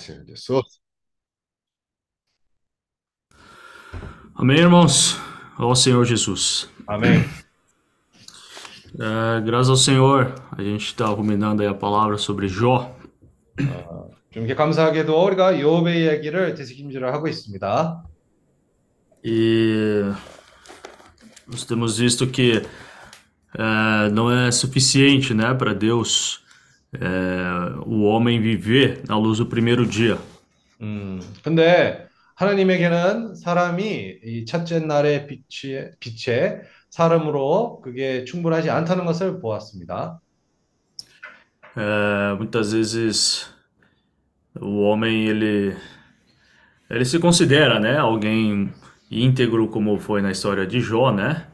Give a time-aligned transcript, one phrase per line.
[0.00, 0.81] Senhor Jesus.
[4.35, 5.17] Amém, irmãos?
[5.57, 6.69] Ao Senhor Jesus.
[6.87, 7.23] 아멘.
[8.99, 12.95] É, graças ao Senhor, a gente está ruminando aí a palavra sobre Jó.
[14.31, 18.03] 좀 이렇게 감사하게도 우리가 욥의 이야기를 되새김질을 하고 있습니다.
[19.23, 20.11] E
[21.47, 22.65] nós temos visto que
[23.57, 26.41] é, não é suficiente, né, para Deus
[26.94, 30.18] é, o homem viver na luz do primeiro dia.
[30.80, 32.06] 음, 근데
[32.36, 40.20] 하나님에게는 사람이 이 첫째 날의 빛에, 빛에 사람으로 그게 충분하지 않다는 것을 보았습니다.
[41.76, 43.50] É, muitas vezes
[44.58, 45.76] o homem ele
[46.88, 48.72] ele se considera, né, alguém
[49.10, 51.46] íntegro como foi na história de Jó, né?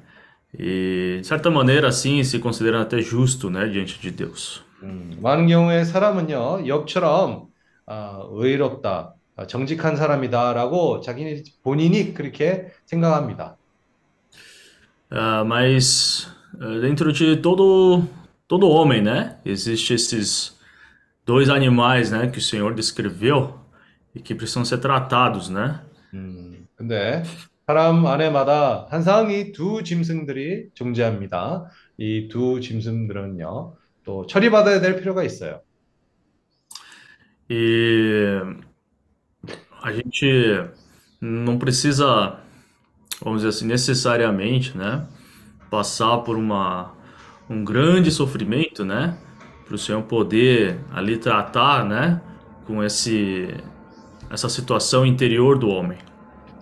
[0.56, 4.62] E de certa maneira assim se considera até justo, né, diante de Deus.
[4.83, 7.47] 음, 많은 경우에 사람은요, 욥처럼
[7.87, 13.57] 아, 의롭다, 아, 정직한 사람이다라고 자기 본인이 그렇게 생각합니다.
[15.09, 16.27] Ah, mas
[16.61, 18.03] ah, dentro de todo
[18.47, 20.57] todo homem, né, existe esses
[21.25, 23.59] dois animais, né, que o Senhor descreveu
[24.15, 25.81] e que precisam ser tratados, né?
[26.13, 27.23] 음, 근데
[27.67, 31.65] 사람 안에마다 항상 이 두 짐승들이 존재합니다.
[31.97, 33.75] 이 두 짐승들은요,
[34.06, 35.60] 또 처리받아야 될 필요가 있어요.
[37.48, 38.40] E
[39.82, 40.64] a gente
[41.20, 42.38] não precisa,
[43.22, 45.06] vamos dizer assim, necessariamente, né,
[45.70, 46.92] passar por uma,
[47.50, 49.16] um grande sofrimento, né,
[49.66, 52.20] para o Senhor poder ali tratar, né,
[52.66, 53.48] com esse,
[54.30, 55.98] essa situação interior do homem.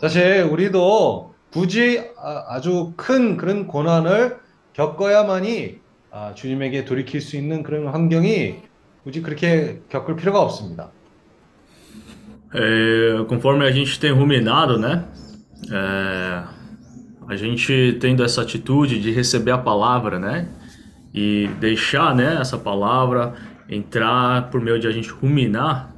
[0.00, 4.38] 사실 우리도 굳이 아- 아주 큰 그런 고난을
[4.72, 5.78] 겪어야만이
[6.14, 8.56] 아, 주님에게 돌이킬 수 있는 그런 환경이
[9.05, 10.91] 굳이 그렇게 겪을 필요가 없습니다.
[12.52, 15.05] É, conforme a gente tem ruminado, né,
[15.70, 16.42] é,
[17.28, 20.48] a gente tendo essa atitude de receber a palavra, né,
[21.14, 23.34] e deixar, né, essa palavra
[23.68, 25.95] entrar por meio de a gente ruminar,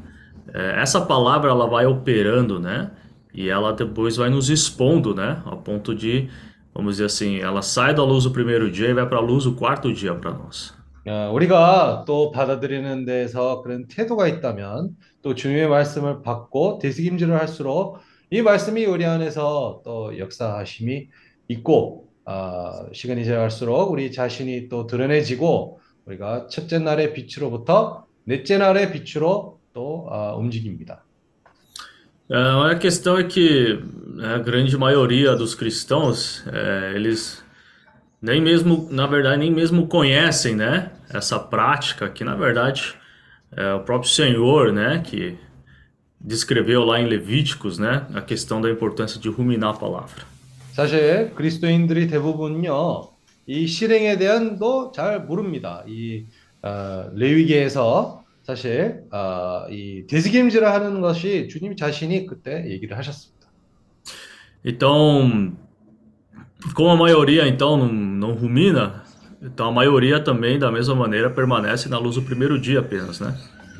[0.53, 2.91] é, essa palavra ela vai operando, né,
[3.33, 6.29] e ela depois vai nos expondo, né, a ponto de,
[6.78, 9.46] vamos dizer assim, ela sai da luz do primeiro dia e vai para a luz
[9.46, 10.78] do quarto dia para nós.
[11.08, 17.98] 어, 우리가 또 받아들이는 데서 그런 태도가 있다면 또 주님의 말씀을 받고 되새김질을 할수록
[18.30, 21.08] 이 말씀이 우리 안에서 또 역사하심이
[21.48, 29.60] 있고 아, 시간이 지나갈수록 우리 자신이 또 드러내지고 우리가 첫째 날의 빛으로부터 넷째 날의 빛으로
[29.74, 31.07] 또 아, 움직입니다.
[32.31, 33.79] É, a questão é que
[34.15, 37.43] né, a grande maioria dos cristãos, é, eles
[38.21, 42.95] nem mesmo, na verdade, nem mesmo conhecem, né, essa prática que, na verdade,
[43.55, 45.37] é o próprio Senhor, né, que
[46.21, 50.33] descreveu lá em Levíticos, né, a questão da importância de ruminar a palavra.
[50.73, 53.11] 사실 그리스도인들이 대부분요,
[53.47, 55.85] 이 실행에 대한도 잘 모릅니다.
[55.87, 56.25] 이
[56.63, 63.46] 어, 레위기에서 사실 어, 이 되새김질을 하는 것이 주님 자신이 그때 얘기를 하셨습니다.
[64.64, 65.58] Então,
[66.74, 69.04] como a maioria então não, não rumina,
[69.44, 73.36] então a maioria também da mesma maneira permanece na luz do primeiro dia apenas, né?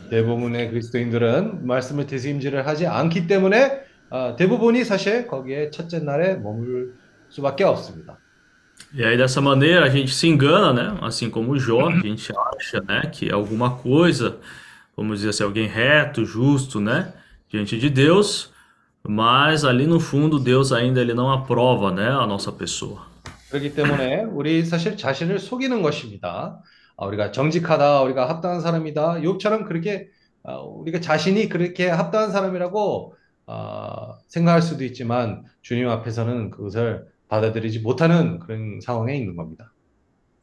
[0.10, 6.96] 대부분의 그리스도인들은 말씀을 되새김질을 하지 않기 때문에 어, 대부분이 사실 거기에 첫째 날에 머물
[7.30, 8.20] 수밖에 없습니다.
[8.94, 10.98] E aí dessa maneira a gente se engana, né?
[11.02, 14.38] Assim como o Jó, a gente acha, né, que é alguma coisa,
[14.96, 17.14] vamos dizer assim, alguém reto, justo, né,
[17.50, 18.52] diante de Deus,
[19.08, 23.06] mas ali no fundo Deus ainda ele não aprova, né, a nossa pessoa.
[23.50, 26.62] 그렇기 때문에 우리 사실 자신을 속이는 것입니다.
[26.98, 29.20] 아, 우리가 정직하다, 우리가 합당한 사람이다.
[29.22, 30.08] 욥처럼 그렇게
[30.44, 33.16] 아, 우리가 자신이 그렇게 합당한 사람이라고
[33.46, 39.73] 아, 생각할 수도 있지만 주님 앞에서는 그것을 받아들이지 못하는 그런 상황에 있는 겁니다.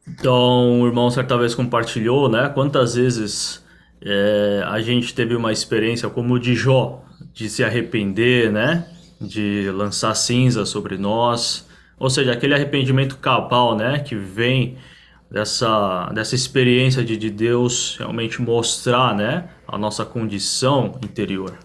[0.08, 3.64] Então, o irmão certa vez compartilhou, né, quantas vezes
[4.02, 8.86] é, a gente teve uma experiência como o de Jó, de se arrepender, né,
[9.20, 11.68] de lançar cinza sobre nós,
[11.98, 14.78] ou seja, aquele arrependimento cabal, né, que vem
[15.30, 21.56] dessa, dessa experiência de, de Deus realmente mostrar, né, a nossa condição interior.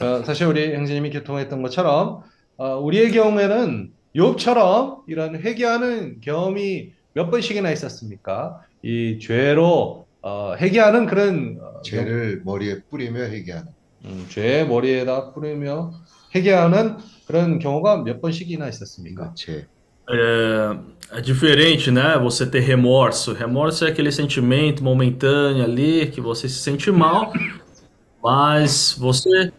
[0.00, 2.22] 어, 사실 우리 형제님이 교통했던 것처럼
[2.56, 8.61] 어, 우리의 경우에는 욥처럼 이런 회개하는 경험이 몇 번씩이나 있었습니까?
[8.81, 13.71] 이 죄로 어, 회개하는 그런 어, 죄를 머리에 뿌리며 회개하는.
[14.05, 15.91] 음, 죄 머리에다 뿌리며
[16.33, 16.97] 회개하는
[17.27, 19.29] 그런 경우가 몇 번씩이나 있었습니까?
[19.29, 19.67] 그 죄.
[20.07, 23.33] É, é diferente, né, você ter remorso.
[23.33, 27.33] Remorso é aquele sentimento momentâneo ali, que você se sente mal,
[28.23, 29.51] mas você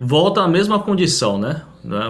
[0.00, 1.38] volta à mesma condição?
[1.38, 1.64] Né?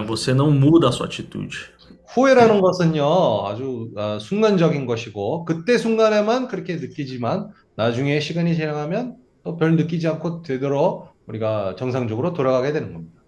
[0.05, 1.71] Você não muda a sua atitude.
[2.10, 9.76] 후회라는 것은요, 아주 아, 순간적인 것이고, 그때 순간에만 그렇게 느끼지만, 나중에 시간이 지나가면 또 별
[9.76, 13.22] 느끼지 않고 되도록 우리가 정상적으로 돌아가게 되는 겁니다.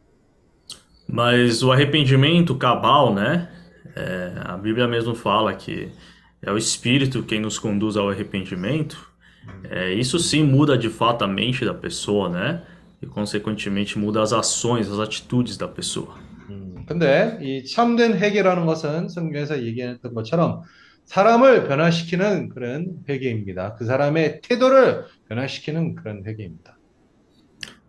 [1.11, 3.49] Mas o arrependimento cabal, né?
[3.97, 5.91] É, a Bíblia mesmo fala que
[6.43, 8.99] é o Espírito quem nos conduz ao arrependimento.
[9.71, 12.63] É, isso sim muda de fato a mente da pessoa, né?
[13.01, 16.15] E consequentemente muda as ações, as atitudes da pessoa.
[16.84, 20.62] 음, 근데 이 참된 회개라는 것은 성경에서 얘기했던 것처럼
[21.06, 23.76] 사람을 변화시키는 그런 회개입니다.
[23.76, 26.78] 그 사람의 태도를 변화시키는 그런 회개입니다.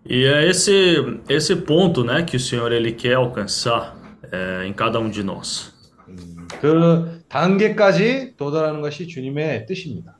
[0.06, 3.96] E é esse esse ponto, né, que o Senhor ele quer alcançar
[4.30, 5.72] é, em cada um de nós.
[6.08, 10.18] 음, 그 단계까지 도달하는 것이 주님의 뜻입니다.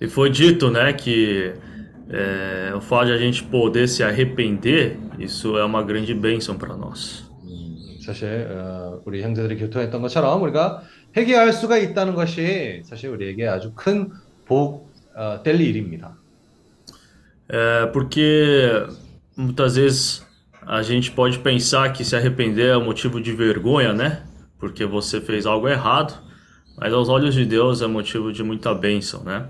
[0.00, 1.54] E foi dito, né, que
[2.10, 6.76] é, o fato de a gente poder se arrepender, isso é uma grande bênção para
[6.76, 7.25] nós.
[8.05, 10.83] 음, 사실 어, 우리 형제들이 교통했던 것처럼 우리가
[11.15, 14.11] 회개할 수가 있다는 것이 사실 우리에게 아주 큰
[14.45, 16.17] 복, 어, 될 일입니다.
[17.49, 18.87] É, porque
[19.37, 20.25] muitas vezes
[20.65, 24.23] a gente pode pensar que se arrepender é um motivo de vergonha, né?
[24.57, 26.13] Porque você fez algo errado,
[26.77, 29.49] mas aos olhos de Deus é motivo de muita bênção, né?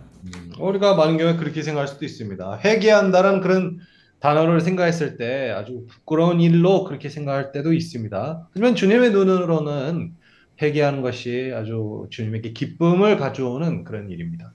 [0.59, 2.59] 우리가 많은 경우에 그렇게 생각할 수도 있습니다.
[2.63, 3.79] 회개한다는 그런
[4.20, 8.48] 단어를 생각했을 때 아주 부끄러운 일로 그렇게 생각할 때도 있습니다.
[8.50, 10.14] 하지만 주님의 눈으로는
[10.60, 14.52] 회개하는 것이 아주 주님에게 기쁨을 가져오는 그런 일입니다.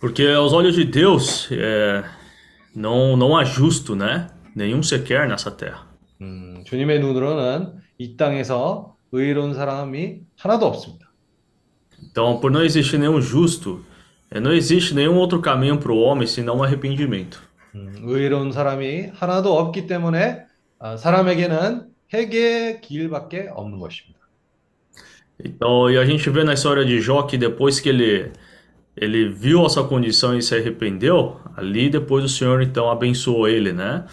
[0.00, 2.04] Porque aos olhos de Deus é,
[2.76, 4.28] não, não há justo, né?
[4.54, 5.88] Nenhum sequer nessa terra.
[6.20, 11.08] 음, 주님의 눈으로는 이 땅에서 의로운 사람이 하나도 없습니다.
[12.00, 13.84] Então, por não existir nenhum justo,
[14.30, 17.42] não existe nenhum outro caminho para o homem senão o arrependimento.
[17.78, 20.44] 음, 의로운 사람이 하나도 없기 때문에
[20.78, 24.18] 아, 사람에게는 회개의 길밖에 없는 것입니다.
[25.44, 28.32] Então, e a gente vê na história de Jó que depois que ele,
[28.96, 33.72] ele viu a sua condição e se arrependeu, ali depois o Senhor então abençoou ele,
[33.72, 34.04] né?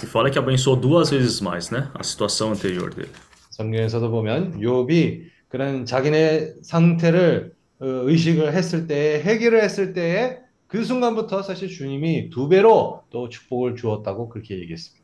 [0.00, 1.90] E fala que abençoou duas vezes mais, né?
[1.94, 3.10] A situação anterior dele.
[3.50, 10.38] 성경에서도 보면 욥이 그런 자기네 상태를 어, 의식을 했을 때 회개를 했을 때에
[10.72, 15.02] 그 순간부터 사실 주님이 두 배로 또 축복을 주었다고 그렇게 얘기했습니다.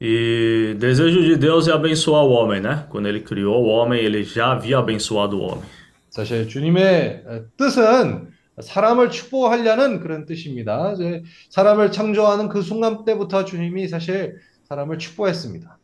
[0.00, 2.86] E desejo de Deus é abençoar o homem, né?
[2.88, 5.64] Quando ele criou o homem, ele já havia abençoado o homem.
[6.10, 8.28] 사실 주님의 어, 뜻은
[8.60, 10.92] 사람을 축복하려는 그런 뜻입니다.
[10.94, 14.36] 이제 사람을 창조하는 그 순간 때부터 주님이 사실
[14.68, 15.78] 사람을 축복했습니다.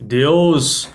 [0.00, 0.92] Deus,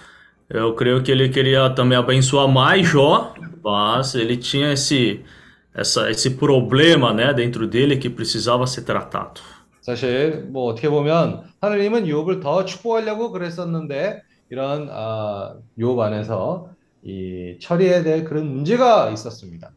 [0.50, 3.33] eu creio que ele queria também abençoar mais Jó,
[3.63, 5.24] mas ele tinha esse,
[5.75, 9.40] essa, esse problema, né, dentro dele que precisava ser tratado.
[9.81, 16.69] 사실 뭐 어떻게 보면 하나님은 욥을 더 축복하려고 그랬었는데 이런 아, 욥 안에서
[17.02, 19.70] 이 처리해야 될 그런 문제가 있었습니다.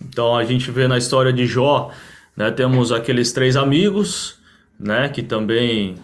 [0.00, 1.90] Então a gente vê na história de Jó,
[2.36, 4.38] né, temos aqueles três amigos,
[4.78, 5.96] né, que também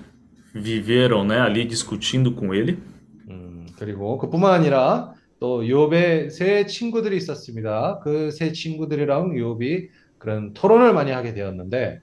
[0.55, 2.79] viveram, né, ali discutindo com ele.
[3.29, 5.12] 음, 그리고 그뿐만 아니라
[5.45, 8.01] 또 욥의 세 친구들이 있었습니다.
[8.03, 12.01] 그 세 친구들이랑 욥이 그런 토론을 많이 하게 되었는데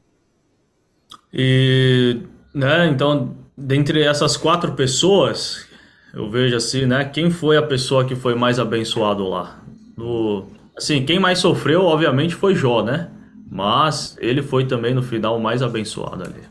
[1.34, 2.22] E,
[2.54, 5.68] né, então, dentre essas quatro pessoas,
[6.14, 9.62] eu vejo assim, né, quem foi a pessoa que foi mais abençoado lá?
[9.98, 13.10] No, assim, quem mais sofreu, obviamente, foi Jó, né?
[13.50, 16.42] Mas ele foi também no final o mais abençoado ali.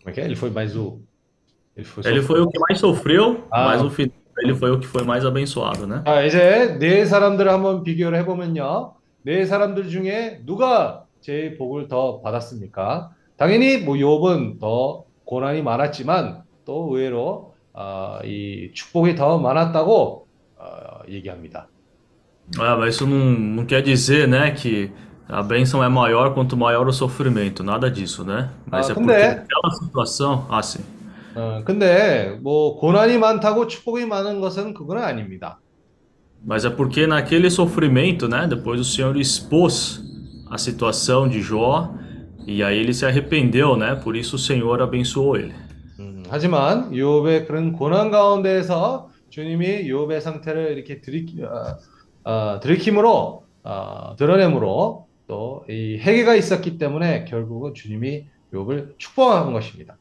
[0.00, 0.24] como é que é?
[0.24, 1.00] Ele foi mais o
[1.76, 3.64] ele foi Ele foi o que mais sofreu, Ah.
[3.66, 6.01] mas no final ele foi o que foi mais abençoado, né?
[6.05, 8.93] 아, 이제 네 사람들을 한번 비교를 해보면요.
[9.23, 13.11] 네 사람들 중에 누가 제일 복을 더 받았습니까?
[13.37, 20.27] 당연히 뭐 욥은 더 고난이 많았지만 또 의외로 아, 이 축복이 더 많았다고
[20.57, 20.65] 어,
[21.09, 21.67] 얘기합니다.
[22.59, 24.91] Ah, mas isso não, não quer dizer, né, que
[25.27, 28.51] a bênção é maior quanto maior o sofrimento, nada disso, né?
[28.69, 30.83] Mas Ah, é porque 근데- naquela situação, ah, sim.
[31.35, 35.59] 어, 근데 뭐 고난이 많다고 축복이 많은 것은 그건 아닙니다.
[36.47, 39.99] Mas é porque naquele sofrimento, né, depois o Senhor expôs
[40.49, 41.89] a situação de Jó
[42.45, 43.95] e aí ele se arrependeu, né?
[43.95, 45.53] Por isso o Senhor abençoou ele.
[45.99, 51.77] 음, 하지만 욥의 그런 고난 가운데에서 주님이 욥의 상태를 이렇게 들이키, 어,
[52.23, 59.97] 어, 들이킴으로 어, 드러내므로 또이 회개가 있었기 때문에 결국은 주님이 욥을 축복한 것입니다.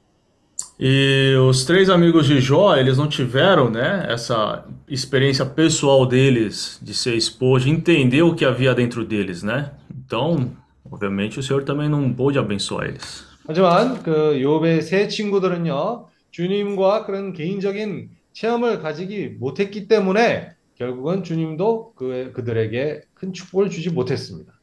[0.80, 6.94] E os três amigos de Jó, eles não tiveram, né, essa experiência pessoal deles de
[6.94, 9.72] ser expor, de entender o que havia dentro deles, né?
[10.06, 10.56] Então,
[10.92, 13.26] Obviamente o Senhor também não pôde abençoar eles.
[13.48, 22.32] 하지만 그 욥의 세 친구들은요, 주님과 그런 개인적인 체험을 가지기 못했기 때문에 결국은 주님도 그,
[22.34, 24.54] 그들에게 큰 축복을 주지 못했습니다.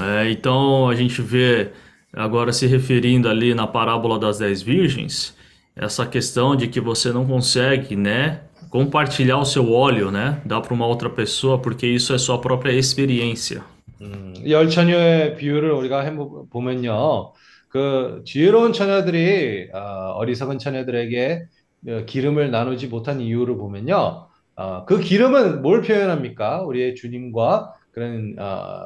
[0.00, 1.72] É, então a gente vê
[2.12, 5.34] agora se referindo ali na parábola das dez virgens,
[5.76, 10.74] essa questão de que você não consegue, né, compartilhar o seu óleo, né, dar para
[10.74, 13.62] uma outra pessoa, porque isso é sua própria experiência.
[14.00, 17.32] 음, 열 처녀의 비유를 우리가 해보- 보면요,
[17.68, 21.44] 그 지혜로운 처녀들이 어, 어리석은 처녀들에게
[21.88, 26.62] 어, 기름을 나누지 못한 이유를 보면요, 어, 그 기름은 뭘 표현합니까?
[26.62, 28.82] 우리의 주님과 그런 어,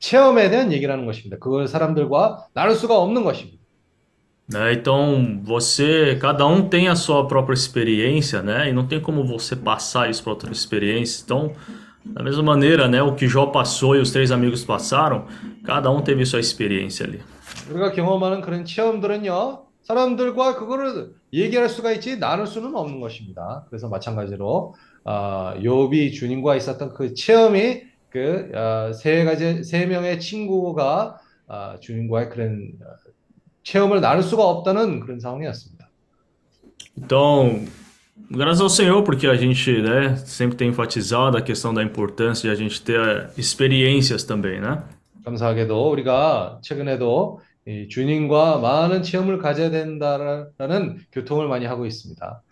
[0.00, 1.38] 체험에 대한 얘기를 하는 것입니다.
[1.38, 3.60] 그걸 사람들과 나눌 수가 없는 것입니다.
[4.52, 4.72] Né?
[4.72, 8.68] Então, você, cada um tem a sua própria experiência, né?
[8.68, 11.22] E não tem como você passar isso para outra experiência.
[11.22, 11.52] Então,
[12.04, 13.00] da mesma maneira, né?
[13.00, 15.26] O que Jó passou e os três amigos passaram,
[15.64, 17.20] cada um teve sua experiência ali.
[17.70, 23.66] 우리가 경험하는 그런 체험들은요, 사람들과 그거를 얘기할 수가 있지 나눌 수는 없는 것입니다.
[23.68, 32.30] 그래서 마찬가지로 아, 욥이 주님과 있었던 그 체험이 그세 가지 세 명의 친구가 아, 주님과의
[32.30, 33.10] 그런 어,
[33.62, 35.88] 체험을 나눌 수가 없다는 그런 상황이었습니다.
[36.96, 37.64] Então,
[38.30, 42.50] graças ao Senhor, porque a gente, né, sempre tem enfatizado a questão da importância de
[42.50, 44.82] a gente ter eh, experiências também, né?
[45.24, 52.42] 감사하게도 우리가 최근에도 이 주님과 많은 체험을 가져야 된다라는 교통을 많이 하고 있습니다.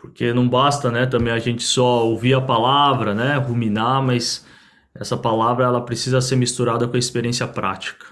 [0.00, 4.46] Porque não basta, né, também a gente só ouvir a palavra, né, ruminar, mas
[4.94, 8.06] essa palavra ela precisa ser misturada com a experiência prática.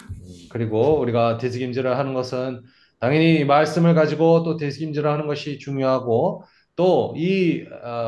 [0.51, 2.63] 그리고 우리가 되새김질을 하는 것은
[3.01, 6.45] 당연히 말씀을 가지고 또 되새김질을 하는 것이 중요하고
[6.77, 7.65] 또 이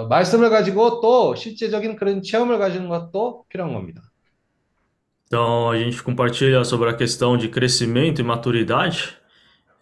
[0.09, 4.03] 말씀을 가지고 또 실제적인 그런 체험을 가지는 것도 필요한 겁니다.
[5.27, 9.17] Então, a gente compartilha sobre a questão de crescimento e maturidade.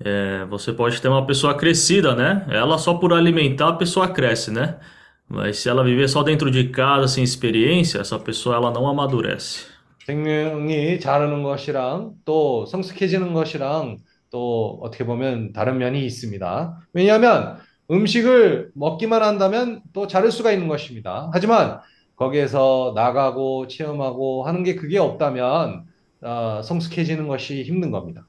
[0.03, 2.45] É, você pode ter uma pessoa crescida, né?
[2.49, 4.79] Ela só por alimentar a pessoa cresce, né?
[5.27, 9.67] Mas se ela viver só dentro de casa sem experiência, essa pessoa ela não amadurece.
[10.05, 13.97] 생명이 자라는 것이랑 또 성숙해지는 것이랑
[14.31, 16.79] 또 어떻게 보면 다른 면이 있습니다.
[16.93, 17.59] 왜냐하면
[17.91, 21.29] 음식을 먹기만 한다면 또 자랄 수가 있는 것입니다.
[21.33, 21.79] 하지만
[22.15, 25.85] 거기에서 나가고 체험하고 하는 게 그게 없다면
[26.21, 28.28] 어, 성숙해지는 것이 힘든 겁니다.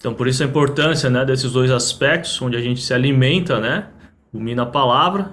[0.00, 3.88] Então, por isso a importância, né, desses dois aspectos, onde a gente se alimenta, né,
[4.32, 5.32] rumina a palavra,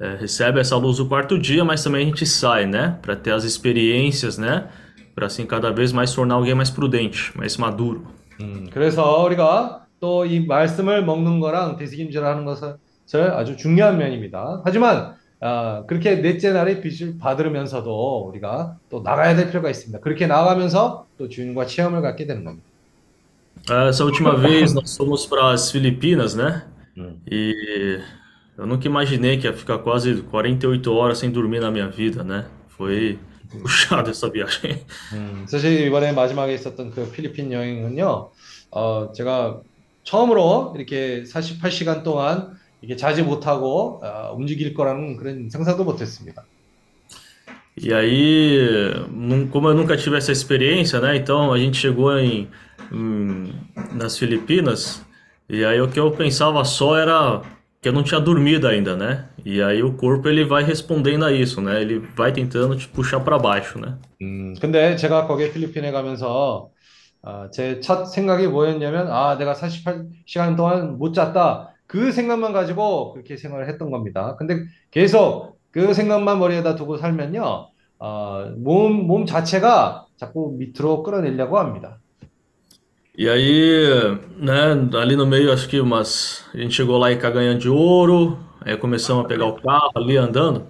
[0.00, 3.32] é, recebe essa luz do quarto dia, mas também a gente sai, né, para ter
[3.32, 4.68] as experiências, né,
[5.14, 8.06] para assim cada vez mais tornar alguém mais prudente, mais maduro.
[8.40, 12.76] 음, 그래서 우리가 또 이 말씀을 먹는 거랑 되새김질하는 것을
[13.34, 14.62] 아주 중요한 면입니다.
[14.64, 20.00] 하지만 어, 그렇게 넷째 날의 빛을 받으면서도 우리가 또 나가야 될 필요가 있습니다.
[20.00, 22.66] 그렇게 나가면서 또 주님과 체험을 갖게 되는 겁니다.
[23.68, 26.64] Essa última vez nós fomos para as Filipinas, né?
[26.96, 27.16] 음.
[27.30, 28.00] E
[28.58, 32.46] eu nunca imaginei que ia ficar quase 48 horas sem dormir na minha vida, né?
[32.68, 33.18] Foi
[33.62, 34.84] puxado essa viagem.
[35.12, 38.30] 음, 사실 이번에 마지막에 있었던 그 필리핀 여행은요,
[38.70, 39.60] 어, 제가
[40.04, 46.44] 처음으로 이렇게 48시간 동안 이렇게 자지 못하고 어, 움직일 거라는 그런 상상도 못했습니다.
[47.76, 48.58] E aí,
[49.08, 51.16] num- como eu nunca tive essa experiência, né?
[51.16, 52.48] Então a gente chegou em,
[52.91, 53.53] em-
[53.93, 55.03] nas Filipinas
[55.49, 57.41] e aí o que eu pensava só era
[57.81, 59.29] que eu não tinha dormido ainda, né?
[59.45, 61.81] E aí o corpo ele vai respondendo a isso, né?
[61.81, 63.97] Ele vai tentando te puxar para baixo, né?
[64.21, 66.69] 음, 근데 제가 거기 필리핀에 가면서
[67.23, 71.73] 아, 제 첫 생각이 뭐였냐면, 아, 내가 48시간 동안 못 잤다.
[71.87, 74.37] 그 생각만 가지고 그렇게 생각을 했던 겁니다.
[74.37, 81.99] 근데 계속 그 생각만 머리에다 두고 살면요, 어, 몸, 몸 자체가 자꾸 밑으로 끌어내려고 합니다.
[83.17, 86.43] E aí, né, ali no meio, acho que umas.
[86.53, 90.17] A gente chegou lá em Caganhã de Ouro, aí começamos a pegar o carro ali
[90.17, 90.67] andando.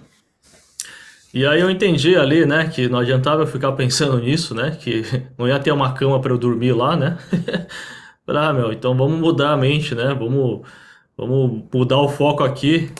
[1.34, 5.02] E aí eu entendi ali, né, que não adiantava eu ficar pensando nisso, né, que
[5.36, 7.18] não ia ter uma cama para eu dormir lá, né.
[8.28, 10.66] Ah, meu, então vamos mudar a mente, né, vamos,
[11.16, 12.90] vamos mudar o foco aqui.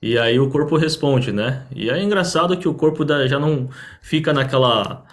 [0.00, 1.66] E aí o corpo responde, né.
[1.74, 3.68] E é engraçado que o corpo já não
[4.00, 5.05] fica naquela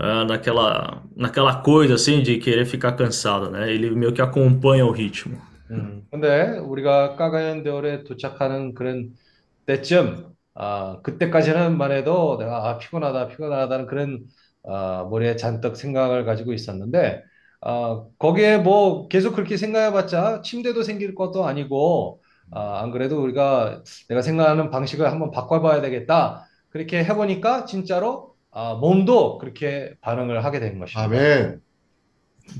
[0.00, 3.72] ah, naquela, naquela coisa assim de querer ficar cansado, né?
[3.72, 5.38] Ele meio que acompanha o ritmo.
[5.70, 9.14] 음, 근데 우리가 까가얀데올에 도착하는 그런
[9.66, 14.26] 때쯤, 아, 그때까지는만 해도 내가 아, 피곤하다, 피곤하다는 그런
[14.66, 17.22] 아, 머리에 잔뜩 생각을 가지고 있었는데,
[17.60, 24.22] 아, 거기에 뭐 계속 그렇게 생각해봤자 침대도 생길 것도 아니고, 아, 안 그래도 우리가 내가
[24.22, 26.46] 생각하는 방식을 한번 바꿔봐야 되겠다.
[26.70, 31.03] 그렇게 해보니까 진짜로 아, 몸도 그렇게 반응을 하게 된 것입니다.
[31.03, 31.61] 아멘.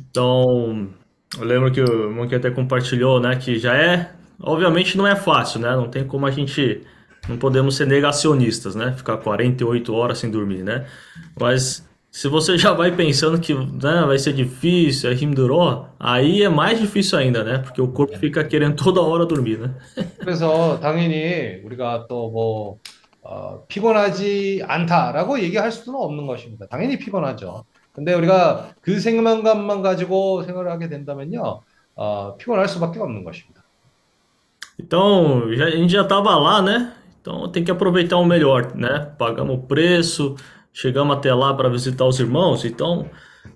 [0.10, 0.90] Então,
[1.38, 4.12] eu lembro que o irmão que até compartilhou, né, que já é,
[4.42, 5.76] obviamente não é fácil, né?
[5.76, 6.82] Não tem como a gente,
[7.28, 8.94] não podemos ser negacionistas, né?
[8.94, 10.86] Ficar 48 horas sem dormir, né?
[11.40, 16.50] Mas se você já vai pensando que, né, vai ser difícil, é 힘들어, aí é
[16.50, 17.60] mais difícil ainda, né?
[17.60, 19.72] Porque o corpo fica querendo toda hora dormir, né?
[20.20, 22.80] 그래서 당연히 우리가 또 뭐
[23.28, 26.68] 어, 피곤하지 않다라고 얘기할 수는 없는 것입니다.
[26.68, 27.66] 당연히 pigon하죠.
[27.94, 31.62] 근데 우리가 그 생각만 가지고 생각을 하게 된다면요,
[31.96, 33.64] 어, 피곤할 수밖에 없는 것입니다.
[34.80, 36.94] Então, já- a gente já tava lá, né?
[37.22, 39.14] Então tem que aproveitar o melhor, né?
[39.18, 40.36] Pagamos o preço,
[40.74, 43.10] chegamos até lá para visitar os irmãos, então,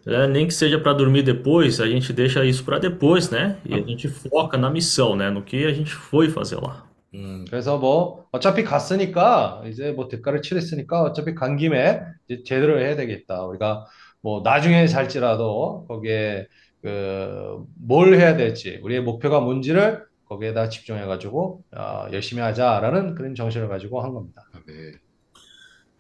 [0.06, 3.58] né, nem que seja para dormir depois, a gente deixa isso para depois, né?
[3.66, 5.30] E a gente foca na missão, né?
[5.30, 6.86] No que a gente foi fazer lá.
[7.15, 12.97] 음, 그래서 뭐 어차피 갔으니까 이제 뭐 대가를 치렀으니까 어차피 간 김에 이제 제대로 해야
[12.97, 13.45] 되겠다.
[13.45, 13.87] 우리가
[14.23, 16.47] 뭐 나중에 살지라도 거기에
[16.83, 17.43] 그
[17.87, 24.03] 뭘 해야 될지 우리의 목표가 뭔지를 거기에다 집중해 가지고 어, 열심히 하자라는 그런 정신을 가지고
[24.03, 24.43] 한 겁니다.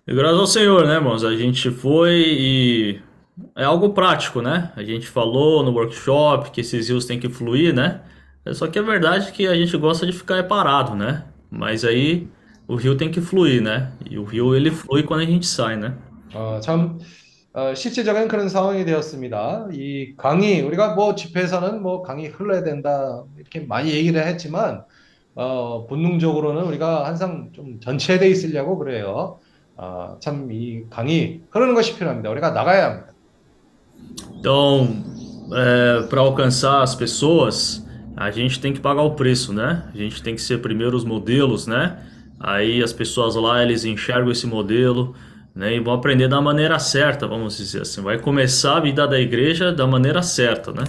[0.08, 1.22] E graças ao Senhor, né, irmãos?
[1.24, 3.00] A gente foi e
[3.56, 4.72] é algo prático, né?
[4.74, 8.00] A gente falou no workshop que esses rios têm que fluir, né?
[8.44, 11.24] É Só que é verdade que a gente gosta de ficar parado, né?
[11.50, 12.28] Mas aí
[12.66, 13.92] o rio tem que fluir, né?
[14.10, 15.94] E o rio ele flui quando a gente sai, né?
[16.34, 16.98] 어, 참
[17.54, 19.68] 어, 실제적인 그런 상황이 되었습니다.
[19.72, 24.84] 이 강이 우리가 뭐 집회에서는 뭐 강이 흘러야 된다 이렇게 많이 얘기를 했지만
[25.34, 29.38] 어, 본능적으로는 우리가 항상 좀 전체돼 있으려고 그래요.
[29.76, 32.30] 아, 참이 강이 흐르는 것이 필요합니다.
[32.30, 33.12] 우리가 나가야 합니다.
[34.34, 34.88] Então,
[36.08, 39.83] para alcançar as pessoas, a gente tem que pagar o preço, né?
[39.93, 41.97] A gente tem que ser primeiro os modelos, né?
[42.39, 45.15] Aí as pessoas lá, eles enxergam esse modelo,
[45.55, 45.75] né?
[45.75, 48.01] E vão aprender da maneira certa, vamos dizer assim.
[48.01, 50.83] Vai começar a vida da igreja da maneira certa, né?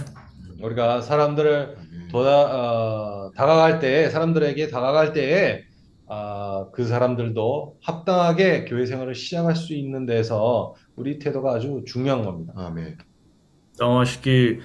[0.61, 1.77] 우리가 사람들을
[2.11, 5.69] 도다, 어, 다가갈 때, 사람들에게 다가갈 때에
[6.11, 12.53] 아, 그 사람들도 합당하게 교회 생활을 시작할 수 있는 데서 우리 태도가 아주 중요한 겁니다.
[12.55, 12.97] 아멘.
[13.75, 14.59] Então, acho que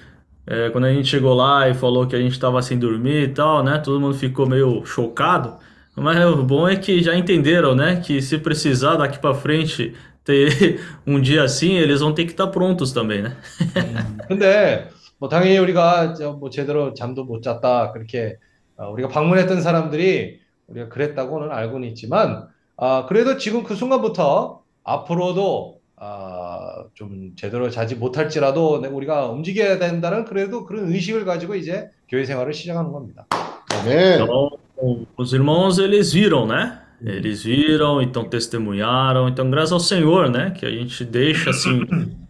[0.47, 3.33] é, quando a gente chegou lá e falou que a gente estava sem dormir e
[3.33, 3.79] tal, né?
[3.79, 5.57] Todo mundo ficou meio chocado.
[5.95, 8.01] Mas o bom é que já entenderam, né?
[8.01, 12.47] Que se precisar daqui para frente ter um dia assim, eles vão ter que estar
[12.47, 13.35] prontos também, né?
[14.27, 18.37] 근데 뭐 당연히 우리가 저 뭐 제대로 잠도 못 잤다 그렇게
[18.77, 22.47] 어, 우리가 방문했던 사람들이 우리가 그랬다고는 알고는 있지만
[22.77, 26.38] 아 그래도 지금 그 순간부터 앞으로도 아,
[26.94, 32.52] 좀 제대로 자지 못할지라도 내- 우리가 움직여야 된다는 그래도 그런 의식을 가지고 이제 교회 생활을
[32.52, 33.26] 시작하는 겁니다.
[33.70, 34.58] Então,
[35.16, 36.82] os irmãos, eles viram, né?
[37.02, 39.28] Eles viram, então testemunharam.
[39.28, 40.50] Então, graças ao Senhor, né?
[40.50, 41.80] Que a gente deixa, assim,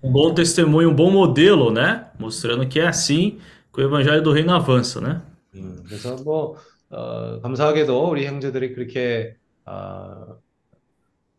[0.03, 2.07] um bom testemunho, um bom modelo, né?
[2.19, 3.39] Mostrando que é assim
[3.73, 5.21] que o evangelho do reino avança, né?
[5.55, 6.57] 음, 그래서 뭐
[6.91, 10.27] 어, 감사하게도 우리 형제들이 그렇게 아,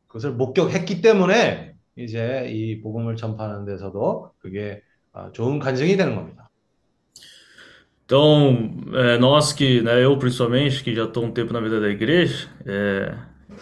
[0.07, 4.82] 그것을 목격했기 때문에 이제 이 복음을 전파하는 데서도 그게
[5.12, 6.46] 아, 좋은 간증이 되는 겁니다.
[8.04, 11.88] Então, é, nós que, né, eu principalmente, que já estou um tempo na vida da
[11.88, 13.12] igreja, é,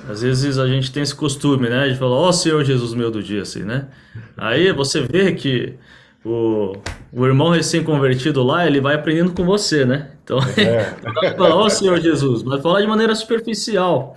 [0.07, 3.23] às vezes a gente tem esse costume, né, de falar, ó Senhor Jesus meu do
[3.23, 3.89] dia, assim, né?
[4.37, 5.79] Aí você vê que
[6.23, 6.75] o,
[7.11, 10.11] o irmão recém-convertido lá, ele vai aprendendo com você, né?
[10.23, 11.33] Então, É.
[11.39, 14.15] fala, ó Senhor Jesus, mas falar de maneira superficial.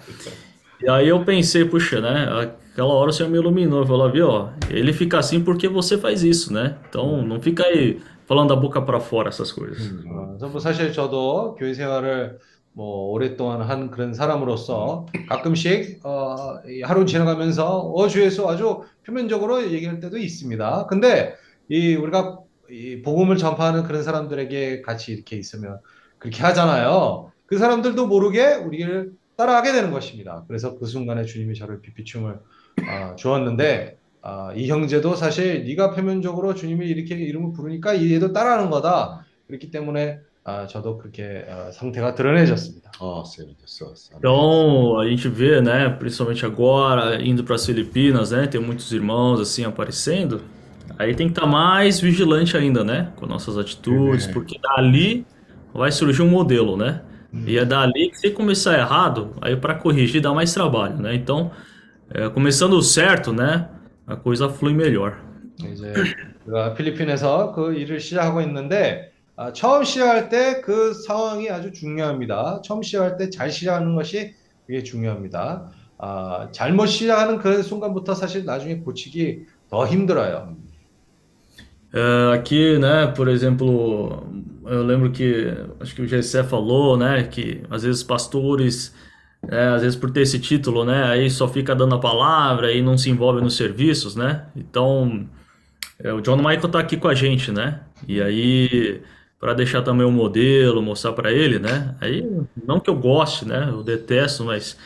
[0.81, 2.51] E aí eu pensei, puxa, né?
[2.72, 6.50] Aquela hora o Senhor me iluminou, falou, viu, ele fica assim porque você faz isso,
[6.54, 6.78] né?
[6.88, 9.92] Então não fica aí falando da boca pra fora essas coisas.
[10.06, 12.38] 어, 그래서 뭐 사실 저도 교회 생활을
[12.72, 19.70] 뭐 오랫동안 한 그런 사람으로서 가끔씩 어, 이 하루 지나가면서 어, 주 예수 아주 표면적으로
[19.70, 20.86] 얘기할 때도 있습니다.
[20.86, 21.34] 근데
[21.68, 22.38] 이 우리가
[22.70, 25.78] 이 복음을 전파하는 그런 사람들에게 같이 이렇게 있으면
[26.16, 27.32] 그렇게 하잖아요.
[27.44, 30.44] 그 사람들도 모르게 우리를 따라하게 되는 것입니다.
[30.48, 32.38] 그래서 그 순간에 주님이 저를 비피춤을
[32.87, 38.69] 아, 주었는데 아, 이 형제도 사실 네가 표면적으로 주님을 이렇게 이름을 부르니까 이 얘도 따라하는
[38.69, 39.25] 거다.
[39.47, 42.91] 그렇기 때문에 아, 저도 그렇게 어, 상태가 드러내졌습니다.
[42.99, 44.09] Ó, Senhor Jesus.
[44.11, 44.19] Amém.
[44.19, 49.39] Então a gente vê, né, principalmente agora, indo para as Filipinas, né, tem muitos irmãos
[49.41, 50.41] assim aparecendo.
[50.97, 54.31] Aí tem que estar mais vigilante ainda, né, com nossas atitudes, É.
[54.31, 55.25] porque dali
[55.73, 57.01] vai surgir um modelo, né?
[57.45, 61.13] E é dali que se começar errado, aí para corrigir dá mais trabalho, né?
[61.13, 61.51] Então,
[62.13, 63.67] é, começando certo, né,
[64.05, 65.17] a coisa flui melhor.
[65.59, 65.93] 이제
[66.45, 72.61] 우리가 필리핀에서 그 일을 시작하고 있는데 아, 처음 시작할 때 그 상황이 아주 중요합니다.
[72.63, 74.33] 처음 시작할 때 잘 시작하는 것이
[74.67, 75.71] 되게 중요합니다.
[75.99, 80.55] 아, 잘못 시작하는 그 순간부터 사실 나중에 고치기 더 힘들어요.
[81.93, 84.27] É, aqui, né, por exemplo,
[84.65, 88.93] eu lembro que acho que o Gessé falou, né, que às vezes pastores,
[89.48, 92.82] é, às vezes por ter esse título, né, aí só fica dando a palavra e
[92.82, 94.46] não se envolve nos serviços, né?
[94.56, 95.26] Então,
[95.98, 97.80] é, o John Michael tá aqui com a gente, né?
[98.06, 99.00] E aí,
[99.40, 101.94] para deixar também o modelo, mostrar para ele, né?
[102.00, 102.28] Aí,
[102.66, 103.68] não que eu goste, né?
[103.70, 104.76] Eu detesto, mas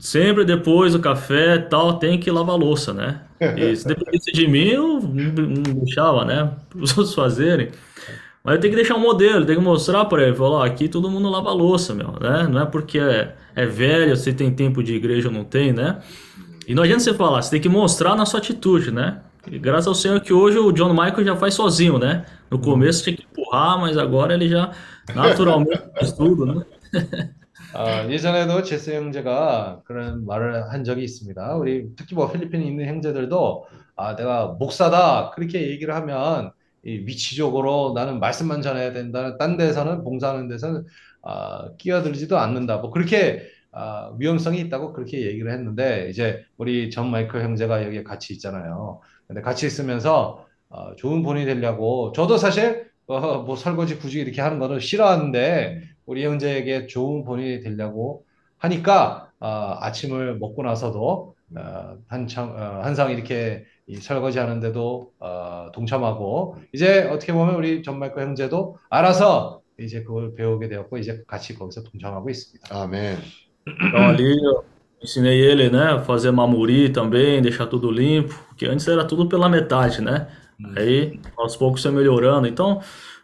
[0.00, 3.22] Sempre depois do café tal, tem que lavar louça, né?
[3.56, 6.52] E se dependesse de mim, eu não deixava, né?
[6.70, 7.70] Para os outros fazerem.
[8.43, 10.35] Mas eu tenho que deixar um modelo, tenho que mostrar para ele.
[10.35, 12.47] Falar, ó, aqui todo mundo lava a louça, meu, né?
[12.49, 15.99] Não é porque é, é velho, você tem tempo de igreja ou não tem, né?
[16.67, 19.21] E não adianta você falar, você tem que mostrar na sua atitude, né?
[19.49, 22.25] E graças ao Senhor que hoje o John Michael já faz sozinho, né?
[22.49, 24.71] No começo tinha que empurrar, mas agora ele já
[25.15, 26.65] naturalmente faz tudo, né?
[27.73, 31.55] 아, 예전에도 제스 형제가 그런 말을 한 적이 있습니다.
[31.55, 36.51] 우리 특히 뭐 필리핀에 있는 형제들도 아, 내가 목사다 그렇게 얘기를 하면 이
[36.84, 39.36] 위치적으로 나는 말씀만 전해야 된다.
[39.38, 40.84] 딴 데서는 봉사하는 데서는
[41.22, 42.78] 아, 끼어들지도 않는다.
[42.78, 43.42] 뭐 그렇게
[43.72, 49.00] 아, 위험성이 있다고 그렇게 얘기를 했는데 이제 우리 전 마이클 형제가 여기에 같이 있잖아요.
[49.26, 54.58] 근데 같이 있으면서 어, 좋은 본이 되려고 저도 사실 어, 뭐 설거지 굳이 이렇게 하는
[54.58, 58.24] 거는 싫어하는데 우리 형제에게 좋은 본인이 되려고
[58.58, 66.57] 하니까 어, 아침을 먹고 나서도 어, 한창 어, 항상 이렇게 이 설거지 하는데도 어, 동참하고
[66.73, 72.29] i제 어떻게 보면 우리 전말거 형제도 알아서 이제 그걸 배우게 되었고 이제 같이 거기서 동참하고
[72.29, 72.75] 있습니다.
[72.75, 73.17] Amém.
[73.67, 74.63] Então ali eu
[75.01, 79.49] ensinei ele, né, a fazer mamuri também, deixar tudo limpo, porque antes era tudo pela
[79.49, 80.27] metade, né?
[80.75, 82.47] Aí aos poucos foi melhorando.
[82.47, 82.81] Então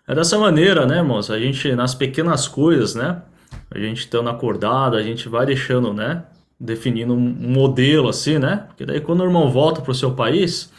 [0.08, 1.30] é dessa maneira, né, irmãos?
[1.30, 3.22] A gente nas pequenas coisas, né?
[3.70, 6.24] A gente estando acordado, a gente vai deixando, né?
[6.61, 8.65] Definindo um modelo assim, né?
[8.69, 10.71] Porque daí quando o irmão volta para o seu país,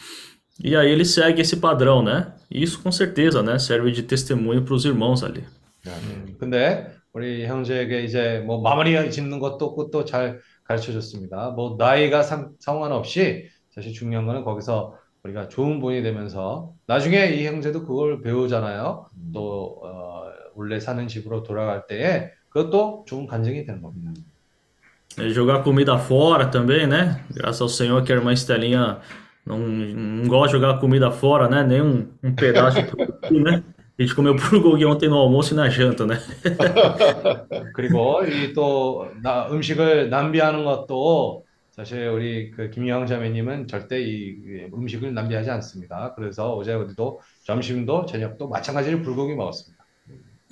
[0.64, 2.34] e aí ele segue esse padrão, né?
[2.52, 3.58] E isso com certeza, né?
[3.58, 5.44] Serve de testemunho para os irmãos ali.
[5.88, 6.36] Amém.
[6.38, 11.50] 근데 우리 형제에게 이제 뭐 마무리 짓는 것도 그것도 잘 가르쳐 줬습니다.
[11.52, 17.86] 뭐 나이가 상, 상관없이 사실 중요한 거는 거기서 우리가 좋은 본이 되면서 나중에 이 형제도
[17.86, 19.10] 그걸 배우잖아요.
[19.34, 20.24] 또 어,
[20.56, 24.12] 원래 사는 집으로 돌아갈 때에 그것도 좋은 간증이 되는 겁니다.
[24.16, 24.31] E
[25.31, 27.25] jogar comida fora também, né?
[27.31, 28.99] Graças ao Senhor que a irmã Estelinha
[29.45, 31.65] não, não gosta de jogar comida fora, né?
[31.65, 33.63] Nem um, um pedaço de tucupi, né?
[33.99, 36.21] A gente comeu bulgogi ontem no almoço e na janta, né?
[37.75, 39.09] 그리고 이 또
[39.51, 46.15] 음식을 낭비하는 것도 사실 우리 그 김영 자매님은 절대 이 음식을 낭비하지 않습니다.
[46.15, 49.77] 그래서 어제 우리도 점심도 저녁도 마찬가지로 불고기 먹었습니다.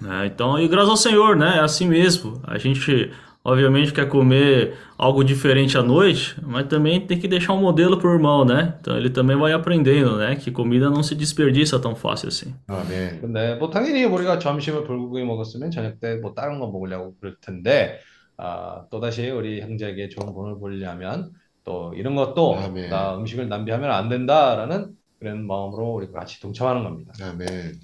[0.02, 1.58] É, então, e graças ao Senhor, né?
[1.58, 2.42] É assim mesmo.
[2.44, 3.12] A gente,
[3.44, 8.12] obviamente, quer comer algo diferente à noite, mas também tem que deixar um modelo pro
[8.12, 8.74] irmão, né?
[8.80, 10.34] Então ele também vai aprendendo, né?
[10.36, 12.54] Que comida não se desperdiça tão fácil assim.
[12.68, 13.20] Amém.
[13.20, 17.98] 근데 뭐 당연히 우리가 점심을 불고기 먹었으면 저녁 때 뭐 다른 거 먹으려고 그럴 텐데
[18.36, 21.30] 아, 또다시 우리 형제에게 좋은 본을 보려면
[21.64, 22.88] 또 이런 것도 아멘.
[22.90, 27.12] 나 음식을 낭비하면 안 된다라는 그런 마음으로 우리 같이 동참하는 겁니다.
[27.22, 27.78] Amém.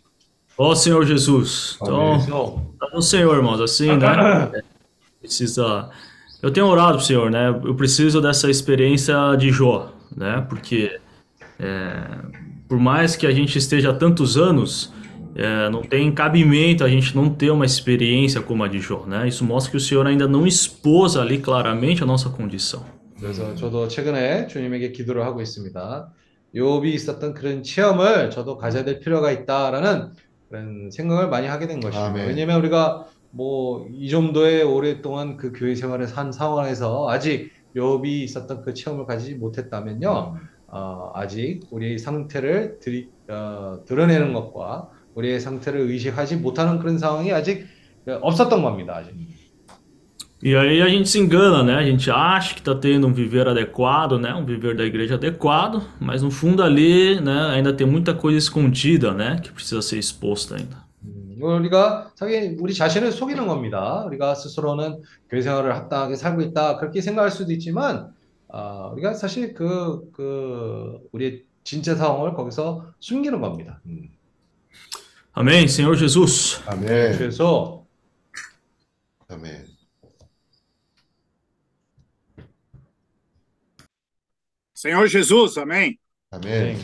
[0.58, 1.78] Ó Senhor Jesus.
[1.80, 4.50] Então, 그래서 tá no Senhor, irmãos, assim, né?
[5.24, 5.90] Precisa.
[6.42, 7.48] Eu tenho orado pro Senhor, né?
[7.48, 10.44] Eu preciso dessa experiência de Jó, né?
[10.48, 10.98] Porque
[11.58, 11.92] é,
[12.68, 14.92] por mais que a gente esteja há tantos anos,
[15.34, 19.28] é, não tem cabimento a gente não ter uma experiência como a de Jó, né?
[19.28, 22.84] Isso mostra que o Senhor ainda não expôs ali claramente a nossa condição.
[23.20, 26.10] 그래서 저도 최근에 주님에게 기도를 하고 있습니다.
[26.54, 30.12] 욥이 있었던 그런 체험을 저도 가져야 될 필요가 있다라는
[30.48, 32.06] 그런 생각을 많이 하게 된 것입니다.
[32.06, 32.26] 아멘.
[32.26, 38.73] 왜냐하면 우리가 뭐 이 정도의 오랫동안 그 교회 생활을 산 상황에서 아직 욥이 있었던 그
[38.73, 40.35] 체험을 가지지 못했다면요,
[40.67, 47.65] 어, 아직 우리의 상태를 들이, 어, 드러내는 것과 우리의 상태를 의식하지 못하는 그런 상황이 아직
[48.07, 48.95] 없었던 겁니다.
[48.95, 49.13] 아직.
[50.43, 51.75] E aí a gente se engana, né?
[51.75, 54.31] A gente acha que está tendo um viver adequado, né?
[54.35, 57.55] Um viver da igreja adequado, mas no fundo ali, né?
[57.55, 59.39] Ainda tem muita coisa escondida, né?
[59.41, 60.84] Que precisa ser exposta ainda.
[61.45, 64.03] 음, 우리가 자기 우리 자신을 속이는 겁니다.
[64.05, 68.13] 우리가 스스로는 교회 생활을 합당하게 살고 있다 그렇게 생각할 수도 있지만
[68.49, 73.81] 아, 우리가 사실 그, 그 우리의 진짜 상황을 거기서 숨기는 겁니다.
[73.85, 74.09] 음.
[75.37, 76.61] Amém, Senhor Jesus.
[76.67, 77.17] Amém.
[77.17, 77.85] 그래서
[79.29, 79.65] Amém.
[84.73, 85.99] Senhor Jesus, amém.
[86.31, 86.77] Amém.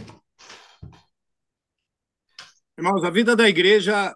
[2.78, 4.16] Irmãos, a vida da igreja,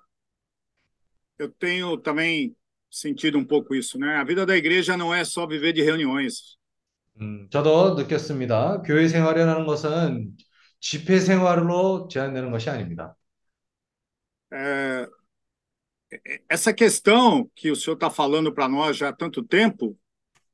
[1.38, 2.54] eu tenho também
[2.90, 4.16] sentido um pouco isso, né?
[4.16, 6.58] A vida da igreja não é só viver de reuniões.
[7.20, 8.82] 음, 저도 느꼈습니다.
[8.82, 10.36] 교회 생활이라는 것은
[10.80, 13.14] 집회 생활로 제한되는 것이 아닙니다.
[14.52, 15.06] É,
[16.48, 19.96] essa questão que o senhor está falando para nós já há tanto tempo,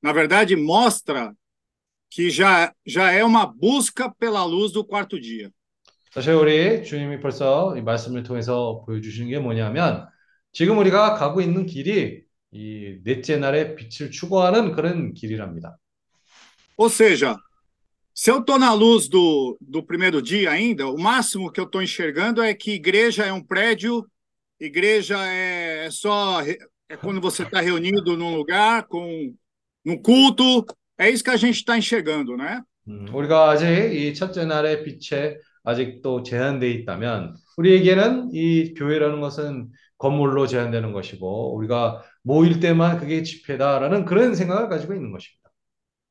[0.03, 1.35] na verdade, mostra
[2.11, 5.51] que já, já é uma busca pela luz do quarto dia.
[6.12, 10.09] 사실 우리 주님이 벌써 이 말씀을 통해서 보여주시는 게 뭐냐면
[10.52, 15.78] 지금 우리가 가고 있는 길이 이 넷째 날의 빛을 추구하는 그런 길이랍니다.
[16.78, 17.38] Ou seja,
[18.14, 21.82] se eu estou na luz do, do primeiro dia ainda, o máximo que eu estou
[21.82, 24.06] enxergando é que igreja é um prédio,
[24.60, 29.34] igreja é, é só é quando você está reunido num lugar com
[29.86, 30.66] num culto,
[30.98, 32.62] é isso que a gente está enxergando, né?
[32.88, 39.70] 음, 우리가 아직 이 첫째 날의 빛에 아직도 제한돼 있다면 우리에게는 이 교회라는 것은
[40.01, 45.47] 건물로 제한되는 것이고 우리가 모일 때만 그게 집회다라는 그런 생각을 가지고 있는 것입니다.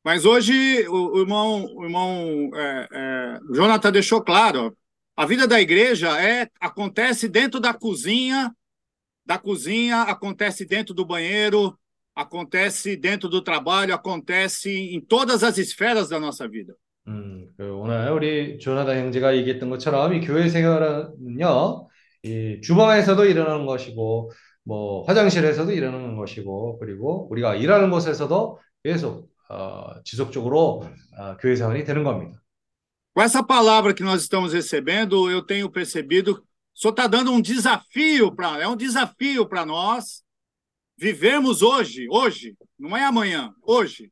[0.05, 4.77] Mas hoje o, o irmão, o irmão é, é, Jonathan deixou claro,
[5.17, 8.53] a vida da igreja é acontece dentro da cozinha,
[9.25, 11.75] da cozinha acontece dentro do banheiro,
[12.15, 16.75] acontece dentro do trabalho, acontece em todas as esferas da nossa vida.
[17.07, 21.87] 음, 그 오늘 우리 조나단 형제가 얘기했던 것처럼 이 교회 생활은요,
[22.23, 24.31] 이 주방에서도 일어나는 것이고,
[24.63, 30.83] 뭐 화장실에서도 일어나는 것이고, 그리고 우리가 일하는 곳에서도 계속 어, 지속적으로
[31.17, 32.41] 어, 교회 생활이 되는 겁니다.
[33.15, 37.41] Com essa palavra que nós estamos recebendo, eu tenho percebido, o senhor está dando um
[37.41, 40.21] desafio para, é um desafio para nós
[40.97, 44.11] vivermos hoje, hoje, não é amanhã, hoje.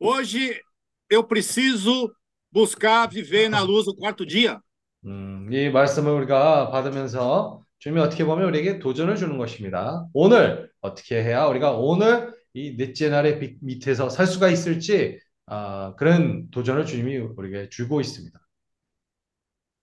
[0.00, 0.60] Hoje
[1.08, 2.12] eu preciso
[2.50, 4.60] buscar viver na luz do quarto dia.
[5.05, 10.05] 음, 이 말씀을 우리가 받으면서 주님이 어떻게 보면 우리에게 도전을 주는 것입니다.
[10.13, 16.49] 오늘 어떻게 해야 우리가 오늘 이 넷째 날의 빛 밑에서 살 수가 있을지 아, 그런
[16.51, 18.39] 도전을 주님이 우리에게 주고 있습니다.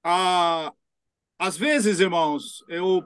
[0.09, 0.73] Ah,
[1.37, 3.03] às vezes, irmãos, eu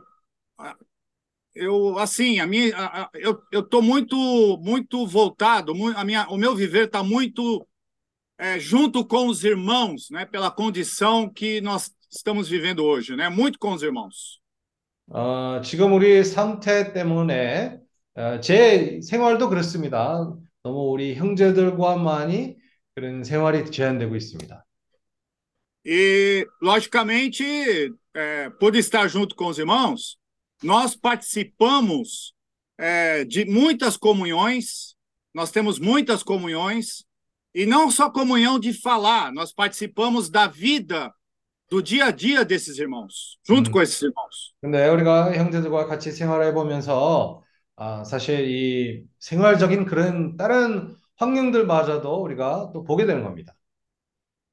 [1.54, 4.14] eu assim, a minha a, eu eu tô muito
[4.62, 7.66] muito voltado, muito, a minha o meu viver está muito
[8.38, 13.29] é, junto com os irmãos, né, pela condição que nós estamos vivendo hoje, né?
[13.29, 14.39] Muito com os irmãos.
[15.07, 17.79] 어, 지금 우리 상태 때문에
[18.15, 20.33] 어, 제 생활도 그렇습니다.
[20.63, 22.55] 너무 우리 형제들과만이
[22.95, 24.65] 그런 생활이 제한되고 있습니다.
[25.87, 27.43] E, logicamente,
[28.15, 30.17] é, por estar junto com os irmãos,
[30.63, 32.33] nós participamos
[32.79, 34.95] é, de muitas comunhões,
[35.31, 37.05] nós temos muitas comunhões,
[37.53, 41.13] e não só comunhão de falar, nós participamos da vida
[41.69, 43.73] do dia a dia desses irmãos, junto 음.
[43.73, 44.53] com esses irmãos.
[44.61, 47.43] 근데 우리가 형제들과 같이 생활해 보면서
[47.75, 53.53] 아, 사실 이 생활적인 그런 다른 환경들마저도 우리가 또 보게 되는 겁니다.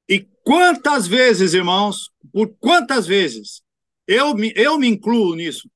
[0.09, 3.63] E quantas vezes, irmãos, por quantas vezes,
[4.05, 5.69] eu me, eu me incluo nisso,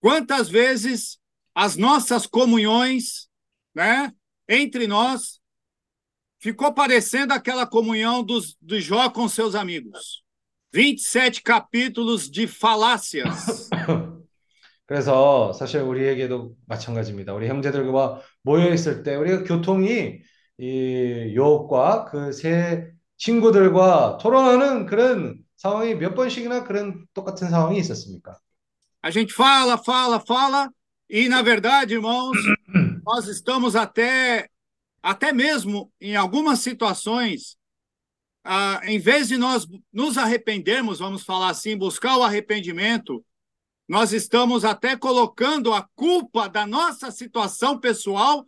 [0.00, 1.18] quantas vezes
[1.54, 3.28] as nossas comunhões,
[3.74, 4.12] né,
[4.46, 5.40] entre nós,
[6.38, 10.22] ficou parecendo aquela comunhão dos, do Jó com seus amigos.
[10.74, 13.68] 27 capítulos de falácias.
[14.86, 17.32] 그래서 사실 우리에게도 마찬가지입니다.
[17.34, 20.18] 우리 형제들과 모여 있을 때 우리가 교통이
[20.58, 28.38] 이 요업과 그 세 친구들과 토론하는 그런 상황이 몇 번씩이나 그런 똑같은 상황이 있었습니까?
[29.02, 30.70] A gente fala, fala, fala,
[31.08, 32.36] e na verdade, irmãos,
[33.04, 34.48] nós estamos até,
[35.02, 37.56] até mesmo em algumas situações,
[38.44, 43.24] ah, em vez de nós nos arrependermos, vamos falar assim, buscar o arrependimento,
[43.88, 48.46] nós estamos até colocando a culpa da nossa situação pessoal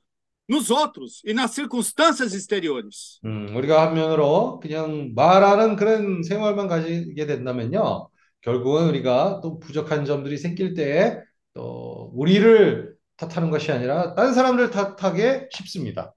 [0.48, 3.20] nos outros e nas circunstâncias exteriores.
[3.24, 8.08] 음, 우리가 한면으로 그냥 말하는 그런 생활만 가지게 된다면요.
[8.40, 11.22] 결국은 우리가 또 부족한 점들이 생길 때
[11.54, 16.14] 또 우리를 탓하는 것이 아니라 다른 사람들 탓하게 쉽습니다.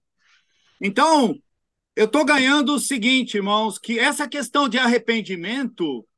[0.81, 1.35] Então,
[2.00, 6.08] eu estou ganhando o seguinte, irmãos, que essa questão de arrependimento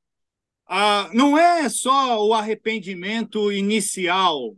[0.65, 4.57] ah, não é só o arrependimento inicial,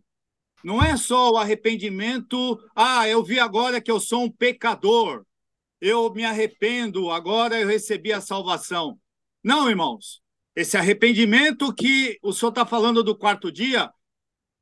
[0.63, 5.25] não é só o arrependimento, ah, eu vi agora que eu sou um pecador,
[5.81, 9.01] eu me arrependo, agora eu recebi a salvação.
[9.43, 10.21] Não, irmãos,
[10.55, 13.91] esse arrependimento que o senhor está falando do quarto dia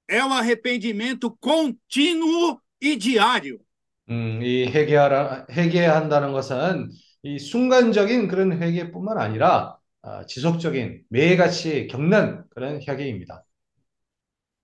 [0.06, 3.60] é um arrependimento contínuo e diário.
[4.09, 6.89] 음, 이 회개하라, 회개해야 한다는 것은
[7.23, 13.43] 이 순간적인 그런 회개뿐만 아니라 아, 지속적인 매일같이 겪는 그런 회개입니다.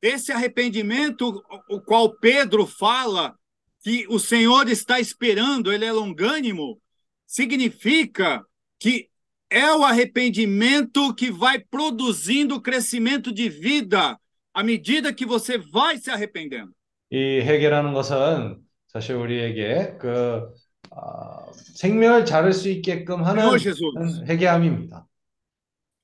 [0.02, 3.36] Esse arrependimento, o qual Pedro fala
[3.82, 6.78] que o Senhor está esperando, ele é longânimo,
[7.26, 8.43] significa
[8.80, 9.10] que
[9.50, 14.17] é o arrependimento que vai produzindo crescimento de vida
[14.54, 16.74] à medida que você vai se arrependendo.
[17.10, 20.52] 이 회개라는 것은 사실 우리에게 그
[20.91, 24.24] 아, 생명을 자를 수 있게끔 하는 Senhor Jesus.
[24.28, 25.08] 회개함입니다.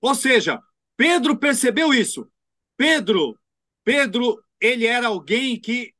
[0.01, 0.59] Ou seja,
[0.97, 2.27] Pedro percebeu isso.
[2.77, 3.37] Pedro,
[3.83, 5.93] Pedro, ele era alguém que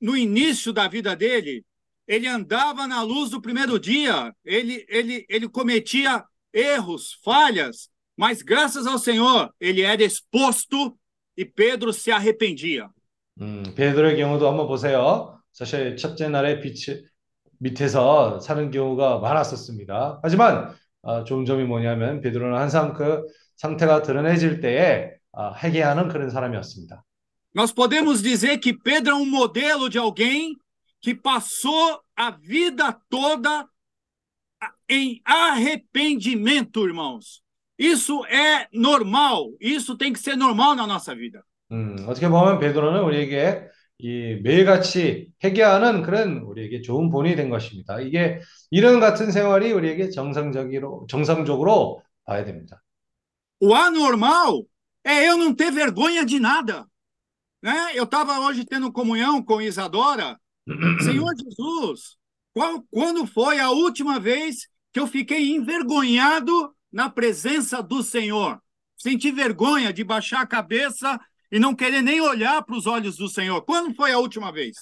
[0.00, 1.64] no início da vida dele,
[2.06, 8.86] ele andava na luz do primeiro dia, ele ele ele cometia erros, falhas, mas graças
[8.86, 10.98] ao Senhor, ele era exposto
[11.36, 12.88] e Pedro se arrependia.
[13.40, 15.38] 음, 베드로의 경우도 한번 보세요.
[15.53, 16.75] 사실 첫째 날의 빛
[17.59, 20.19] 밑에서 사는 경우가 많았었습니다.
[20.21, 23.23] 하지만 아, 좋은 점이 뭐냐면 베드로는 항상 그
[23.55, 27.03] 상태가 드러내질 때에 아, 회개하는 그런 사람이었습니다.
[27.55, 30.55] Nós podemos dizer que Pedro é um modelo de alguém
[30.99, 33.67] que passou a vida toda
[34.89, 37.43] em arrependimento, irmãos.
[37.77, 41.43] Isso é normal, isso tem que ser normal na nossa vida.
[41.71, 43.67] 음, 어떻게 보면 베드로는 우리에게
[44.02, 48.00] 이 매일같이 회개하는 그런 우리에게 좋은 본이 된 것입니다.
[48.00, 52.82] 이게 이런 같은 생활이 우리에게 정상적으로 정상적으로 봐야 됩니다.
[53.60, 54.64] O anormal
[55.04, 56.86] é eu não ter vergonha de nada.
[57.60, 57.92] Né?
[57.94, 60.38] Eu estava hoje tendo comunhão com Isadora.
[61.02, 62.16] Senhor Jesus,
[62.52, 68.60] qual, quando foi a última vez que eu fiquei envergonhado na presença do Senhor?
[68.96, 71.18] Senti vergonha de baixar a cabeça
[71.52, 73.62] e não querer nem olhar para os olhos do Senhor.
[73.62, 74.76] Quando foi a última vez?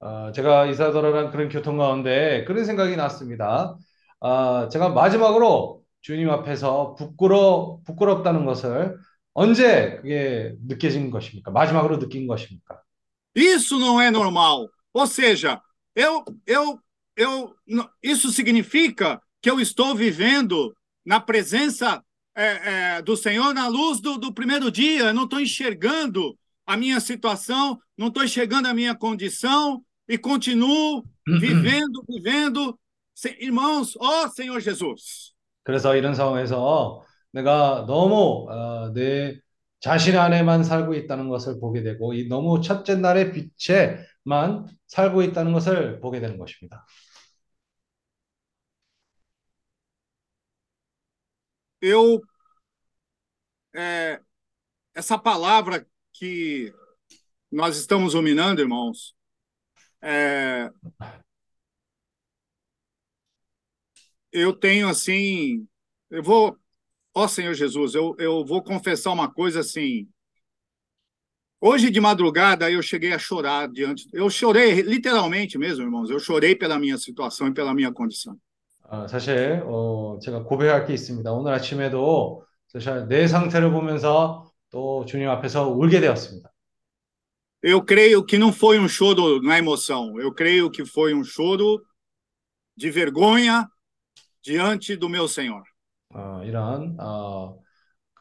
[0.00, 3.76] 어, 제가 이사도라랑 그런 교통 가운데 그런 생각이 났습니다.
[4.20, 8.96] 어, 제가 마지막으로 주님 앞에서 부끄러 부끄럽다는 것을
[9.34, 11.50] 언제 그게 느껴진 것입니까?
[11.50, 12.80] 마지막으로 느낀 것입니까?
[13.36, 14.68] Isso não é normal.
[14.92, 15.60] Ou seja,
[15.94, 16.80] eu, eu,
[17.16, 22.02] eu, n- isso significa que eu estou vivendo na presença
[22.34, 25.04] é, é, do Senhor na luz do, do primeiro dia.
[25.04, 31.04] Eu não estou enxergando a minha situação, não estou enxergando a minha condição e continuo
[31.26, 32.78] vivendo, vivendo.
[33.14, 35.32] Se- Irmãos, ó Senhor Jesus.
[35.62, 39.38] 그래서 이런 상황에서 내가 너무 어, 내
[39.80, 46.00] 자신 안에만 살고 있다는 것을 보게 되고 이 너무 첫째 날의 빛에만 살고 있다는 것을
[46.00, 46.84] 보게 되는 것입니다.
[51.85, 52.21] Eu
[53.73, 54.19] é,
[54.93, 56.73] essa palavra que
[57.51, 59.15] nós estamos ruminando, irmãos,
[60.01, 60.71] é,
[64.31, 65.67] eu tenho assim,
[66.09, 66.57] eu vou,
[67.13, 70.07] ó Senhor Jesus, eu, eu vou confessar uma coisa assim.
[71.59, 76.55] Hoje de madrugada eu cheguei a chorar diante, eu chorei literalmente mesmo, irmãos, eu chorei
[76.55, 78.39] pela minha situação e pela minha condição.
[78.89, 81.31] 어, 사실 어, 제가 고백할 게 있습니다.
[81.31, 86.49] 오늘 아침에도 사실 내 상태를 보면서 또 주님 앞에서 울게 되었습니다.
[87.63, 91.81] Eu creio que não foi um choro na emoção, eu creio que foi um choro
[92.77, 93.67] de vergonha
[94.43, 95.63] diante do meu Senhor.
[96.13, 97.57] 어, 이런 어,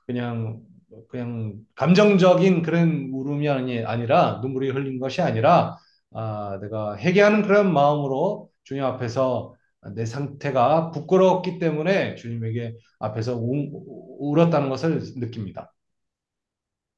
[0.06, 0.62] 그냥
[1.08, 5.76] 그냥 감정적인 그런 울음이 아니, 아니라 눈물이 흘린 것이 아니라
[6.12, 9.54] 아, 내가 회개하는 그런 마음으로 주님 앞에서
[9.95, 15.73] 내 상태가 부끄럽기 때문에 주님에게 앞에서 우, 울었다는 것을 느낍니다.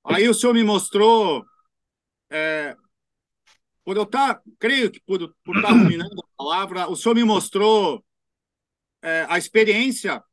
[0.04, 1.46] Aí o Senhor me mostrou,
[2.32, 2.76] é,
[3.86, 8.04] por eu estar, creio que por, por estar ruminando a palavra, o Senhor me mostrou
[9.04, 10.24] é, a experiência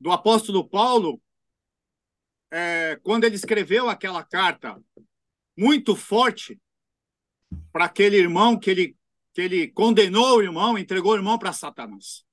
[0.00, 1.20] do apóstolo Paulo
[2.50, 4.80] é, quando ele escreveu aquela carta
[5.56, 6.60] muito forte
[7.72, 8.96] para aquele irmão que ele,
[9.33, 12.23] que ele condenou o irmão, entregou o irmão para Satanás.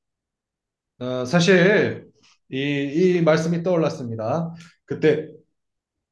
[1.00, 2.06] 어, 사실
[2.50, 4.54] 이, 이 말씀이 떠올랐습니다.
[4.84, 5.28] 그때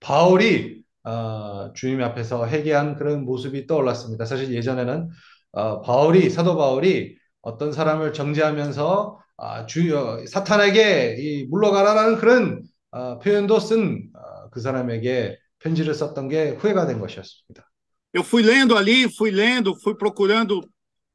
[0.00, 4.24] 바울이 어, 주님 앞에서 회개한 그런 모습이 떠올랐습니다.
[4.24, 5.08] 사실 예전에는
[5.52, 13.18] 어, 바울이 사도 바울이 어떤 사람을 정죄하면서 아, 주 어, 사탄에게 이 물러가라라는 그런 어,
[13.18, 17.70] 표현도 쓴그 사람에게 편지를 썼던 게 후회가 된 것이었습니다.
[18.14, 20.62] Eu fui lendo ali, fui lendo, fui procurando,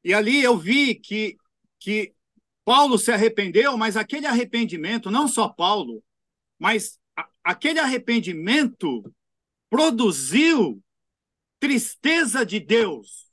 [0.04, 1.36] e ali eu vi que,
[1.78, 2.12] que
[2.64, 6.02] Paulo se arrependeu, mas aquele arrependimento, não só Paulo,
[6.58, 9.02] mas a, aquele arrependimento
[9.70, 10.82] produziu
[11.58, 13.30] tristeza de Deus.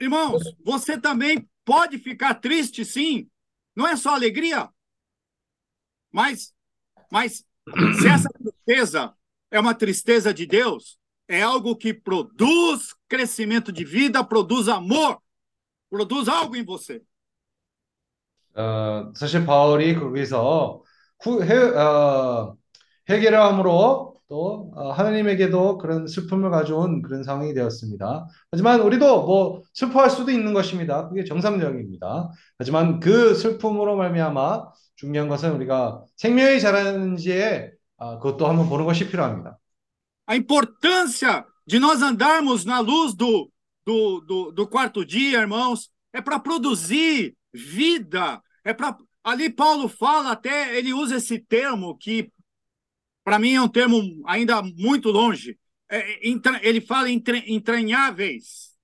[0.00, 3.28] Irmãos, você também pode ficar triste, sim,
[3.74, 4.68] não é só alegria,
[6.12, 6.54] mas,
[7.10, 7.44] mas
[7.98, 9.16] se essa tristeza
[9.50, 15.20] é uma tristeza de Deus, é algo que produz crescimento de vida, produz amor,
[15.94, 17.00] produz algo em você.
[18.56, 20.82] 어, 사실 바울이 거기서
[21.22, 22.56] 후, 해, 어,
[23.08, 28.26] 함으로 또 어, 하나님에게도 그런 슬픔을 가져온 그런 상황이 되었습니다.
[28.50, 31.08] 하지만 우리도 뭐 슬퍼할 수도 있는 것입니다.
[31.08, 32.30] 그게 정상적입니다.
[32.58, 39.58] 하지만 그 슬픔으로 말미암아 중요한 것은 우리가 생명이 자라는지에 아, 그것도 한번 보는 것이 필요합니다.
[40.28, 43.48] A importância de nós andarmos na luz do,
[43.84, 48.40] do, do, do quarto dia, irmãos, é para produzir vida.
[48.64, 52.30] É para ali Paulo fala até ele usa esse termo que
[53.24, 55.58] para mim é um termo ainda muito longe.
[55.88, 58.74] É, entra, ele fala entre, entranháveis.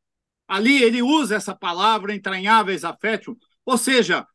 [0.48, 4.26] Ali ele usa essa palavra entranháveis afeto, ou seja,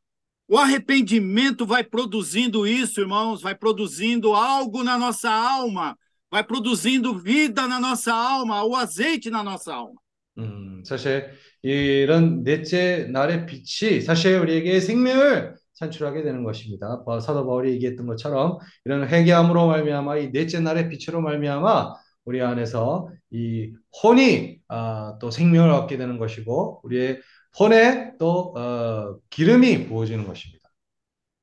[0.48, 5.98] o arrependimento vai produzindo isso, irmãos, vai produzindo algo na nossa alma,
[6.30, 10.00] vai produzindo vida na nossa alma, o azeite na nossa alma.
[10.38, 11.32] 음, 사실
[11.62, 17.04] 이런 넷째 날의 빛이 사실 우리에게 생명을 산출하게 되는 것입니다.
[17.22, 21.94] 사도 바울이 얘기했던 것처럼 이런 회개함으로 말미암아 이 넷째 날의 빛으로 말미암아
[22.26, 23.74] 우리 안에서 이
[24.04, 27.22] 혼이 아, 또 생명을 얻게 되는 것이고 우리의
[27.60, 30.66] 혼에 또 어, 기름이 부어지는 것입니다.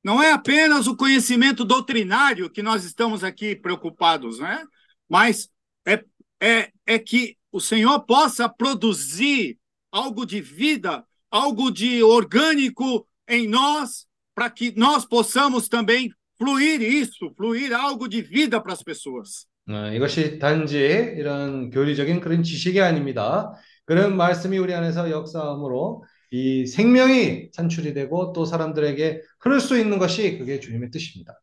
[0.05, 4.61] Não é apenas o conhecimento doutrinário que nós estamos aqui preocupados, né?
[5.07, 5.49] Mas
[5.87, 6.03] é,
[6.41, 9.58] é, é que o Senhor possa produzir
[9.90, 17.32] algo de vida, algo de orgânico em nós, para que nós possamos também fluir isso,
[17.36, 19.46] fluir algo de vida para as pessoas.
[19.68, 23.52] 어, 이것이 단지 이런 교리적인 그런 지식이 아닙니다.
[23.84, 30.38] 그런 말씀이 우리 안에서 역사함으로 이 생명이 산출이 되고 또 사람들에게 흐를 수 있는 것이
[30.38, 31.34] 그게 주님의 뜻입니다.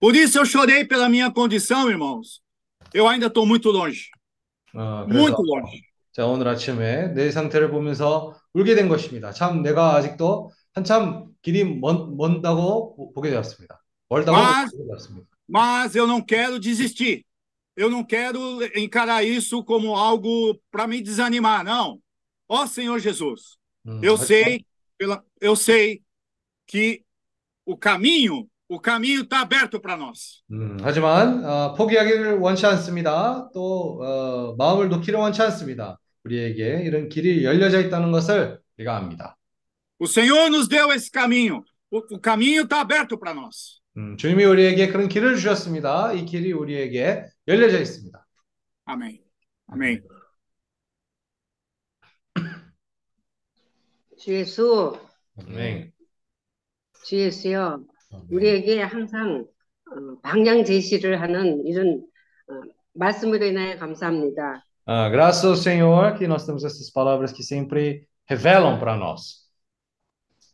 [0.00, 2.42] Por isso eu chorei pela minha condição, irmãos.
[2.92, 4.10] Eu ainda estou muito longe.
[4.75, 5.35] 어, 그래서.
[6.11, 9.31] 자, 오늘 아침에 내 상태를 보면서 울게 된 것입니다.
[9.31, 13.81] 참 내가 아직도 한참 길이 먼, 먼다고 보게 되었습니다.
[14.09, 15.27] 멀다고 Mas- 보게 되었습니다.
[15.51, 17.23] Mas eu não quero desistir.
[17.75, 18.39] Eu não quero
[18.75, 21.99] encarar isso como algo para me desanimar, não.
[22.47, 23.57] Ó Senhor Jesus,
[23.87, 24.65] 음, eu sei,
[24.97, 26.01] pela, eu sei
[26.67, 27.03] que
[27.65, 30.43] o caminho, o caminho está aberto para nós.
[30.51, 33.49] 음, 하지만 어, 포기하기를 원치 않습니다.
[33.51, 35.99] 또 어, 마음을 놓기를 원치 않습니다.
[36.23, 39.35] 우리에게 이런 길이 열려져 있다는 것을 우리가 압니다.
[39.97, 41.63] O Senhor nos deu esse caminho.
[41.91, 43.81] O, o caminho está aberto para nós.
[43.97, 46.13] 음, 주님이 우리에게 그런 길을 주셨습니다.
[46.13, 48.23] 이 길이 우리에게 열려져 있습니다.
[48.87, 49.19] Amém.
[49.71, 50.01] Amém.
[54.19, 54.99] 주 예수,
[55.39, 55.91] 아멘.
[57.05, 57.79] 주 예수여,
[58.30, 59.46] 우리에게 항상
[59.90, 62.02] 어, 방향 제시를 하는 이런
[62.48, 62.60] 어,
[62.94, 64.64] 말씀으로 인하여 감사합니다.
[64.86, 69.48] Ah, graças ao Senhor que nós temos essas palavras que sempre revelam para nós.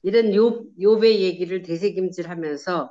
[0.03, 2.91] 이런 요, 욥의 얘기를 되새김질하면서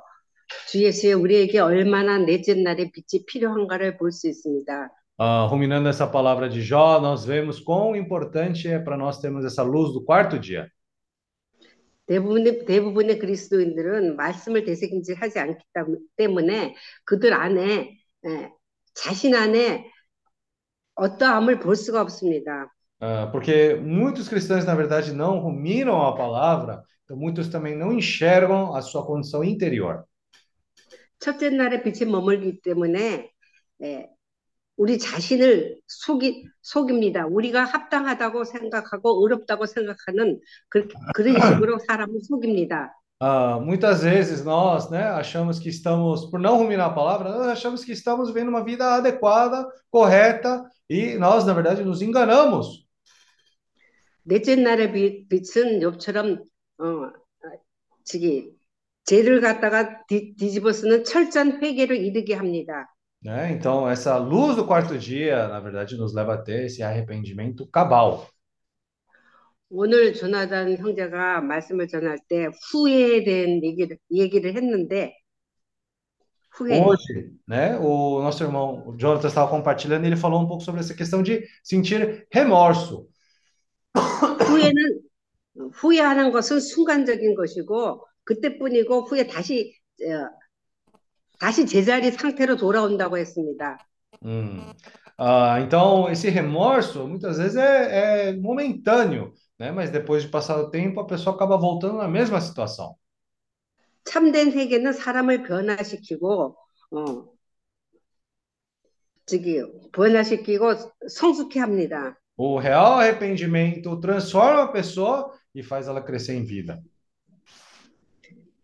[0.68, 4.90] 주 예수의 우리에게 얼마나 넷째 날의 빛이 필요한가를 볼 수 있습니다.
[5.18, 9.62] Ah, ruminando essa palavra de Jó, nós vemos quão importante é para nós termos essa
[9.62, 10.70] luz do quarto dia.
[12.07, 16.75] 대부분의 대부분의 그리스도인들은 말씀을 되새김질 하지 않기 땀- 때문에
[17.05, 18.49] 그들 안에 에,
[18.93, 19.89] 자신 안에
[20.95, 22.71] 어떠함을 볼 수가 없습니다.
[23.01, 28.73] Ah, porque muitos cristãos, na verdade, não ruminam a palavra, então muitos também não enxergam
[28.73, 30.05] a sua condição interior.
[31.19, 33.31] 첫째 날에 빛에 머물기 때문에
[33.83, 34.09] 에,
[34.77, 37.27] 우리 자신을 속이 속입니다.
[37.27, 42.93] 우리가 합당하다고 생각하고 어렵다고 생각하는 그, 그런 식으로 사람을 속입니다.
[43.21, 47.85] Ah, muitas vezes nós, né, achamos que estamos, por não ruminar a palavra, nós achamos
[47.85, 52.85] que estamos vivendo uma vida adequada, correta, e nós, na verdade, nos enganamos.
[54.23, 56.43] 넷째 날의 빛, 빛은 욥처럼
[56.79, 57.11] 어,
[58.03, 58.51] 저기
[59.05, 62.93] 죄를 갖다가 뒤, 뒤집어 쓰는 철저한 회개를 이르게 합니다.
[63.24, 63.52] Né?
[63.52, 68.26] Então, essa luz do quarto dia, na verdade, nos leva a ter esse arrependimento cabal.
[69.72, 75.14] 오늘 조나단 형제가 말씀을 전할 때 후회에 대한 얘기를 얘기를 했는데
[76.50, 76.82] 후회.
[76.82, 80.80] Hoje, né, o nosso irmão o Jonathan estava compartilhando, e ele falou um pouco sobre
[80.80, 83.06] essa questão de sentir remorso.
[83.94, 85.00] 후회는
[85.74, 89.72] 후회하는 것은 순간적인 것이고 그때뿐이고 후에 다시
[90.02, 90.30] 어,
[91.38, 93.78] 다시 제자리 상태로 돌아온다고 했습니다.
[94.22, 94.60] Hum.
[95.16, 99.70] Ah, então, esse remorso muitas vezes é, é momentâneo, né?
[99.70, 102.96] Mas depois de passar o tempo, a pessoa acaba voltando na mesma situação.
[104.04, 106.56] 참된 회개는 사람을 변화시키고
[106.92, 107.24] 어
[109.26, 109.62] 저기
[109.92, 110.74] 변화시키고
[111.08, 112.18] 성숙해 합니다.
[112.36, 116.82] O real arrependimento transforma a pessoa e faz ela crescer em vida.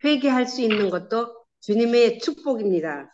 [0.02, 3.09] 회개할 수 있는 것도 주님의 축복입니다.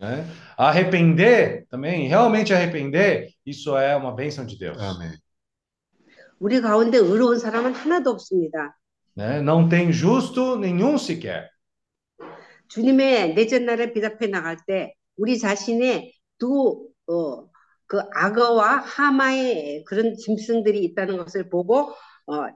[0.00, 0.26] né?
[0.56, 4.78] Arrepender também, realmente arrepender, isso é uma bênção de Deus.
[4.78, 5.16] 아멘.
[6.38, 8.76] 우리 가운데 의로운 사람은 하나도 없습니다.
[9.16, 9.40] né?
[9.42, 11.48] Não tem justo nenhum sequer.
[12.68, 17.50] 주님의 내전날에 비답해 나갈 때 우리 자신의 두, 어,
[17.86, 21.94] 그 악어와 하마의 그런 짐승들이 있다는 것을 보고 어,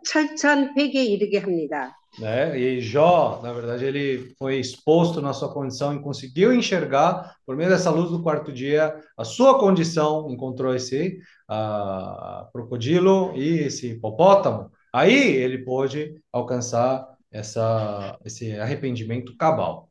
[0.06, 1.96] 철천 회개에 이르게 합니다.
[2.18, 2.58] né?
[2.58, 7.70] E Jó, na verdade, ele foi exposto na sua condição e conseguiu enxergar, por meio
[7.70, 14.72] dessa luz do quarto dia, a sua condição, encontrou esse ah, crocodilo e esse hipopótamo.
[14.92, 19.88] Aí ele pôde alcançar essa, esse arrependimento cabal.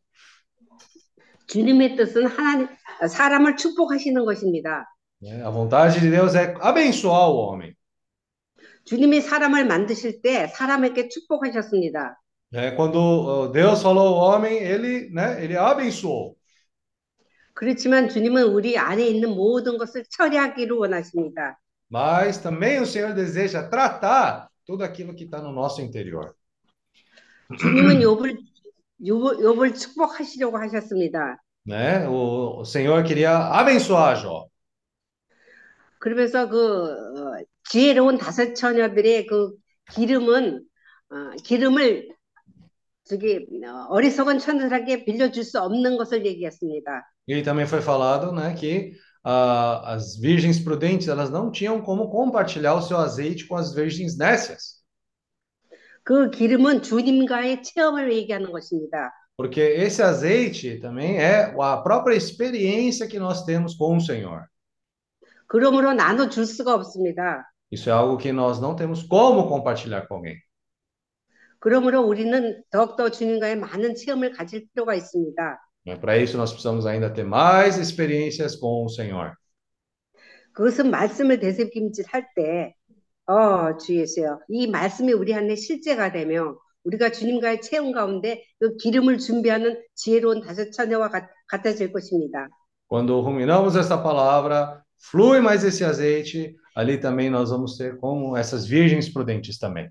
[1.46, 2.68] 주님의 뜻은 하나님
[3.08, 4.84] 사람을 축복하시는 것입니다.
[5.22, 5.42] né?
[5.42, 7.74] A vontade de Deus é abençoar o homem.
[8.85, 12.17] 주님이 사람을 만드실 때 사람에게 축복하셨습니다.
[12.53, 12.75] né?
[12.75, 16.37] Quando oh, Deus falou ao homem, ele, né, ele abençoou.
[17.55, 21.59] 그렇지만 주님은 우리 안에 있는 모든 것을 처리하기를 원하십니다.
[21.89, 26.33] Mas também o Senhor deseja tratar tudo aquilo que está no nosso interior.
[27.59, 28.37] 주님은 욥을,
[29.01, 31.37] 욥을 축복하시려고 하셨습니다.
[31.65, 32.07] né?
[32.07, 34.47] O, o Senhor queria abençoar Jó.
[35.99, 39.52] 그러면서 그 어, 지혜로운 다섯 처녀들의 그
[39.92, 40.64] 기름은
[41.10, 42.08] 어, 기름을
[43.04, 47.02] 저기 어, 어리석은 처녀들에게 빌려줄 수 없는 것을 얘기했습니다.
[47.26, 48.92] E também foi falado, né, que
[49.22, 54.16] ah, as virgens prudentes elas não tinham como compartilhar o seu azeite com as virgens
[54.16, 54.82] nécias,
[56.04, 59.12] 그 기름은 주님과의 체험을 얘기하는 것입니다.
[59.36, 64.48] porque esse azeite também é a própria experiência que nós temos com o Senhor.
[65.46, 67.44] 그러므로 나눠 줄 수가 없습니다.
[67.72, 70.36] Isso é algo que nós não temos como compartilhar com alguém.
[71.60, 75.58] 그러므로 우리는 더욱더 주님과의 많은 체험을 가질 필요가 있습니다.
[75.86, 75.96] Né?
[75.96, 79.34] Para isso nós precisamos ainda ter mais experiências com o Senhor.
[80.52, 82.74] 그것은 말씀을 되새김질할 때,
[83.26, 89.18] 어, 주 예수여, 이 말씀이 우리 안에 실제가 되며 우리가 주님과의 체험 가운데 그 기름을
[89.18, 92.48] 준비하는 지혜로운 다섯 처녀와 같, 같아질 것입니다.
[92.88, 98.65] Quando ruminamos essa palavra, flui mais esse azeite, ali também nós vamos ter como essas
[98.65, 99.89] virgens prudentes também.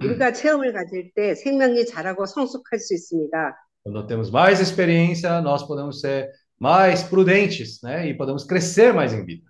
[0.00, 3.54] 우리가 체험을 가질 때 생명이 자라고 성숙할 수 있습니다.
[3.84, 8.08] Quando temos mais experiência, nós podemos ser mais prudentes, né?
[8.08, 9.44] E podemos crescer mais em vida.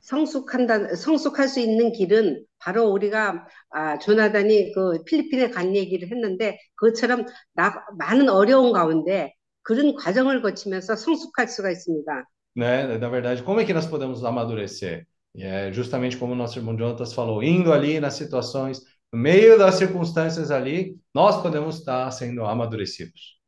[0.00, 7.26] 성숙한다, 성숙할 수 있는 길은 바로 우리가 아, 조나단이 그 필리핀에 간 얘기를 했는데 그것처럼
[7.54, 12.24] 나, 많은 어려운 가운데 그런 과정을 거치면서 성숙할 수가 있습니다.
[12.55, 12.97] Né?
[12.97, 15.07] Na verdade, como é que nós podemos amadurecer?
[15.35, 19.57] E é justamente como o nosso irmão Jonatas falou, indo ali nas situações, no meio
[19.57, 23.39] das circunstâncias ali, nós podemos estar sendo amadurecidos.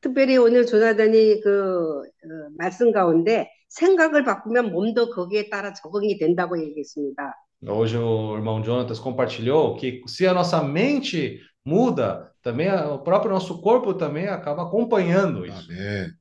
[0.00, 7.34] 특별히 오늘 조나단이 그 어, 말씀 가운데 생각을 바꾸면 몸도 거기에 따라 적응이 된다고 얘기했습니다.
[7.64, 13.30] Hoje o irmão Jonatas compartilhou que se a nossa mente muda, também a- o próprio
[13.32, 15.70] nosso corpo também acaba acompanhando isso.
[15.70, 16.18] 아멘.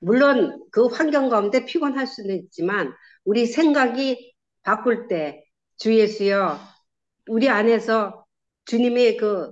[0.00, 2.92] 물론 그 환경 가운데 피곤할 수는 있지만
[3.24, 4.32] 우리 생각이
[4.62, 5.44] 바꿀 때
[5.80, 6.60] 주 예수여
[7.30, 8.26] 우리 안에서
[8.66, 9.50] 주님의 그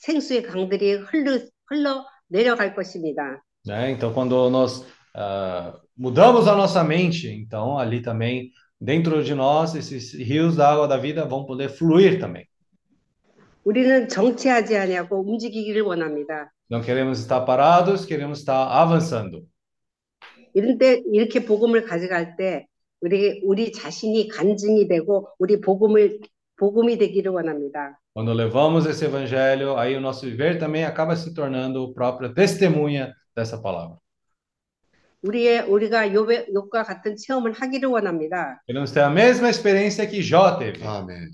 [0.00, 3.40] 생수의 강들이 흘러 흘러 내려갈 것입니다.
[3.64, 3.92] né?
[3.92, 10.12] Então, quando nós ah, mudamos a nossa mente, então ali também, dentro de nós, esses
[10.14, 12.44] rios da água da vida vão poder fluir também.
[13.64, 16.50] 우리는 정체하지 아니하고 움직이기를 원합니다.
[16.68, 19.46] Não queremos estar parados, queremos estar avançando.
[20.54, 22.66] 이런 때 이렇게 복음을 가져갈 때
[23.00, 26.20] 우리 우리 자신이 간증이 되고 우리 복음을
[26.56, 27.98] 복음이 되기를 원합니다.
[28.14, 33.60] Quando levamos esse evangelho, aí o nosso viver também acaba se tornando própria testemunha dessa
[33.60, 33.96] palavra.
[35.22, 38.60] 우리의 우리가 욥의 욥과 같은 체험을 하기를 원합니다.
[38.66, 40.82] Queremos ter a mesma experiência que Jó teve.
[40.84, 41.30] 아멘.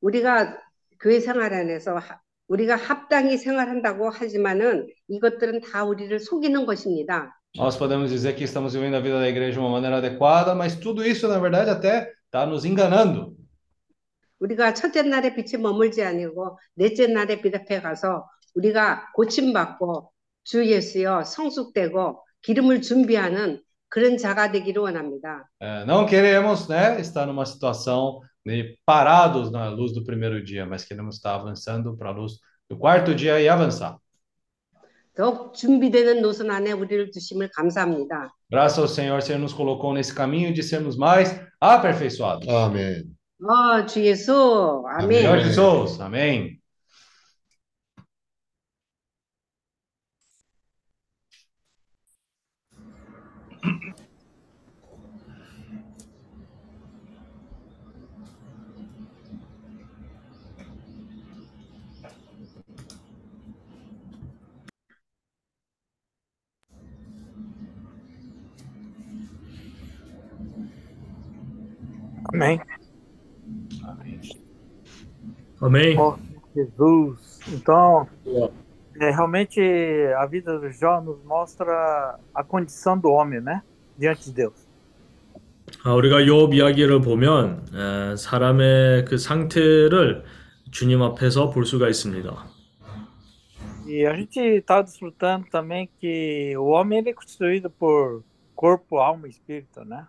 [0.00, 0.58] 우리가
[1.00, 7.32] 교회 생활 안에서 하- 우리가 합당히 생활한다고 하지만은 이것들은 다 우리를 속이는 것입니다.
[7.56, 10.76] Nós podemos dizer que estamos vivendo a vida da igreja de uma maneira adequada, mas
[10.76, 13.34] tudo isso, na verdade, até está nos enganando.
[14.38, 20.12] 우리가 첫째 날에 빛에 머물지 아니고 넷째 날에 비답해 가서 우리가 고침 받고
[20.44, 25.48] 주 예수여 성숙되고 기름을 준비하는 그런 자가 되기를 원합니다.
[25.60, 30.83] É, não queremos, né, estar numa situação de parados na luz do primeiro dia, mas
[30.83, 33.97] queremos estar avançando para a luz do quarto dia e avançar.
[35.13, 38.33] 더욱 준비되는 노선 안에 우리를 두심을 감사합니다.
[38.49, 42.47] Graças ao Senhor, o Senhor nos colocou nesse caminho de sermos mais aperfeiçoados.
[42.47, 43.15] 아멘.
[43.43, 45.43] 어, 주 예수, Senhor 아멘.
[45.43, 46.54] Jesus, amém.
[72.35, 72.59] Amém.
[75.59, 75.97] 아멘.
[75.97, 76.17] Ó,
[76.55, 77.39] Jesus.
[77.53, 78.07] Então,
[78.99, 79.61] é, realmente
[80.17, 83.61] a vida do Jó nos mostra a condição do homem, né?
[83.97, 84.71] Diante de Deus.
[85.83, 90.23] 아, 우리가 욥 이야기를 보면 에, 사람의 그 상태를
[90.69, 92.51] 주님 앞에서 볼 수가 있습니다.
[93.87, 98.23] E a gente está desfrutando também que o homem ele é constituído por
[98.55, 100.05] corpo, alma e espírito, né?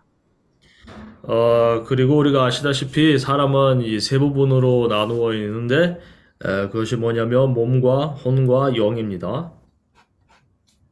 [1.22, 5.98] 어, 그리고 우리가 아시다시피 사람은 이 세 부분으로 나누어 있는데
[6.44, 9.52] 에, 그것이 뭐냐면 몸과 혼과 영입니다.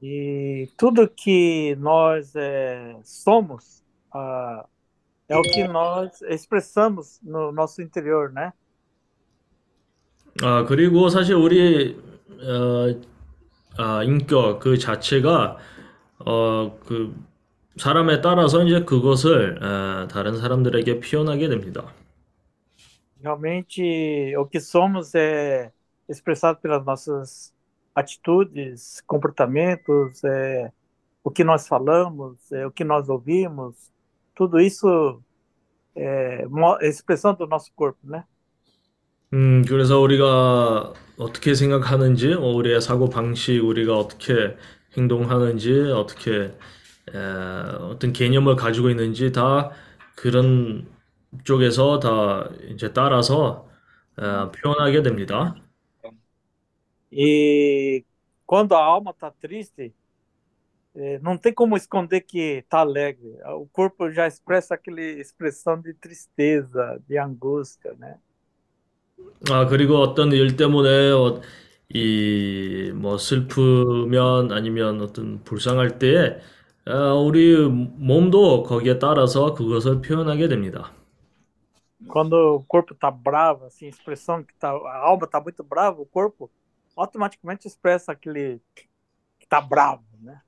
[0.03, 3.83] E tudo que nós é, somos
[4.13, 4.67] ah,
[5.29, 8.53] é o que nós expressamos no nosso interior, né?
[10.43, 11.97] 아, 그리고 사실 우리
[12.43, 13.01] 어,
[13.79, 15.57] 아, 인격 그 자체가
[16.27, 17.15] 어, 그
[17.77, 21.93] 사람에 따라서 이제 그것을 에, 다른 사람들에게 표현하게 됩니다.
[23.21, 25.73] Realmente, o que somos é
[26.09, 27.55] expressado pelas nossas
[27.95, 30.71] atitudes, comportamentos, é,
[31.25, 33.93] o que nós falamos, é, o que nós ouvimos,
[34.35, 35.23] tudo isso
[35.97, 36.47] é
[36.83, 38.25] expressão do nosso corpo, né?
[39.33, 44.57] 음, 그래서 우리가 어떻게 생각하는지, 어, 우리의 사고 방식, 우리가 어떻게
[44.97, 46.55] 행동하는지, 어떻게 에,
[47.15, 49.71] 어 떤 개념을 가지고 있는지 다
[50.17, 50.89] 그런
[51.45, 53.69] 쪽에서 다 이제 따라서
[54.19, 55.55] 에, 표현하게 됩니다.
[57.11, 58.05] E
[58.47, 59.95] quando a alma está triste,
[60.95, 63.37] é, não tem como esconder que está alegre.
[63.59, 68.19] O corpo já expressa aquela expressão de tristeza, de angústia, né?
[69.51, 71.41] 아, 그리고 어떤 일 때문에 어,
[71.89, 76.41] 이, 뭐, 슬프면 아니면 어떤 불쌍할 때에 아,
[76.87, 80.93] 우리 몸도 거기에 따라서 그것을 표현하게 됩니다.
[82.09, 86.01] Quando o corpo está bravo, assim, a expressão que tá, a alma está muito brava,
[86.01, 86.49] o corpo
[86.95, 88.87] automaticamente expressa aquele que
[89.45, 90.41] está bravo, né?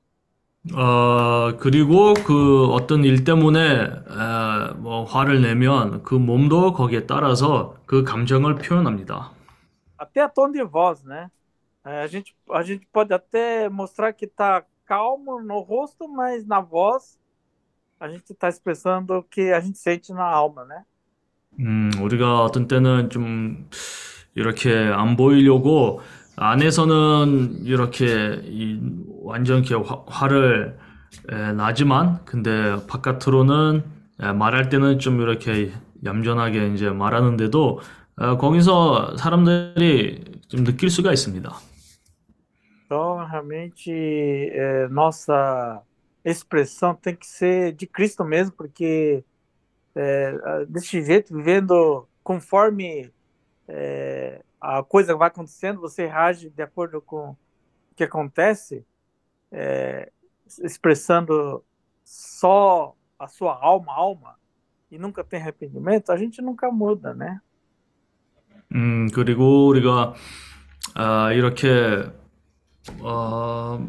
[0.75, 8.05] 어, 그리고 그 어떤 일 때문에 에, 뭐 화를 내면 그 몸도 거기에 따라서 그
[8.05, 9.33] 감정을 표현합니다.
[9.99, 11.29] Até a tom de voz, né?
[11.83, 17.19] A gente, a gente pode até mostrar que está calmo no rosto, mas na voz
[18.01, 20.87] a gente está expressando o que a gente sente na alma, né?
[21.61, 23.69] 음, 우리가 어떤 때는 좀
[24.35, 26.01] 이렇게 안 보이려고
[26.37, 28.79] 안에서는 이렇게 이
[29.23, 30.79] 완전 화, 화를
[31.31, 33.83] 에, 나지만 근데 바깥으로는
[34.21, 35.73] 에, 말할 때는 좀 이렇게
[36.05, 37.81] 얌전하게 이제 말하는데도
[38.21, 41.51] 어, 거기서 사람들이 좀 느낄 수가 있습니다.
[42.88, 45.84] Então, realmente, é, nossa
[46.24, 49.24] expressão tem que ser de Cristo mesmo, porque
[49.96, 53.14] é, a- desse jeito, vivendo conforme
[53.68, 57.38] é, a coisa vai acontecendo, você reage de acordo com o
[57.96, 58.86] que acontece,
[59.52, 60.12] é,
[60.64, 61.66] expressando
[62.04, 64.38] só a sua alma, alma,
[64.92, 67.42] e nunca tem arrependimento, a gente nunca muda, né?
[68.76, 70.14] 음, 그리고 우리가
[70.96, 72.12] 아, 이렇게
[73.01, 73.87] 어,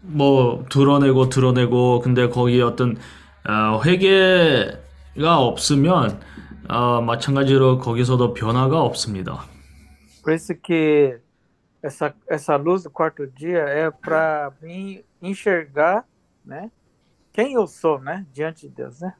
[0.00, 2.96] 뭐 드러내고 드러내고 근데 거기에 어떤
[3.44, 6.20] 아, 회개가 없으면
[6.68, 9.44] 아, 마찬가지로 거기서도 변화가 없습니다.
[10.22, 11.18] Por isso que
[11.82, 16.04] essa, essa luz do quarto dia é para mim enxergar,
[16.44, 16.70] né?
[17.32, 18.26] Quem eu sou, né?
[18.34, 19.14] Diante de Deus, né?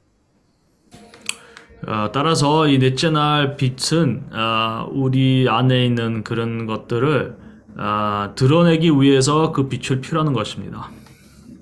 [1.86, 7.47] 어, 따라서 이 넷째 날 빛은 아, 우리 안에 있는 그런 것들을
[7.80, 10.90] 아, 드러내기 위해서 그 빛을 필요하는 것입니다.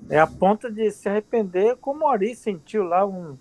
[0.09, 3.37] É a ponto de se arrepender, como Ari sentiu lá um,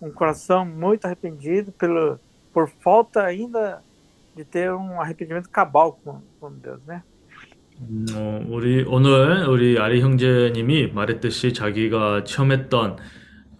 [0.00, 2.20] um coração muito arrependido pelo,
[2.52, 3.82] por falta ainda
[4.36, 7.02] de ter um arrependimento cabal com, com Deus, né?
[7.80, 12.98] 음, 어, 우리 오늘 우리 아리 형제님이 말했듯이 자기가 체험했던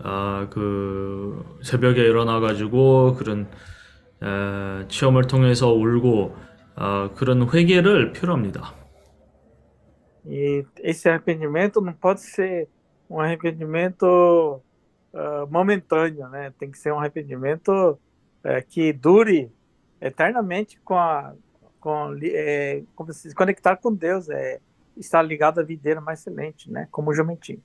[0.05, 3.49] 아, 그 새벽에 일어나 가지고 그런
[4.23, 6.37] 에, 체험을 통해서 울고
[6.76, 8.74] 아, 그런 회개를 필요합니다.
[10.26, 12.68] E esse arrependimento não pode ser
[13.10, 14.62] um arrependimento
[15.14, 16.53] ah, momentâneo, né?
[16.60, 17.99] Tem que ser um arrependimento
[18.43, 19.51] eh, que dure
[20.01, 21.34] eternamente com a
[21.80, 24.60] com li- eh, como se conectar com Deus, é
[24.97, 26.88] estar ligado à videira mais excelente, né?
[26.91, 27.62] Como o jumentinho.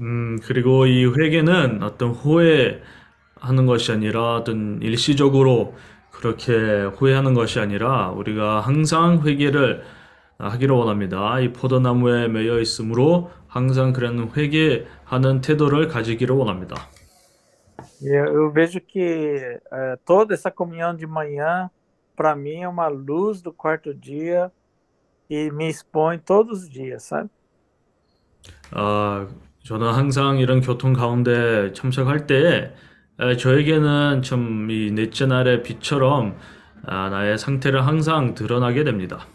[0.00, 5.74] 음, 그리고 이 회개는 어떤 후회하는 것이 아니라 어떤 일시적으로
[6.23, 9.83] 그렇게 후회하는 것이 아니라 우리가 항상 회개를
[10.37, 11.37] 하기를 원합니다.
[11.41, 16.77] 이 포도나무에 매여 있으므로 항상 그런 회개하는 태도를 가지기를 원합니다.
[18.01, 21.69] Eu, vejo que é, toda essa comunhão de manhã,
[22.15, 24.49] para mim, é uma luz do quarto dia
[25.29, 27.29] e me expõe todos os dias, sabe?
[28.71, 29.27] 아,
[29.63, 32.73] 저는 항상 이런 교통 가운데 참석할 때 에,
[33.17, 36.35] 저에게는 참이 넷째 날의 빛처럼
[36.85, 39.27] 아, 나의 상태를 항상 드러나게 됩니다.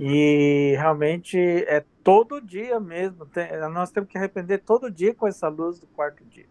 [0.00, 1.36] E realmente
[1.66, 3.26] é todo dia mesmo.
[3.26, 6.46] Tem- nós temos que arrepender todo dia com essa luz do quarto dia.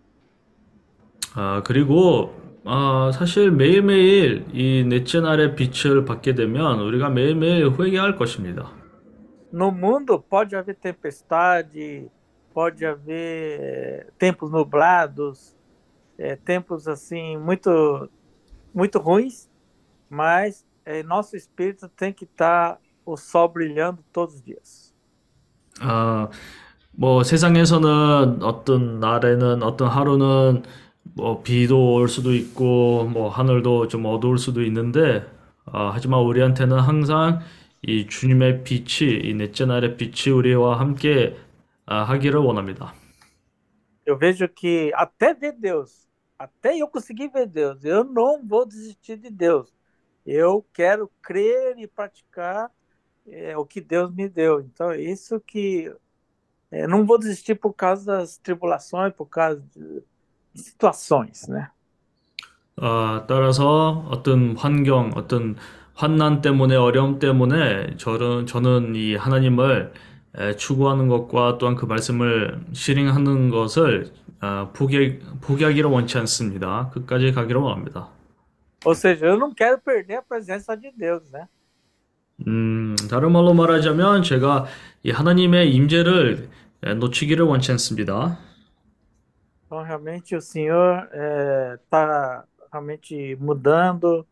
[1.36, 2.34] 아, 그리고
[2.66, 8.72] 아, 사실 매일매일 이 넷째 날의 빛을 받게 되면 우리가 매일매일 회개할 것입니다.
[9.53, 12.10] No mundo pode haver tempestade,
[12.53, 15.57] pode haver eh, tempos nublados,
[16.18, 18.09] eh, tempos assim muito
[18.74, 19.49] muito ruins,
[20.09, 24.93] mas eh, nosso espírito tem que estar o sol brilhando todos os dias.
[25.82, 26.30] 아,
[26.91, 30.63] 뭐 세상에서는 어떤 날에는 어떤 하루는
[31.15, 35.26] 뭐 비도 올 수도 있고 뭐 하늘도 좀 어두울 수도 있는데
[35.65, 37.41] 아, 하지만 우리한테는 항상
[37.84, 41.36] 이 주님의 빛이 이 넷째 날의 빛이 우리와 함께
[41.86, 42.93] 아, 하기를 원합니다.
[44.05, 46.07] Eu vejo que até ver Deus,
[46.38, 49.74] até eu conseguir ver Deus, eu não vou desistir de Deus.
[50.26, 52.70] Eu quero crer e praticar
[53.28, 54.62] eh, o que Deus me deu.
[54.62, 55.92] Então, é isso que
[56.72, 60.04] eh, não vou desistir por causa das tribulações, por causa de
[60.56, 61.72] situações, né?
[62.80, 65.56] 아, 따라서 어떤 환경, 어떤
[65.96, 70.16] 환난 때문에 어려움 때문에 저는 저는 이 하나님을 에,
[70.58, 76.92] 추구하는 것과 또한 그 말씀을 실행하는 것을 아, 포기 포기하기를 원치 않습니다.
[76.94, 78.10] 끝까지 가기를 원합니다.
[78.86, 81.48] Ou seja, eu não quero perder a presença de Deus, né?
[82.46, 84.66] 음, 다른 말로 말하자면 제가
[85.04, 86.48] 이 하나님의 임재를
[86.84, 88.38] 에, 놓치기를 원치 않습니다.
[89.66, 91.10] Então, realmente, o Senhor
[91.84, 94.26] está realmente mudando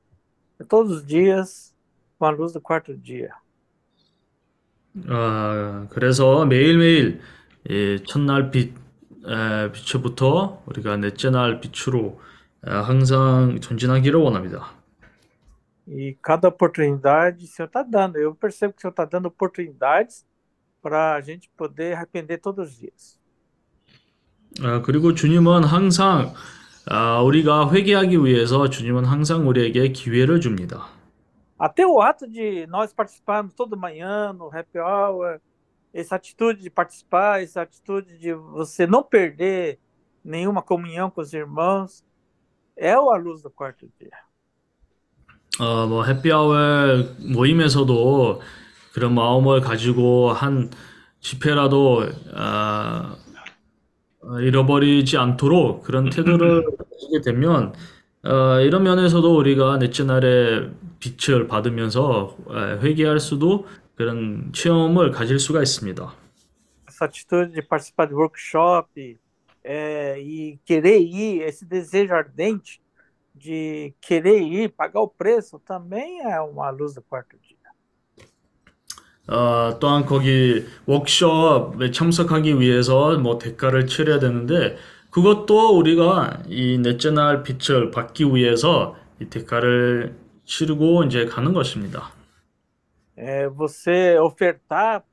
[0.70, 1.74] todos os dias
[2.18, 3.34] com a luz do quarto dia.
[5.10, 7.20] 아, 그래서 매일매일
[7.70, 8.74] 이 첫날 빛,
[9.28, 12.22] 에, 빛부터 우리가 넷째 날 빛으로
[12.66, 14.74] 에, 항상 전진하기를 원합니다.
[15.88, 18.18] E cada oportunidade o Senhor está dando.
[18.18, 20.26] Eu percebo que o Senhor está dando oportunidades
[20.82, 23.20] para a gente poder arrepender todos os dias.
[24.62, 26.34] 아, 그리고 주님은 항상
[26.88, 30.88] 아, 우리가 회개하기 위해서 주님은 항상 우리에게 기회를 줍니다.
[31.59, 35.41] Até o ato de nós participarmos toda manhã no happy hour,
[35.93, 39.79] essa atitude de participar, essa atitude de você não perder
[40.25, 42.05] nenhuma comunhão com os irmãos,
[42.77, 44.11] é a luz do quarto dia.
[45.59, 46.57] 어, 뭐 해피아워
[47.19, 48.41] 모임에서도
[48.95, 50.71] 그런 마음을 가지고 한
[51.21, 53.17] 집회라도 아,
[54.23, 57.75] 어, 잃어버리지 않도록 그런 태도를 가지게 되면
[58.25, 65.62] 어, 이런 면에서도 우리가 넷째 날에 빛을 받으면서 에, 회개할 수도 그런 체험을 가질 수가
[65.62, 66.14] 있습니다.
[66.88, 69.18] Essa atitude de participar de workshop
[69.64, 72.82] é, e querer ir, esse desejo ardente
[73.34, 77.56] de querer ir, pagar o preço, também é uma luz do quarto dia.
[79.28, 84.78] 어, 또한 거기 워크숍에 참석하기 위해서 뭐 대가를 치러야 되는데
[85.10, 90.16] 그것도 우리가 이 넷째 날 빛을 받기 위해서 이 대가를
[90.46, 92.12] 치르고 이제 가는 것입니다.
[93.18, 95.04] É, você ofertar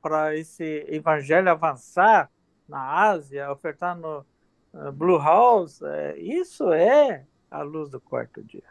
[0.00, 2.28] para esse evangelho avançar
[2.68, 4.24] na Ásia, ofertar no
[4.72, 8.62] uh, Blue House, é, isso é a luz do quarto dia.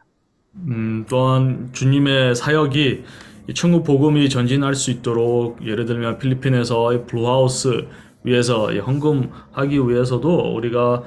[0.56, 3.04] 음, 또한 주님의 사역이
[3.48, 7.88] 이 천국 복음이 전진할 수 있도록 예를 들면 필리핀에서 이 블루하우스
[8.24, 11.04] 위해서 이 헌금하기 위해서도 우리가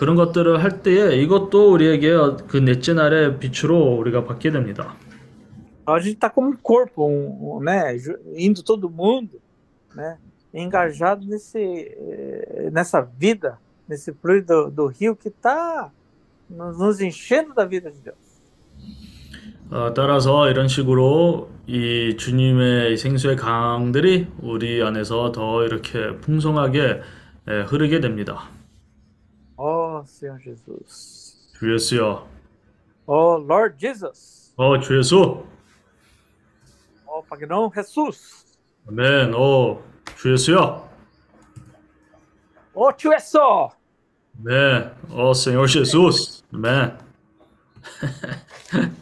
[0.00, 2.16] 그런 것들을 할 때에 이것도 우리에게
[2.48, 4.96] 그 넷째 날의 빛으로 우리가 받게 됩니다.
[5.86, 7.94] A gente está como um corpo, um, um, né,
[8.34, 9.38] indo todo mundo,
[9.94, 10.16] né,
[10.54, 15.90] engajado nesse, eh, nessa vida, nesse fluido do, do rio que está
[16.48, 18.30] nos, nos enchendo da vida de Deus.
[19.70, 27.02] 어, 따라서 이런 식으로 이 주님의 생수의 강들이 우리 안에서 더 이렇게 풍성하게
[27.48, 28.48] 예, 흐르게 됩니다.
[30.04, 31.38] Senhor Jesus.
[31.54, 31.68] Assim, ó oh, Lord Jesus.
[31.68, 32.26] 主耶稣啊
[33.06, 34.52] ，Oh Lord Jesus.
[34.56, 35.44] 哦，主耶稣
[37.06, 37.70] Oh Pagnon
[40.34, 40.90] assim, ó.
[42.72, 43.72] Oh Tio Esso.
[44.38, 44.90] Amém.
[45.10, 46.44] Ó Senhor Jesus.
[46.52, 46.94] Amém.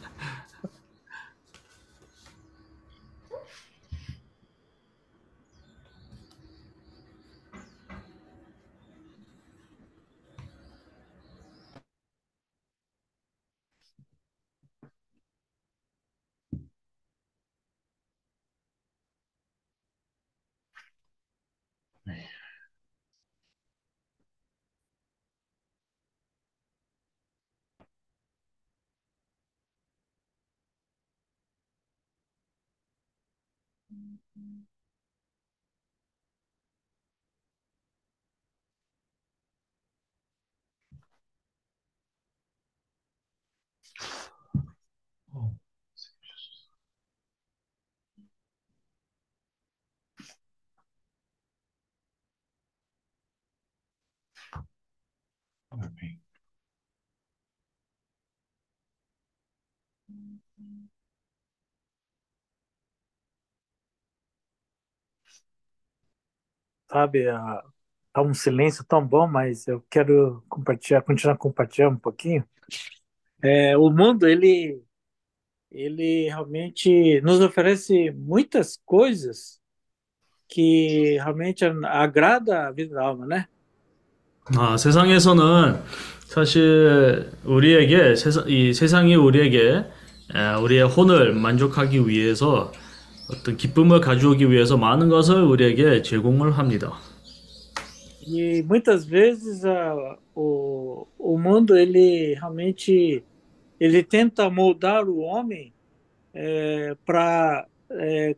[45.34, 45.52] Oh.
[60.12, 61.07] Mm-hmm.
[66.91, 67.63] Sabe, a-
[68.13, 72.45] tá um silêncio tão bom, mas eu quero compartilhar, continuar compartilhando um pouquinho.
[73.41, 74.81] É, o mundo, ele,
[75.71, 79.59] ele realmente nos oferece muitas coisas
[80.49, 83.47] que realmente agrada a vida da alma, né?
[84.57, 85.81] 아, 세상에서는
[86.25, 89.85] 사실 우리에게 세상, 이 세상이 우리에게
[90.35, 92.71] 에, 우리의 혼을 만족하기 위해서
[93.30, 96.92] 어떤 기쁨을 가져오기 위해서 많은 것을 우리에게 제공을 합니다.
[98.26, 103.22] E muitas vezes a, o, o mundo ele realmente
[103.80, 105.72] ele tenta moldar o homem
[107.06, 108.36] para é,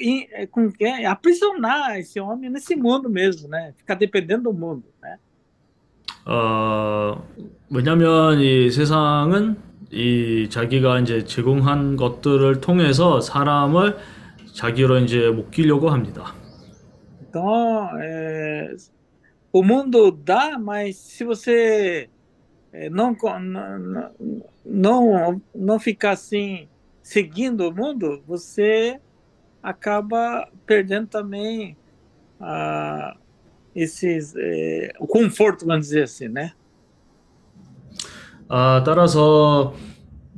[0.00, 0.48] em- é,
[0.80, 3.72] é, aprisionar esse homem nesse mundo mesmo, né?
[3.76, 5.18] Ficar dependendo do mundo, né?
[6.26, 7.24] 어,
[7.70, 9.56] 왜냐면 이 세상은
[9.92, 13.98] 이 자기가 이제 제공한 것들을 통해서 사람을
[14.54, 16.34] 자기로 이제 묶이려고 합니다.
[17.28, 18.74] Então, é,
[19.52, 22.08] o mundo dá, mas se você
[22.90, 23.16] não,
[24.64, 26.68] não, não ficar assim,
[27.02, 28.98] seguindo o mundo, você
[29.62, 31.76] acaba perdendo também
[32.40, 33.16] ah,
[33.74, 36.52] esses, é, o conforto, vamos dizer assim, né?
[38.54, 39.74] 아, 따라서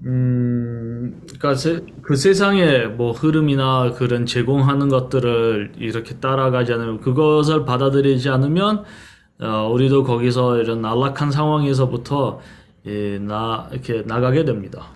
[0.05, 8.29] 음, 그러니까 세, 그 세상의 뭐 흐름이나 그런 제공하는 것들을 이렇게 따라가지 않으면 그것을 받아들이지
[8.29, 8.85] 않으면
[9.41, 12.39] 어, 우리도 거기서 이런 안락한 상황에서부터
[12.87, 14.93] 예, 나 이렇게 나가게 됩니다.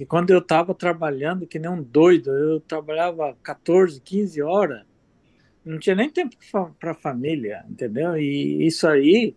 [0.00, 4.82] E quando eu estava trabalhando que nem um doido, eu trabalhava 14, 15 horas,
[5.64, 6.34] não tinha nem tempo
[6.80, 8.16] para a família, entendeu?
[8.16, 9.36] E isso aí,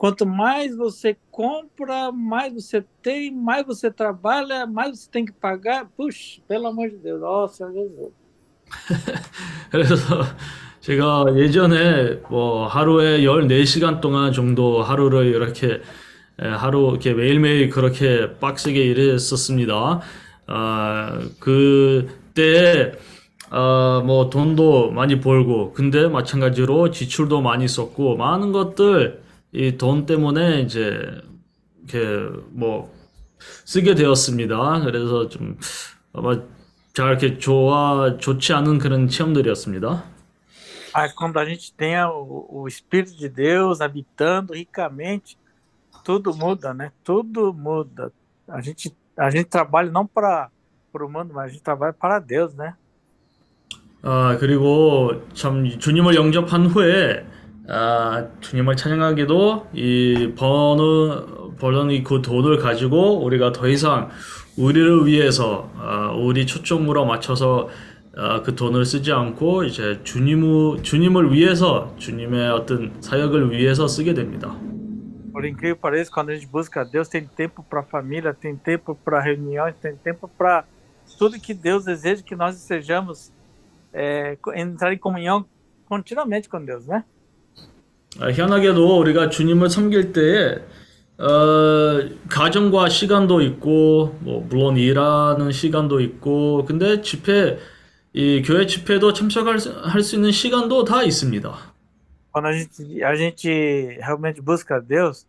[0.00, 5.90] quanto mais você compra, mais você tem, mais você trabalha, mais você tem que pagar.
[5.94, 8.10] Puxa, pelo amor de Deus, nossa Jesus.
[9.70, 9.96] 그래서
[10.80, 15.82] 제가 예전에 뭐 하루에 14시간 동안 정도 하루를 이렇게
[16.38, 20.00] 에, 하루 이렇게 매일매일 그렇게 빡세게 일했었습니다.
[20.46, 22.92] 아, 그때
[23.50, 30.60] 아, 뭐 돈도 많이 벌고 근데 마찬가지로 지출도 많이 썼고 많은 것들 이 돈 때문에
[30.62, 31.20] 이제
[31.78, 31.98] 이렇게
[32.50, 32.92] 뭐
[33.64, 34.80] 쓰게 되었습니다.
[34.80, 35.58] 그래서 좀
[36.12, 36.40] 아마
[36.92, 40.04] 잘 이렇게 좋아 좋지 않은 그런 체험들이었습니다.
[40.92, 45.38] Mas quando a gente tem o, o Espírito de Deus habitando ricamente,
[46.04, 46.90] tudo muda, né?
[47.04, 48.10] Tudo muda.
[48.48, 50.50] A gente, a gente trabalha não para
[50.92, 52.74] o mundo, mas a gente trabalha para Deus, né?
[54.02, 57.24] 아, 그리고 참 주님을 영접한 후에
[57.72, 64.08] 아, 주님을 찬양하기도 이 버는 버는 이그 돈을 가지고 우리가 더 이상
[64.58, 67.68] 우리를 위해서 아, 우리 초점으로 맞춰서
[68.16, 74.52] 아, 그 돈을 쓰지 않고 이제 주님 주님을 위해서 주님의 어떤 사역을 위해서 쓰게 됩니다.
[75.32, 78.96] Por incrível que pareça, quando a gente busca Deus, tem tempo para família, tem tempo
[78.96, 80.64] para reuniões, tem tempo para
[81.16, 83.32] tudo que Deus deseja que nós sejamos
[83.92, 85.46] é, entrar em comunhão
[85.88, 87.04] continuamente com Deus, né?
[88.18, 90.58] 아, 희한하게도 우리가 주님을 섬길 때에
[91.18, 97.58] 어, 가정과 시간도 있고 뭐 물론 일하는 시간도 있고 근데 집회
[98.12, 101.70] 이 교회 집회도 참석할 수, 할수 있는 시간도 다 있습니다.
[102.32, 105.26] Quando a gente, a gente realmente busca a Deus,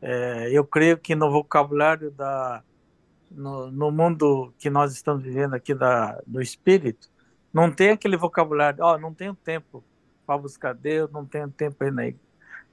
[0.00, 2.62] é, eu creio que no vocabulário da
[3.30, 7.08] no, no mundo que nós estamos vivendo aqui da, do espírito,
[7.52, 9.82] não tem aquele vocabulário, ó, não tenho tempo
[10.26, 12.14] para buscar Deus, não tenho tempo ainda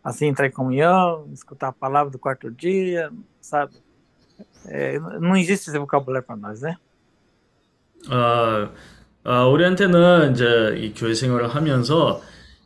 [0.04, 3.74] assim, entrar em comunhão, escutar a palavra do quarto dia, sabe?
[4.66, 6.78] É, não existe esse vocabulário para nós, né?
[8.10, 8.70] 아,
[9.24, 12.22] 아, 우리한테는 이제 이 교회 생활을 하면서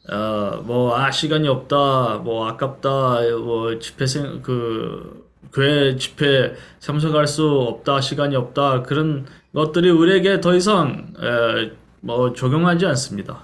[0.09, 7.49] 어, 뭐, 아, 시간이 없다, 뭐, 아깝다, 뭐, 집회 생, 그, 교회 집회 참석할 수
[7.49, 11.71] 없다, 시간이 없다, 그런 것들이 우리에게 더 이상, 에,
[12.01, 13.43] 뭐, 적용하지 않습니다.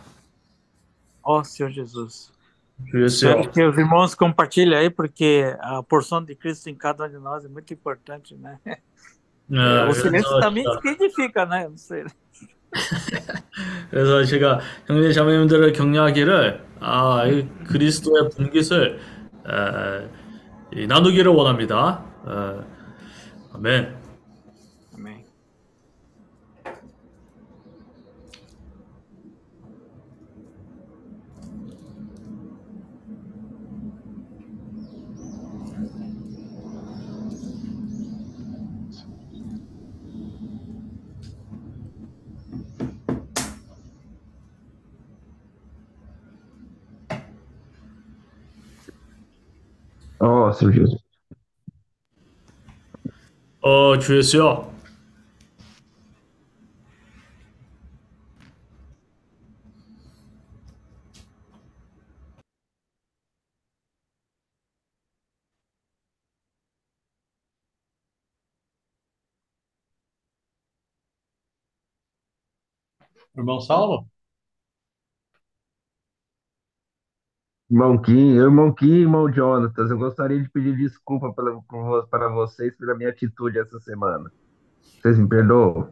[1.29, 2.33] Ó Senhor Jesus.
[2.91, 7.05] 주 Espero 예수여, que os irmãos compartilhem aí, porque a porção de Cristo em cada
[7.05, 8.59] um de nós é muito importante, né?
[9.47, 11.69] 네, o silêncio 그래서 também 진짜 significa, né?
[11.69, 12.05] Não sei.
[13.91, 18.99] 그래서 제가 형제 자매님들을 격려하기를 아, 이 그리스도의 분깃을
[19.47, 20.09] 에,
[20.73, 22.05] 이 나누기를 원합니다.
[22.27, 22.65] 에,
[23.53, 23.98] 아멘.
[50.50, 51.00] 到四十九岁。
[53.62, 54.66] 呃，取消。
[73.36, 74.19] Irmão Salvo?
[77.71, 82.29] Irmão Kim, irmão Kim, irmão Jonatas, eu gostaria de pedir desculpa pela, por vo- para
[82.29, 84.31] vocês pela minha atitude essa semana.
[85.03, 85.89] Vocês me perdoam?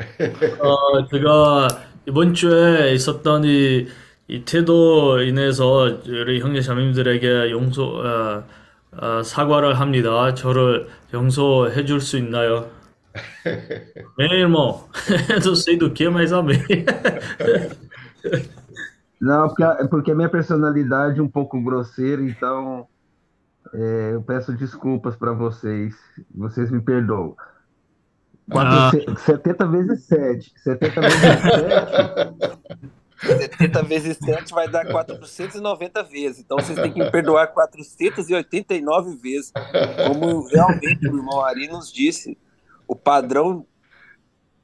[0.59, 1.67] 어, 제가
[2.07, 3.87] 이번 주에 있었던 이,
[4.27, 8.43] 이 태도로 인해서 우리 형제 자매님들에게 용서, 어,
[8.91, 10.33] 어, 사과를 합니다.
[10.35, 12.69] 저를 용서해 줄 수 있나요?
[13.43, 14.85] 네, irmão.
[15.43, 16.59] Não sei do que, mas amém.
[19.22, 22.88] Não, porque, a- porque a minha personalidade é um pouco grosseira, então
[23.72, 25.94] é, eu peço desculpas para vocês.
[26.34, 27.36] Vocês me perdoam.
[28.50, 28.90] Ah.
[28.90, 30.52] Quatro, 70 vezes 7.
[30.64, 32.34] 70 vezes 7.
[33.22, 36.40] 70 vezes 7 vai dar 490 vezes.
[36.40, 39.52] Então vocês têm que me perdoar 489 vezes.
[40.08, 42.36] Como realmente o irmão Ari nos disse,
[42.88, 43.64] o padrão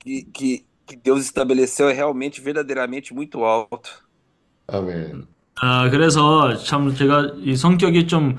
[0.01, 4.08] que, que, que Deus estabeleceu é realmente, verdadeiramente muito alto.
[4.69, 5.27] 아멘.
[5.61, 8.37] 아, 그래서 참 제가 이 성격이 좀,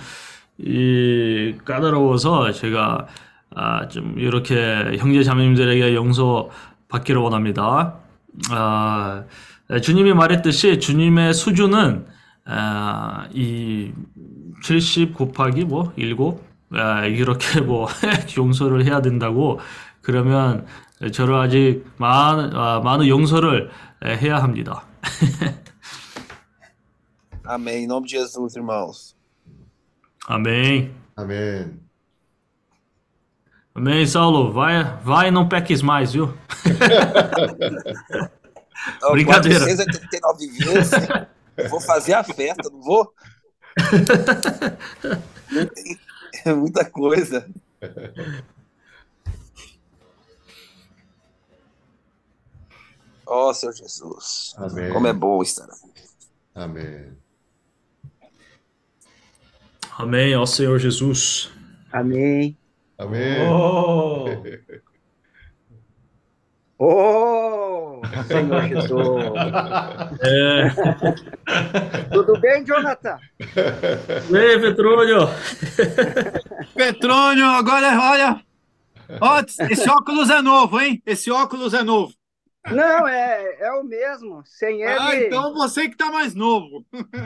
[0.60, 3.08] 이, 까다로워서 제가,
[3.56, 6.50] 아, 좀 이렇게 형제 자매님들에게 용서
[6.88, 7.96] 받기를 원합니다.
[8.52, 9.24] 아,
[9.82, 12.06] 주님이 말했듯이 주님의 수준은,
[12.46, 13.92] 아, 이,
[14.62, 16.16] 70 곱하기 뭐, 7?
[16.74, 17.88] 아, 이렇게 뭐,
[18.38, 19.60] 용서를 해야 된다고,
[20.02, 20.68] 그러면
[21.12, 23.72] 저를 아직 많은, 아, 많은 용서를
[24.06, 24.84] 해야 합니다.
[27.50, 27.84] Amém.
[27.86, 29.18] Em nome de Jesus, irmãos.
[30.28, 30.96] Amém.
[31.18, 31.80] Amém.
[33.74, 34.54] Amém, Saulo.
[34.54, 36.28] Vai, vai não peques mais, viu?
[39.02, 39.66] não, Brincadeira.
[39.66, 40.92] 489 vezes.
[41.72, 43.12] Vou fazer a festa, não vou?
[46.46, 47.50] é muita coisa.
[53.26, 54.94] Ó oh, Senhor Jesus, Amém.
[54.94, 55.90] como é bom estar aqui.
[56.54, 57.18] Amém.
[60.00, 61.52] Amém, ó Senhor Jesus.
[61.92, 62.58] Amém.
[62.98, 63.50] Amém.
[63.50, 64.30] Oh!
[66.80, 69.26] oh Senhor Jesus.
[70.24, 70.70] É.
[72.14, 73.18] Tudo bem, Jonathan?
[74.34, 75.28] Ei, Petrônio.
[76.74, 78.42] Petrônio, agora olha.
[79.70, 81.04] Esse óculos é novo, hein?
[81.06, 82.14] Esse óculos é novo.
[82.74, 84.44] Não, é, é o mesmo.
[84.46, 86.86] Sem ele, Ah, então você que tá mais novo.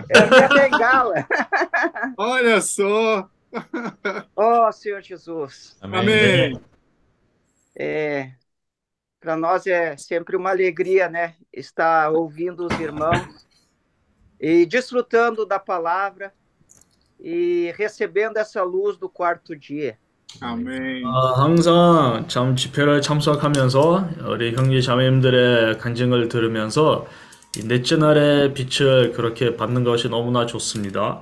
[0.10, 1.16] é a minha bengala.
[2.18, 3.30] Olha só.
[4.36, 5.78] Oh, Senhor Jesus.
[5.82, 6.60] Amém.
[7.76, 8.32] É,
[9.20, 11.36] para nós é sempre uma alegria, né?
[11.52, 13.48] Estar ouvindo os irmãos
[14.40, 16.34] e desfrutando da palavra
[17.20, 19.98] e recebendo essa luz do quarto dia.
[20.42, 21.04] Amém.
[21.06, 27.08] 아, 항상 참 집회를 참석하면서 우리 형제 자매님들의 간증을 들으면서
[27.58, 31.22] 이 넷째 날의 빛을 그렇게 받는 것이 너무나 좋습니다.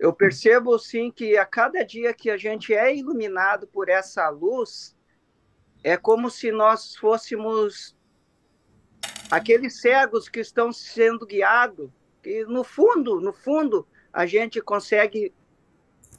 [0.00, 4.96] Eu percebo sim que a cada dia que a gente é iluminado por essa luz,
[5.82, 7.96] é como se nós fôssemos
[9.28, 11.90] aqueles cegos que estão sendo guiados,
[12.22, 15.32] que no fundo, no fundo, a gente consegue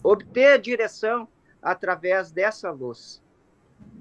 [0.04, 1.28] obter direção
[1.62, 3.22] através dessa luz.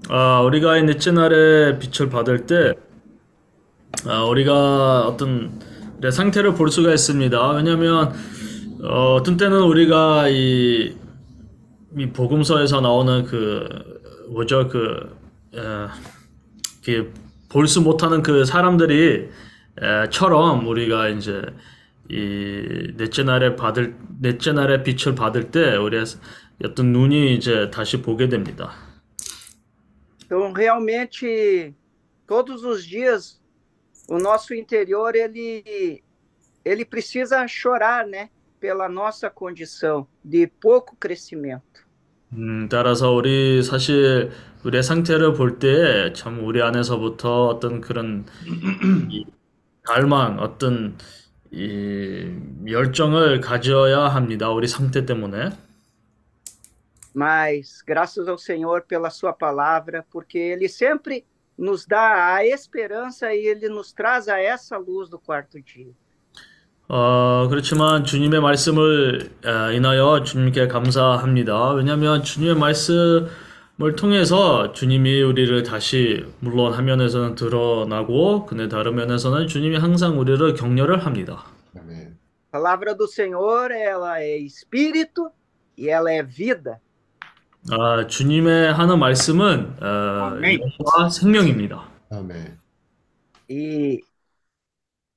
[0.09, 2.75] 아, 우리가 이 넷째 날의 빛을 받을 때,
[4.07, 5.59] 아, 우리가 어떤
[6.01, 7.51] 내 상태를 볼 수가 있습니다.
[7.53, 8.13] 왜냐하면
[8.83, 10.97] 어, 어떤 때는 우리가 이,
[11.97, 13.69] 이 복음서에서 나오는 그
[14.31, 15.17] 뭐죠 그
[15.55, 17.07] 에,
[17.49, 19.31] 볼수 못하는 그 사람들이
[19.83, 21.43] 에, 처럼 우리가 이제
[22.11, 26.05] 이 넷째 날에 받을 넷째 날의 빛을 받을 때 우리의
[26.65, 28.73] 어떤 눈이 이제 다시 보게 됩니다.
[30.25, 31.75] Então, realmente,
[32.27, 33.41] todos os dias
[34.09, 36.03] o nosso interior ele
[36.65, 38.29] ele precisa chorar, né,
[38.61, 41.87] pela nossa condição de pouco crescimento.
[42.35, 44.31] 음, 따라서 우리 사실
[44.65, 48.27] 우리의 상태를 볼 때 참 우리 안에서부터 어떤 그런
[49.11, 49.25] 이
[49.83, 50.99] 갈망, 어떤
[51.51, 52.31] 이
[52.67, 54.51] 열정을 가져야 합니다.
[54.51, 55.51] 우리 상태 때문에.
[57.15, 61.25] Mas graças ao Senhor pela sua palavra, porque ele sempre
[61.59, 65.93] nos dá a esperança e ele nos traz a essa luz do quarto dia.
[66.91, 71.73] 어, 그렇지만 주님의 말씀을 아, 인하여 주님께 감사합니다.
[71.73, 73.29] 왜냐하면 주님의 말씀
[73.81, 80.55] 을 통해서 주님이 우리를 다시 물론 한 면에서는 드러나고 근데 다른 면에서는 주님이 항상 우리를
[80.55, 81.45] 격려를 합니다.
[81.77, 82.19] 아멘.
[82.49, 85.31] A palavra do Senhor, ela é espírito
[85.77, 86.81] e ela é vida.
[87.71, 90.59] 아, 주님의 하는 말씀은 어, 아멘.
[90.61, 91.89] 영과 생명입니다.
[92.11, 92.59] 아멘.
[93.49, 94.01] E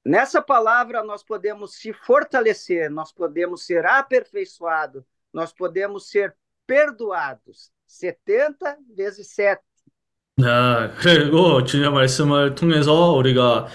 [0.05, 5.03] nessa palavra nós podemos se fortalecer, nós podemos ser aperfeiçoados,
[5.33, 6.35] nós podemos ser
[6.67, 7.71] perdoados.
[7.91, 8.55] 70
[8.95, 9.57] vezes 7.
[10.43, 13.67] 아, 그리고 주님의 말씀을 통해서 우리가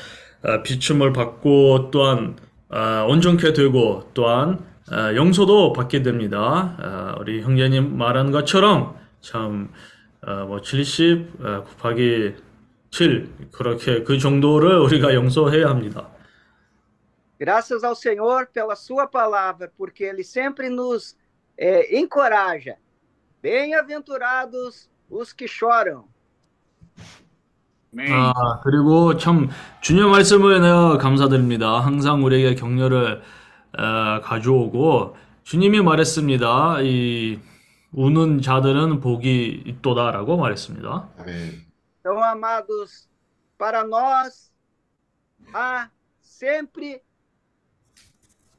[0.42, 2.36] 아, 비춤을 받고 또한
[2.68, 6.76] 아, 온전케 되고 또한 아, 용서도 받게 됩니다.
[6.78, 9.72] 아, 우리 형제님 말한 것처럼 참
[10.22, 12.34] 아, 뭐 70 아, 곱하기
[12.90, 16.10] 7 그렇게 그 정도를 우리가 용서해야 합니다.
[17.38, 21.14] Graças ao Senhor pela sua palavra, porque ele sempre nos
[21.58, 22.78] eh, encoraja.
[23.41, 26.05] Bem-aventurados os que choram.
[27.93, 28.11] Amém.
[28.13, 29.49] 아, 그리고 참
[29.81, 31.79] 주님의 말씀을 내가 감사드립니다.
[31.81, 33.21] 항상 우리에게 격려를
[33.77, 36.81] 어, 가져오고 주님이 말했습니다.
[36.81, 37.39] 이
[37.91, 41.09] 우는 자들은 복이 있도다라고 말했습니다.
[41.19, 41.71] 아멘.
[41.99, 43.07] Então, amados,
[43.57, 44.51] para nós
[45.53, 45.89] há
[46.21, 47.01] sempre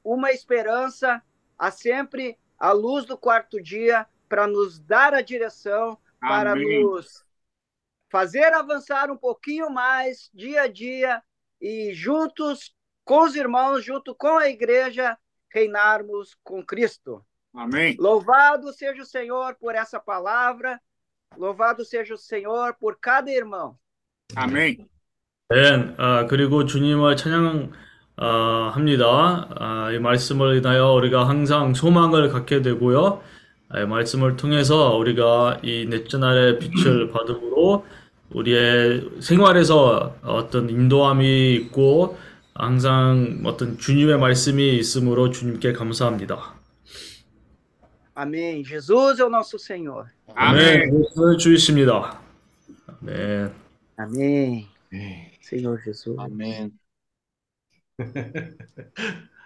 [0.05, 1.23] uma esperança,
[1.59, 6.83] há sempre a luz do quarto dia para nos dar a direção, para Amém.
[6.83, 7.25] nos
[8.11, 11.23] fazer avançar um pouquinho mais dia a dia
[11.61, 12.75] e juntos
[13.05, 15.19] com os irmãos, junto com a igreja,
[15.51, 17.25] reinarmos com Cristo.
[17.55, 17.97] Amém.
[17.99, 20.81] Louvado seja o Senhor por essa palavra,
[21.37, 23.77] louvado seja o Senhor por cada irmão.
[24.35, 24.89] Amém.
[25.51, 27.73] 네, 아, 그리고 주님을 찬양
[28.17, 29.49] 아, 합니다.
[29.59, 33.23] 아, 이 말씀을 인하여 우리가 항상 소망을 갖게 되고요.
[33.70, 37.86] 아, 이 말씀을 통해서 우리가 이 넷째 날의 빛을 받음으로
[38.32, 42.18] 우리의 생활에서 어떤 인도함이 있고
[42.54, 46.56] 항상 어떤 주님의 말씀이 있으므로 주님께 감사합니다.
[48.16, 48.64] Amém.
[48.64, 50.06] Jesus é o nosso Senhor.
[50.34, 50.90] 아멘.
[50.90, 52.20] 그리스도의 주이십니다.
[52.88, 53.54] 아멘.
[54.00, 54.66] Amém.
[54.92, 55.38] 네.
[55.40, 56.18] Senhor Jesus.
[56.18, 56.72] 아멘.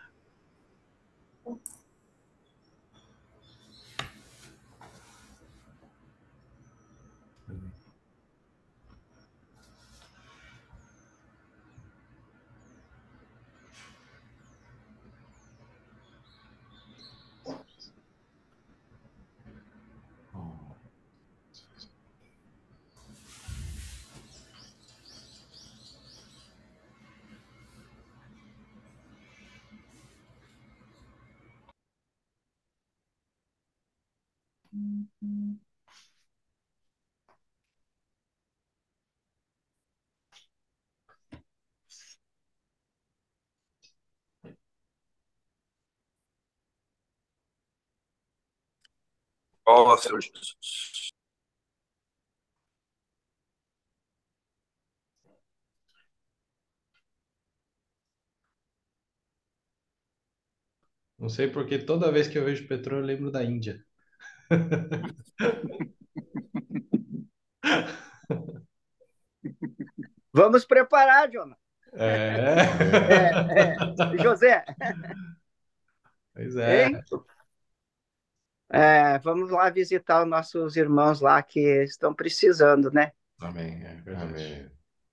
[49.65, 50.55] Ó Senhor Jesus.
[61.17, 63.81] Não sei porque toda vez que eu vejo petróleo eu lembro da Índia.
[70.33, 71.55] Vamos preparar, Jona.
[71.93, 72.65] É.
[73.09, 73.75] é, é.
[74.23, 74.65] José.
[76.33, 76.85] Pois é.
[76.85, 77.01] Hein?
[78.73, 83.11] É, vamos lá visitar os nossos irmãos lá que estão precisando, né?
[83.41, 83.83] Amém.
[83.83, 84.71] É Amém.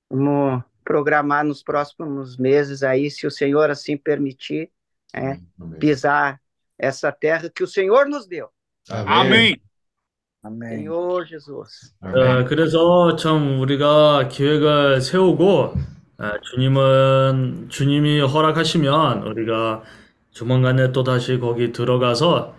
[0.09, 4.71] Vamos programar nos próximos meses aí, se o Senhor assim permitir,
[5.13, 5.41] é,
[5.81, 6.41] pisar
[6.79, 8.49] essa terra que o Senhor nos deu.
[8.91, 9.57] Amém.
[10.45, 10.87] Amém.
[10.87, 11.93] Senhor Jesus.
[12.01, 12.47] 어, 아멘.
[12.47, 15.75] 그래서 참 우리가 계획을 세우고
[16.19, 19.83] 어, 주님은 주님이 허락하시면 우리가
[20.31, 22.55] 조만간에 또 다시 거기 들어가서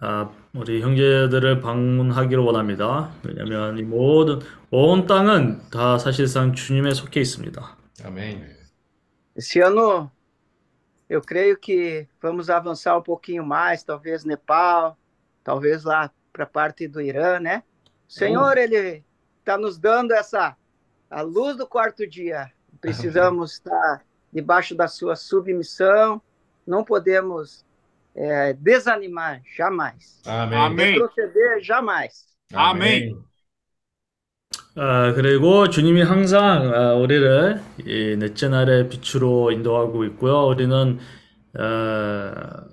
[0.00, 3.10] 아, 우리 형제들을 방문하기를 원합니다.
[3.24, 4.40] 왜냐하면 이 모든
[4.70, 7.76] 온 땅은 다 사실상 주님에 속해 있습니다.
[8.04, 8.52] 아멘.
[9.34, 10.10] Esse ano,
[11.08, 14.96] eu creio que vamos avançar um pouquinho mais, talvez Nepal,
[15.43, 17.63] talvez lá para a parte do Irã, né?
[18.07, 19.03] O Senhor, Ele
[19.39, 20.55] está nos dando essa
[21.09, 22.51] a luz do quarto dia.
[22.81, 26.21] Precisamos estar debaixo da sua submissão,
[26.65, 27.65] não podemos
[28.13, 30.59] é, desanimar jamais, 아멘.
[30.59, 30.95] 아멘.
[30.95, 32.27] retroceder jamais.
[32.53, 33.23] 아멘.
[34.75, 40.47] 아, 그리고 주님이 항상 아, 우리를 이 넷째 날의 빛으로 인도하고 있고요.
[40.47, 40.99] 우리는
[41.57, 42.70] 어,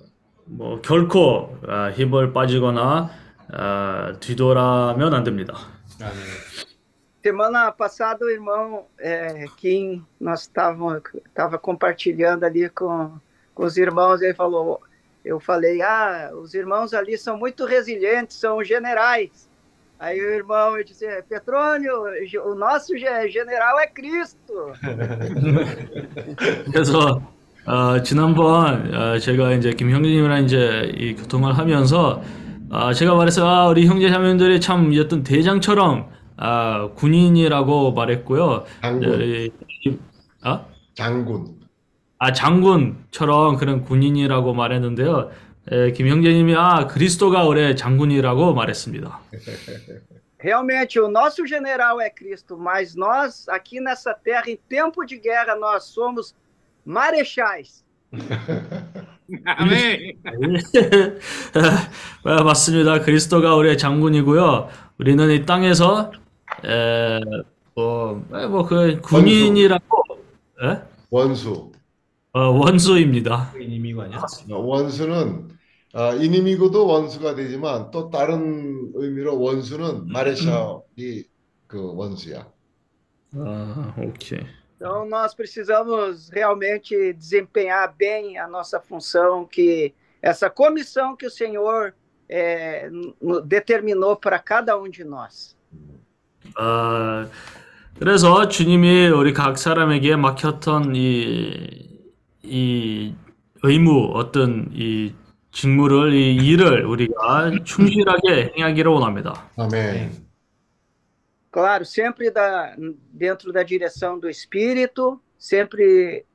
[0.49, 3.09] 뭐 결코 아, 힘을 빠지거나
[3.51, 5.55] 아, 뒤돌아면 안 됩니다.
[6.01, 6.13] 아멘.
[7.23, 11.01] Semana passada, o irmão é, Kim, nós estávamos
[11.33, 13.17] tava compartilhando ali com,
[13.55, 14.79] com os irmãos, ele falou,
[15.23, 19.49] eu falei, ah, os irmãos ali são muito resilientes, são generais.
[19.97, 22.03] Aí o irmão ele disse, Petrônio,
[22.45, 24.73] o nosso ge- general é Cristo.
[26.71, 27.23] 그래서
[27.66, 32.22] 어, 지난번 어, 제가 이제 김 형제님이랑 이제 이 교통을 하면서
[32.70, 33.46] 아, 제가 말했어요.
[33.48, 38.64] 아, 우리 형제 자매들이 참 어떤 대장처럼 아, 군인이라고 말했고요.
[38.80, 39.50] 장군, 이-
[39.86, 39.98] 이-
[40.42, 40.64] 아?
[40.94, 41.60] 장군.
[42.18, 45.30] 아, 장군처럼 그런 군인이라고 말했는데요.
[45.72, 49.20] 에, 김 형제님이 아, 그리스도가 우리 장군이라고 말했습니다.
[50.42, 55.54] Realmente, o nosso general é Cristo, mas nós, aqui nessa terra, em tempo de guerra,
[55.54, 56.34] nós somos
[56.86, 57.84] marechais.
[59.44, 60.18] 아멘.
[62.24, 63.00] 아, 맞습니다.
[63.00, 64.68] 그리스도가 우리의 장군이고요.
[64.98, 66.12] 우리는 이 땅에서
[66.64, 67.20] 에,
[67.74, 68.14] 뭐,
[68.48, 70.04] 뭐, 그 군인이라고
[70.64, 70.82] 에?
[71.10, 71.72] 원수.
[72.32, 73.52] 어, 원수입니다.
[73.60, 74.20] 이민이고 아니야?
[74.48, 75.48] 원수는
[75.92, 81.24] 아, 이님이고도 원수가 되지만 또 다른 의미로 원수는 마레샤이
[81.66, 82.46] 그 원수야.
[83.36, 84.40] 아, 오케이.
[84.79, 91.93] Então, nós precisamos realmente desempenhar bem a nossa função, que essa comissão que o Senhor
[92.27, 92.89] é,
[93.21, 95.55] no- determinou para cada um de nós.
[96.57, 97.27] 아,
[97.97, 102.01] 그래서 주님이 우리 각 사람에게 맡겼던 이,
[102.43, 103.15] 이
[103.63, 105.13] 의무, 어떤 이
[105.51, 109.49] 직무를, 이 일을 우리가 충실하게 행하기를 원합니다.
[109.57, 110.11] 아멘.
[111.51, 112.75] Claro, sempre da,
[113.11, 116.25] dentro da direção do Espírito, sempre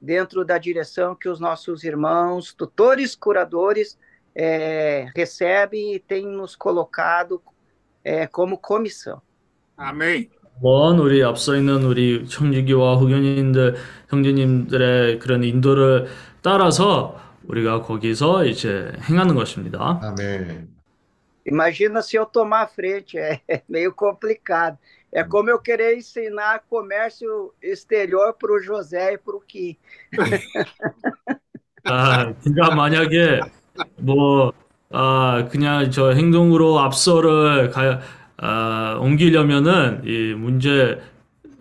[0.00, 3.98] dentro da direção que os nossos irmãos, tutores, curadores,
[4.34, 7.42] é, recebem e têm nos colocado
[8.04, 9.20] é, como comissão.
[9.76, 10.30] 아멘.
[10.60, 13.76] 물론 우리 앞서 있는 우리 청지기와 후견인들,
[14.08, 16.06] 형제님들의 그런 인도를
[16.42, 19.98] 따라서 우리가 거기서 이제 행하는 것입니다.
[20.02, 20.73] 아멘.
[21.45, 24.77] Imagina se eu tomar a frente, é, é meio complicado.
[25.11, 29.77] É como eu querer ensinar comércio exterior para o José e para o Kim.
[31.85, 33.39] 아, 제가 만약에
[33.97, 34.51] 뭐,
[34.91, 38.01] 아, 그냥 저 행동으로 앞서를 가,
[38.37, 40.99] 아, 옮기려면은 이 문제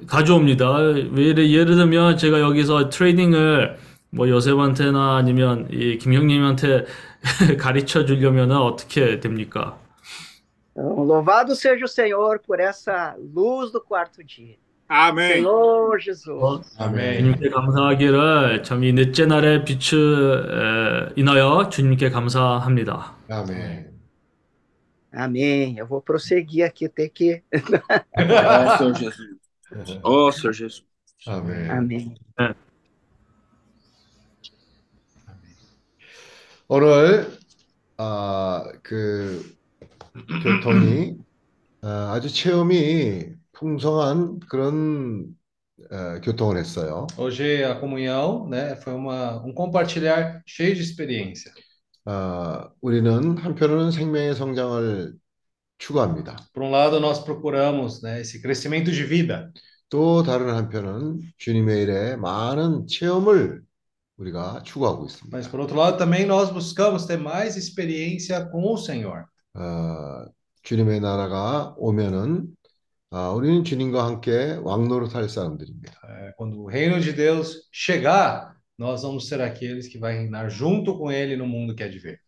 [0.07, 0.97] 가져옵니다.
[1.17, 3.77] 예를, 예를 들면 제가 여기서 트레이딩을
[4.11, 6.87] 뭐 요셉한테나 아니면 이 김형님한테
[7.59, 9.79] 가르쳐 주려면은 어떻게 됩니까?
[10.77, 14.57] Então, louvado seja o Senhor por essa luz do quarto dia.
[14.89, 15.43] 아멘.
[15.45, 16.29] Senhor Jesus.
[16.43, 17.19] 어, 아멘.
[17.21, 23.15] 주님께 감사하기를 참 이 넷째 날의 빛을 에, 인하여 주님께 감사합니다.
[23.31, 23.95] 아멘.
[25.17, 25.77] Amém.
[25.79, 27.41] Eu vou prosseguir aqui, ter que.
[28.19, 29.39] Ó Senhor Jesus.
[30.03, 30.85] Ó Senhor Jesus.
[31.27, 31.71] 아멘.
[31.71, 32.15] Amém.
[36.67, 37.31] 오늘
[37.99, 39.45] 아, 그
[40.43, 41.19] 교통이
[41.83, 45.37] 아, 아주 체험이 풍성한 그런
[45.91, 47.07] 어, 교통을 했어요.
[47.19, 51.53] Hoje a comunhão, né, foi uma, um compartilhar cheio de experiência.
[52.07, 55.13] 아, 우리는 한편으로는 생명의 성장을
[55.77, 56.39] 추구합니다.
[56.55, 59.53] Por um lado, nós procuramos, né, esse crescimento de vida.
[59.91, 63.63] 또 다른 한편은 주님의 일에 많은 체험을
[64.17, 65.37] 우리가 추구하고 있습니다.
[65.37, 69.25] Mas por outro lado, também nós buscamos ter mais experiência com o Senhor.
[69.55, 70.27] 어,
[70.63, 72.47] 주님의 나라가 오면은
[73.11, 76.01] 아, 우리는 주님과 함께 왕노릇할 사람들입니다.
[76.37, 81.13] Quando o reino de Deus chegar, nós vamos ser aqueles que vai reinar junto com
[81.13, 82.19] Ele no mundo que há de ver.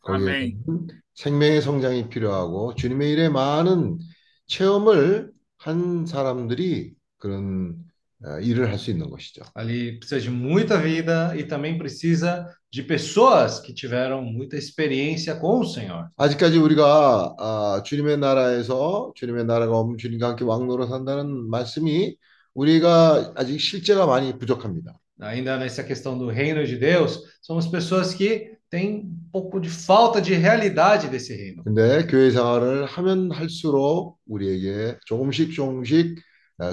[0.00, 3.98] 거기에는 생명의 성장이 필요하고 주님의 일에 많은
[4.46, 7.93] 체험을 한 사람들이 그런 어,
[8.41, 9.43] 일을 할 수 있는 것이죠.
[9.55, 15.59] Ali precisa de muita vida e também precisa de pessoas que tiveram muita experiência com
[15.59, 16.09] o Senhor.
[16.17, 22.17] 아직까지 우리가 아, 주님의 나라에서 주님의 나라가 오면 주님과 함께 왕노로 산다는 말씀이
[22.53, 24.99] 우리가 아직 실제가 많이 부족합니다.
[25.21, 30.21] Ainda nessa questão do reino de Deus, somos pessoas que têm um pouco de falta
[30.21, 31.63] de realidade desse reino.
[31.63, 36.21] 근데 교회 생활을 하면 할수록 우리에게 조금씩 조금씩 아,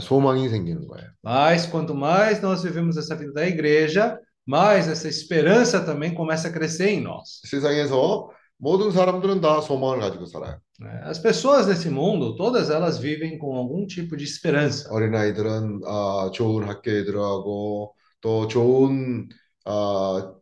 [0.01, 1.09] 소망이 생기는 거예요.
[1.23, 6.53] Mas quanto mais nós vivemos essa vida da igreja, mais essa esperança também começa a
[6.53, 7.41] crescer em nós.
[7.45, 10.59] 세상에서 모든 사람들은 다 소망을 가지고 살아요.
[10.81, 11.01] né?
[11.05, 14.89] As pessoas nesse mundo, todas elas vivem com algum tipo de esperança.
[14.91, 19.29] 어린아이들은 아, 좋은 학교에 들어가고 또 좋은
[19.65, 20.33] 아,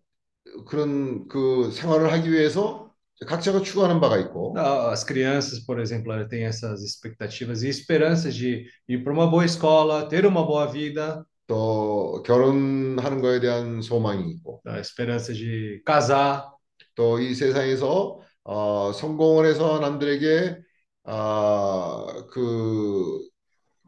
[0.67, 2.88] 그런 그 생활을 하기 위해서
[3.27, 8.67] 각자가 추구하는 바가 있고 As crianças, por exemplo, elas têm essas expectativas e esperanças de
[8.89, 14.63] ir para uma boa escola, ter uma boa vida, 또 결혼하는 거에 대한 소망이 있고
[14.67, 16.55] a esperança de casar,
[16.95, 20.59] 또 이 세상에서 어, 성공을 해서 남들에게
[21.05, 23.29] 아, 그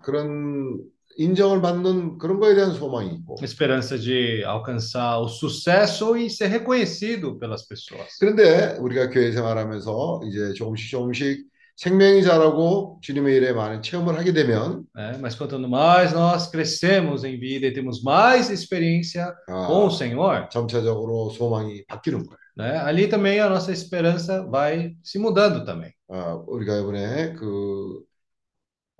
[0.02, 0.82] 그런
[1.18, 7.38] 인정을 받는 그런 거에 대한 소망이 있고 esperança de alcançar o sucesso e ser reconhecido
[7.38, 8.18] pelas pessoas.
[8.20, 11.46] 그런데 우리가 교회 생활하면서 이제 조금씩 조금씩
[11.76, 15.18] 생명이 자라고 주님의 일에 많은 체험을 하게 되면 né?
[15.20, 20.48] Mas quanto mais nós crescemos em vida e temos mais experiência com 아, o Senhor,
[20.50, 22.38] 점차적으로 소망이 바뀌는 거예요.
[22.56, 22.78] né?
[22.78, 25.92] Ali também a nossa esperança vai se mudando também.
[26.08, 28.00] 아, 우리가 이번에 그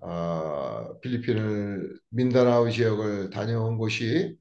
[0.02, 4.36] 아, 필리핀을 민다나오 지역을 다녀온 곳이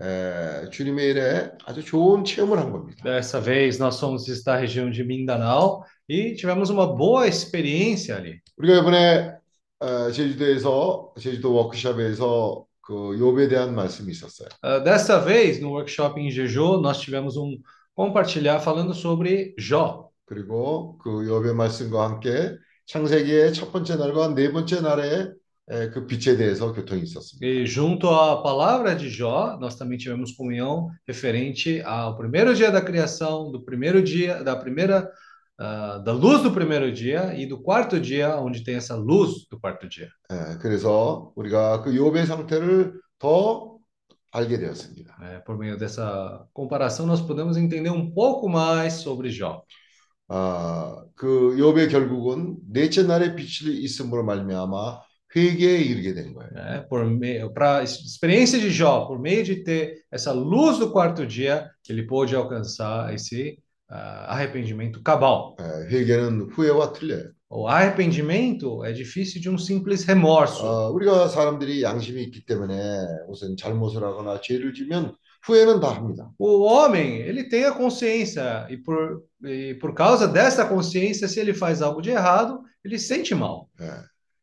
[0.00, 3.02] 에, 주님의 일에 아주 좋은 체험을 한 겁니다.
[3.02, 8.40] Dessa vez nós fomos visitar a região de Mindanao e tivemos uma boa experiência ali.
[8.58, 9.32] 우리가 이번에
[9.78, 14.48] 어, 제주도에서 제주도 워크숍에서 그 욥에 대한 말씀이 있었어요.
[14.62, 17.56] Ah, dessa vez, no workshop em Jeju, nós tivemos um
[17.96, 20.10] compartilhar falando sobre Jó.
[20.26, 22.52] 그리고 그 욥의 말씀과 함께
[22.86, 25.32] 창세기의 첫 번째 날과 네 번째 날의
[25.68, 27.44] 에, 그 빛에 대해서 교통이 있었습니다.
[27.44, 32.80] E junto à palavra de Jó, nós também tivemos comunhão referente ao primeiro dia da
[32.80, 35.10] criação, do primeiro dia, da primeira,
[35.58, 39.58] ah, da luz do primeiro dia e do quarto dia, onde tem essa luz do
[39.58, 40.08] quarto dia.
[40.30, 43.74] 에, 그래서 우리가 그 욥의 상태를 더
[44.30, 45.16] 알게 되었습니다.
[45.18, 45.40] né?
[45.44, 49.62] por meio dessa comparação, nós podemos entender um pouco mais sobre Jó.
[50.30, 55.00] 아, 그 욥의 결국은 넷째 날의 빛이 있음으로 말미암아
[55.34, 56.50] 회개에 이르게 된 거예요.
[56.54, 56.86] né?
[56.88, 61.26] Por meio, para a experiência de Jó, por meio de ter essa luz do quarto
[61.26, 63.58] dia, ele pôde alcançar esse
[63.88, 65.54] ah, arrependimento cabal.
[65.60, 67.30] 에, 회개는 후회와 틀려요.
[67.48, 70.64] O arrependimento é difícil de um simples remorso.
[70.64, 72.74] 어, 우리가 사람들이 양심이 있기 때문에
[73.28, 75.14] 무슨 잘못을 하거나 죄를 지면
[75.44, 76.30] 후회는 다 합니다.
[76.38, 81.54] O homem, ele tem a consciência e por, e por causa dessa consciência, se ele
[81.54, 83.68] faz algo de errado, ele sente mal.
[83.80, 83.90] 예.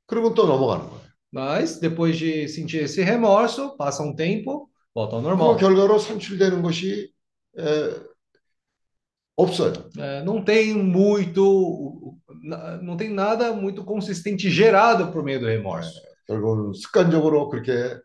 [0.07, 1.03] 그러면 또 넘어가는 거예요.
[1.33, 5.57] Mas depois de sentir esse remorso, passa um tempo, volta ao 그 normal.
[5.57, 7.11] 결과로 산출되는 것이
[7.57, 7.63] 에,
[9.35, 9.73] 없어요.
[9.97, 15.99] É, não tem muito, na- não tem nada muito consistente gerado por meio do remorso.
[16.27, 17.99] 결국은 습관적으로 그렇게 에,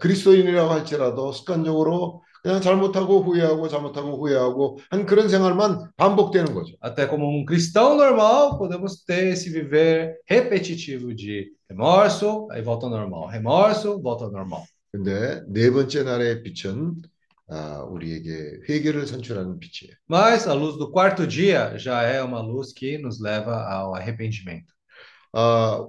[0.00, 6.74] 그리스도인이라고 할지라도 습관적으로 그냥 잘못하고 후회하고 잘못하고 후회하고 한 그런 생활만 반복되는 거죠.
[6.80, 12.90] Até como um cristão normal, podemos ter esse viver repetitivo de remorso, aí volta ao
[12.90, 14.64] normal, remorso, volta ao normal.
[14.92, 17.02] 근데 네 번째 날의 빛은
[17.50, 19.94] 아, 우리에게 회개를 선출하는 빛이에요.
[20.08, 24.72] Mas a luz do quarto dia já é uma luz que nos leva ao arrependimento.
[25.32, 25.84] 아,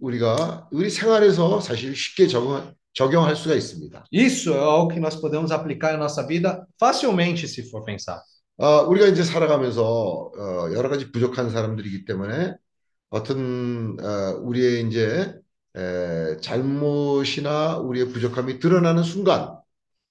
[0.00, 4.04] 우리가 우리 생활에서 사실 쉽게 적용, 적용할 수가 있습니다.
[4.12, 8.20] Isso é algo que nós podemos aplicar em nossa vida facilmente, se for pensar.
[8.58, 12.54] 아, 우리가 이제 살아가면서 어, 여러 가지 부족한 사람들이기 때문에
[13.10, 15.34] 어떤 어, 우리의 이제
[15.76, 19.60] 에, 잘못이나 우리의 부족함이 드러나는 순간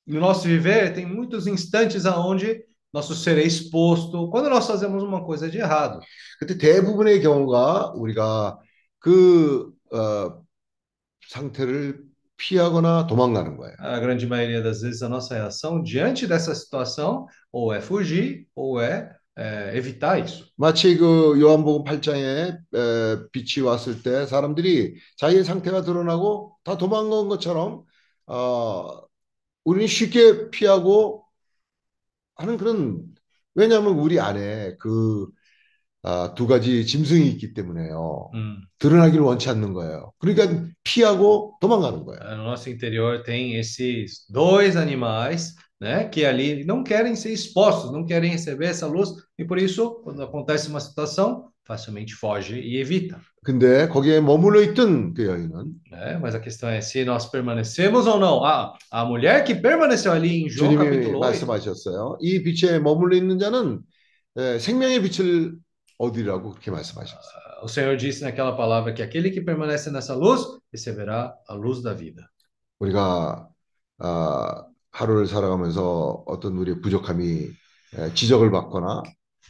[0.07, 5.23] No nosso viver, tem muitos instantes aonde nosso ser é exposto quando nós fazemos uma
[5.23, 5.99] coisa de errado.
[6.39, 8.57] 그때 대부분의 경우가 우리가
[8.99, 10.43] 그 어,
[11.29, 12.03] 상태를
[12.37, 13.75] 피하거나 도망가는 거예요.
[13.79, 18.79] A grande maioria das vezes, a nossa reação diante dessa situação ou é fugir ou
[18.81, 20.45] é, é, evitar isso.
[20.57, 27.83] 마치 그 요한복음 8장에 에, 빛이 왔을 때 사람들이 자기의 상태가 드러나고 다 도망간 것처럼
[28.27, 29.01] 어,
[29.65, 31.25] 우리는 쉽게 피하고
[32.35, 33.05] 하는 그런
[33.55, 35.27] 왜냐하면 우리 안에 그
[36.01, 38.31] 아, 두 가지 짐승이 있기 때문에요.
[38.33, 38.61] Hum.
[38.79, 40.13] 드러나기를 원치 않는 거예요.
[40.19, 42.19] 그러니까 피하고 도망가는 거예요.
[42.35, 48.05] No nosso interior tem esses dois animais, né, que ali não querem ser expostos, não
[48.05, 53.19] querem receber essa luz, e por isso, quando acontece uma situação, facilmente foge e evita.
[53.45, 56.17] 근데 거기에 머물러 있던 그 여인은 né?
[56.19, 58.43] Mas a questão é se nós permanecemos ou não.
[58.43, 62.17] Ah, a mulher que permaneceu ali em João capítulo 8, 말씀하셨어요.
[62.21, 63.79] 이 빛에 머물러 있는 자는
[64.37, 65.53] 에, 생명의 빛을
[65.98, 67.44] 얻으리라고 그렇게 말씀하셨어요.
[67.62, 70.42] o Senhor disse naquela palavra que aquele que permanece nessa luz
[70.72, 72.28] receberá a luz da vida.
[72.80, 73.48] 우리가
[73.98, 77.48] 아, 하루를 살아가면서 어떤 우리의 부족함이
[77.96, 79.02] 에, 지적을 받거나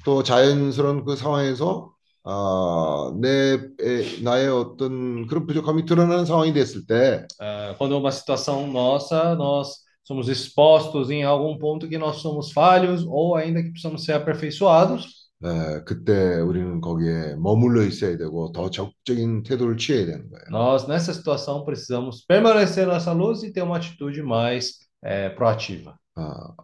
[0.05, 1.93] 또 자연스러운 그 상황에서
[2.25, 8.67] 아, 내 에, 나의 어떤 그런 부족함이 드러나는 상황이 됐을 때 Ah, quando uma situação
[8.71, 14.05] nossa, nós somos expostos em algum ponto que nós somos falhos ou ainda que precisamos
[14.05, 20.44] ser aperfeiçoados, 에, 그때 우리는 거기에 머물러 있어야 되고 더 적극적인 태도를 취해야 되는 거예요.
[20.52, 25.98] nós nessa situação precisamos permanecer nessa luz e ter uma atitude mais eh, proativa.
[26.16, 26.56] 아,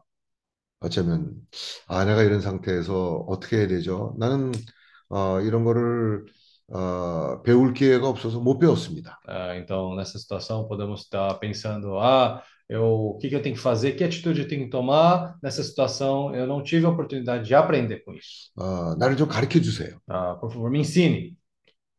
[0.81, 1.33] 어쩌면
[1.87, 4.15] 아 내가 이런 상태에서 어떻게 해야 되죠?
[4.19, 4.51] 나는
[5.09, 6.25] 어, 이런 거를
[6.73, 9.19] 어, 배울 기회가 없어서 못 배웠습니다.
[9.27, 13.60] Ah, então, nessa situação, podemos estar pensando: ah, eu, o que que eu tenho que
[13.60, 13.92] fazer?
[13.92, 15.36] Que atitude eu tenho que tomar?
[15.42, 18.50] Nessa situação, eu não tive a oportunidade de aprender com isso.
[18.56, 19.98] 어, 나를 좀 가르쳐 주세요.
[20.08, 21.36] Ah, por favor, me ensine.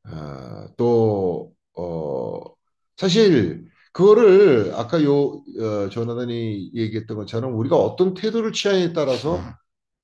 [0.04, 2.42] 아, 또 어,
[2.98, 9.40] 사실 그거를 아까 요 어, 조나단이 얘기했던 것처럼 우리가 어떤 태도를 취하에 따라서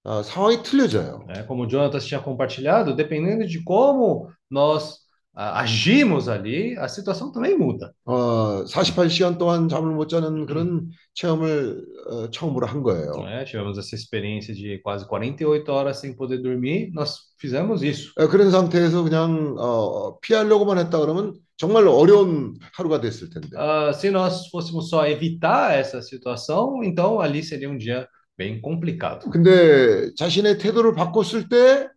[0.04, 1.26] 아, 상황이 틀려져요.
[1.28, 1.44] né?
[1.48, 5.01] Como o Jonatas tinha compartilhado, dependendo de como nós ah,
[5.40, 7.94] agimos ali, a situação também muda.
[8.06, 13.12] 어, 48시간 동안 잠을 못 자는 그런 체험을 어, 처음으로 한 거예요.
[13.24, 13.46] né?
[13.46, 18.12] Tivemos essa experiência de quase 48 horas sem poder dormir, nós fizemos isso.
[18.18, 23.50] 어, 그런 상태에서 그냥 어, 피하려고만 했다 그러면 정말 어려운 하루가 됐을 텐데.
[23.58, 28.08] Ah, se nós fôssemos só evitar essa situação, então ali seria um dia
[28.38, 29.30] bem complicado.
[29.30, 31.90] 근데 자신의 태도를 바꿨을 때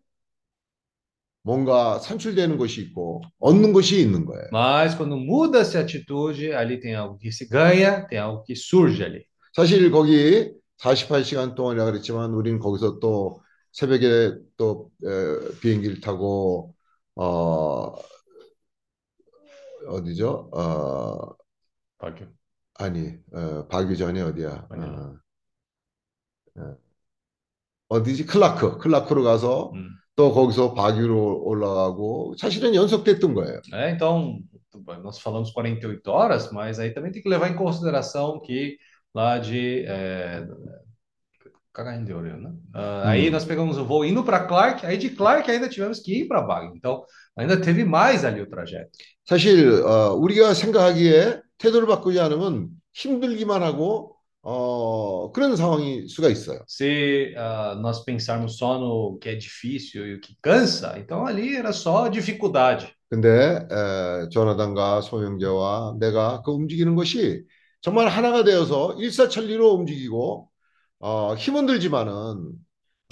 [1.45, 4.47] 뭔가 산출되는 것이 있고 얻는 것이 있는 거예요.
[4.51, 9.03] Mas quando muda-se a atitude, ali tem algo que se ganha, tem algo que surge
[9.03, 9.23] ali.
[9.53, 13.41] 사실 거기 48시간 동안이라 그랬지만 우리는 거기서 또
[13.71, 16.73] 새벽에 또 에, 비행기를 타고
[17.15, 17.93] 어
[19.87, 20.49] 어디죠?
[20.51, 21.35] 어
[21.99, 22.27] Pode.
[22.79, 24.67] 아니 어 전에 어디야?
[24.71, 25.15] 어,
[26.57, 26.77] 어,
[27.87, 28.25] 어디지?
[28.25, 29.89] 클라크 클라크로 가서 Hum.
[30.15, 33.59] 또 거기서 바기로 올라가고 사실은 연속됐던 거예요.
[33.73, 34.39] É, então,
[35.03, 38.77] nós falamos 48 horas, mas aí também tem que levar em consideração que
[39.13, 40.45] lá de é,
[41.73, 42.53] Cagandeoro, né?
[42.73, 43.31] Ah, aí Hum.
[43.31, 46.41] nós pegamos o voo indo para Clark, aí de Clark ainda tivemos que ir para
[46.41, 46.71] Bag.
[46.75, 47.03] Então,
[47.35, 48.89] ainda teve mais ali o trajeto.
[49.25, 54.14] 사실 어, 우리가 생각하기에 태도를 바꾸지 않으면 힘들기만 하고
[54.47, 56.59] 어, 그런 상황일 수가 있어요.
[56.67, 61.55] Se ah, nós pensarmos só no que é difícil e o que cansa, então ali
[61.55, 62.93] era só dificuldade.
[63.09, 63.27] 근데
[63.71, 67.43] 에, 조나단과 소명재와 내가 그 움직이는 것이
[67.81, 70.47] 정말 하나가 되어서 일사천리로 움직이고
[70.99, 72.51] 어, 힘은 들지만은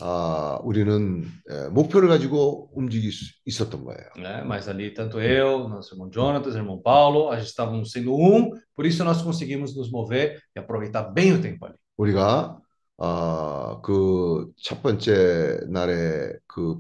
[0.01, 4.09] 아, 우리는 에, 목표를 가지고 움직일 수 있었던 거예요.
[4.17, 4.43] né?
[4.45, 8.87] Mas ali, tanto eu, nosso irmão Jonatas, irmão Paulo, a gente estávamos sendo um, por
[8.87, 11.75] isso nós conseguimos nos mover e aproveitar bem o tempo ali.
[11.97, 12.59] 우리가
[12.99, 16.79] 아, 그 첫 번째 날의 그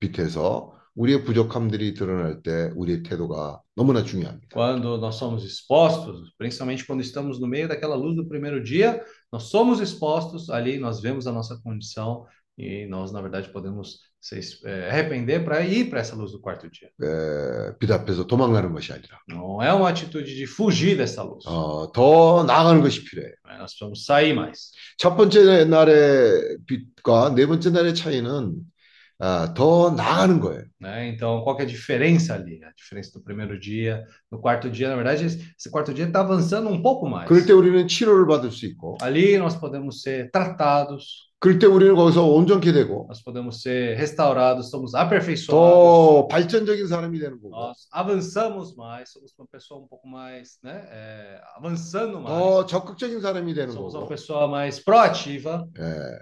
[0.00, 4.48] 빛에서 우리의 부족함들이 드러날 때 우리의 태도가 너무나 중요합니다.
[4.52, 9.44] Quando nós somos expostos, principalmente quando estamos no meio daquela luz do primeiro dia, nós
[9.44, 12.26] somos expostos, ali nós vemos a nossa condição
[12.56, 16.68] e nós, na verdade, podemos se eh, arrepender para ir para essa luz do quarto
[16.68, 16.90] dia.
[17.00, 21.46] 에, 빛 앞에서 도망가는 것이 아니라 Não é uma atitude de fugir dessa luz.
[21.46, 23.32] 어, 더 나아가는 것이 필요해요.
[23.46, 23.58] né?
[23.58, 24.72] Nós precisamos sair mais.
[24.98, 28.54] 첫 번째 날의 빛과 네 번째 날의 차이는
[29.22, 30.62] 아, 더 나아가는 거예요.
[30.80, 31.08] né?
[31.08, 32.62] Então, qual que é a diferença ali?
[32.62, 36.20] A diferença do primeiro dia, no quarto dia, na verdade, esse esse quarto dia está
[36.20, 37.26] avançando um pouco mais.
[37.26, 41.96] 그럴 때 우리는 치료를 받을 수 있고, Ali nós podemos ser tratados, 그럴 때 우리는
[41.96, 47.88] 거기서 온전케 되고, nós podemos ser restaurados, somos aperfeiçoados, 더 발전적인 사람이 되는 거고, nós
[47.90, 53.52] avançamos mais, somos uma pessoa um pouco mais, né, é, avançando mais, 더 적극적인 사람이
[53.52, 56.18] 되는 somos uma 거고, pessoa mais proativa, 예,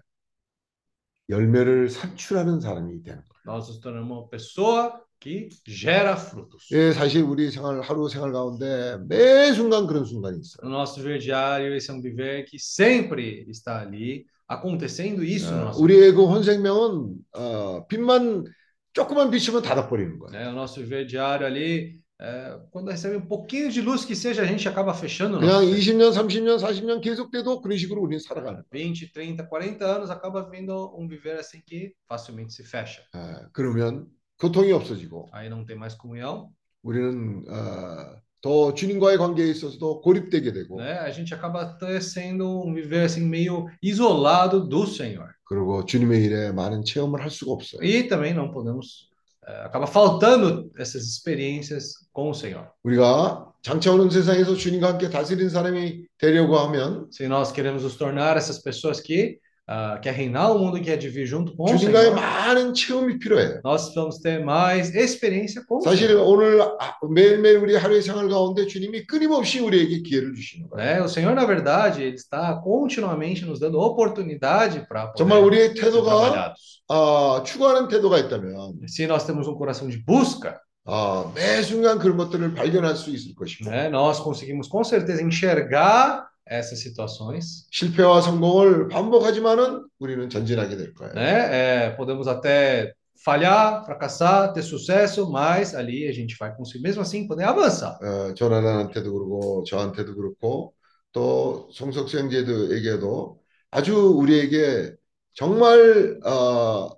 [1.30, 3.32] 열매를 산출하는 사람이 되는 거예요.
[3.46, 6.68] nós nos tornamos uma pessoa que gera frutos.
[6.72, 10.68] 예, 사실 우리 생활 하루 생활 가운데 매 순간 그런 순간이 있어요.
[10.70, 15.58] No nosso viver diário, esse é um viver que sempre está ali acontecendo isso no
[15.58, 18.46] 어, nosso 우리의 그 혼 생명은 어, 빛만
[18.94, 20.32] 조금만 비추면 닫아버리는 거예요.
[20.32, 20.50] né?
[20.50, 24.47] O nosso viver diário ali, é, quando recebe um pouquinho de luz que seja, a
[24.47, 25.93] gente acaba fechando o 그냥 nosso fé.
[25.93, 28.87] 20년, 30년, 40년 계속돼도 그런 식으로 우리는 살아가는 거예요.
[28.87, 33.03] 20, 30, 40 anos acaba vendo um viver assim que facilmente se fecha.
[33.13, 34.07] 아, 그러면
[34.39, 36.51] 고통이 없어지고 Aí não tem mais comunhão,
[36.83, 40.99] 우리는 어, 더 주님과의 관계에 있어서도 고립되게 되고 né?
[41.01, 45.35] A gente acaba até sendo um viver assim meio isolado do Senhor.
[45.45, 47.83] 그리고 주님의 일에 많은 체험을 할 수가 없어요.
[47.83, 49.10] E também não podemos, é,
[49.47, 52.67] acaba faltando essas experiências com o Senhor.
[52.85, 58.37] 우리가 장차 오는 세상에서 주님과 함께 다스리는 사람이 되려고 하면 Se nós queremos nos tornar
[58.37, 59.39] essas pessoas que
[59.71, 63.19] ah, quer reinar o mundo e quer dividir junto com o 주님과의 Senhor, 많은 체험이
[63.19, 63.61] 필요해요.
[63.65, 66.23] nós vamos ter mais experiência com o 사실 Senhor.
[66.25, 70.87] 오늘 아- 매일매일 우리 하루의 생활 가운데 주님이 끊임없이 우리에게 기회를 주시는 거예요.
[70.87, 71.03] Né?
[71.03, 76.11] O Senhor, na verdade, ele está continuamente nos dando oportunidade para 정말 우리의 ser 태도가
[76.31, 76.83] trabalhados.
[76.89, 82.17] 아, 추구하는 태도가 있다면 Se nós temos um coração de busca, 아, 매 순간 그런
[82.17, 88.88] 것들을 발견할 수 있을 것이고 né, nós conseguimos com certeza enxergar essas situações, 실패와 성공을
[88.90, 91.14] 반복하지만은 우리는 전진하게 될 거예요.
[91.14, 91.88] né?
[91.88, 92.94] É, podemos até
[93.24, 97.98] falhar, fracassar, ter sucesso, mas ali a gente vai conseguir, mesmo assim, poder avançar.
[98.02, 100.74] 어, 조나단한테도 그러고 저한테도 그렇고
[101.12, 103.40] 또 송석수 형제도에게도
[103.72, 104.96] 아주 우리에게
[105.34, 106.90] 정말 어,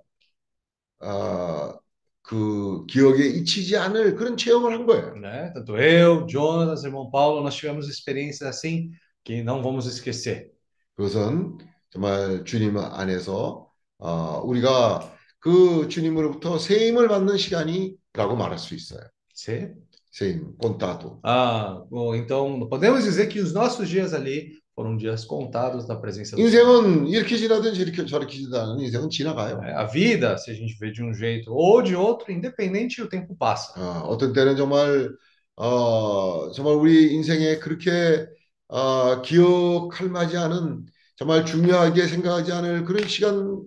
[1.00, 1.78] 어,
[2.22, 5.14] 그 기억에 잊히지 않을 그런 체험을 한 거예요.
[5.16, 5.52] Né?
[5.52, 8.90] Tanto eu, Jonas, irmão Paulo, nós tivemos experiências assim
[9.23, 10.51] que não vamos esquecer.
[10.95, 11.57] 그것은
[11.91, 19.01] 정말 주님 안에서 어, 우리가 그 주님으로부터 새 힘을 받는 시간이라고 말할 수 있어요.
[19.33, 19.75] Sim.
[20.11, 21.19] 새 힘, contato.
[21.23, 26.35] Ah, bom, então podemos dizer que os nossos dias ali foram dias contados da presença
[26.35, 26.47] do Senhor.
[26.47, 29.61] 인생은 이렇게 지나든 저렇게 저렇게 지나든 인생은 지나가요.
[29.63, 33.07] É, A vida, se a gente vê de um jeito ou de outro, independente, o
[33.07, 33.73] tempo passa.
[33.79, 35.09] 어, 어떤 때는 정말
[35.55, 38.27] 어, 정말 우리 인생에 그렇게
[38.67, 40.85] 어, 기억할 만하지 않은
[41.15, 43.65] 정말 중요하게 생각하지 않을 그런 시간들로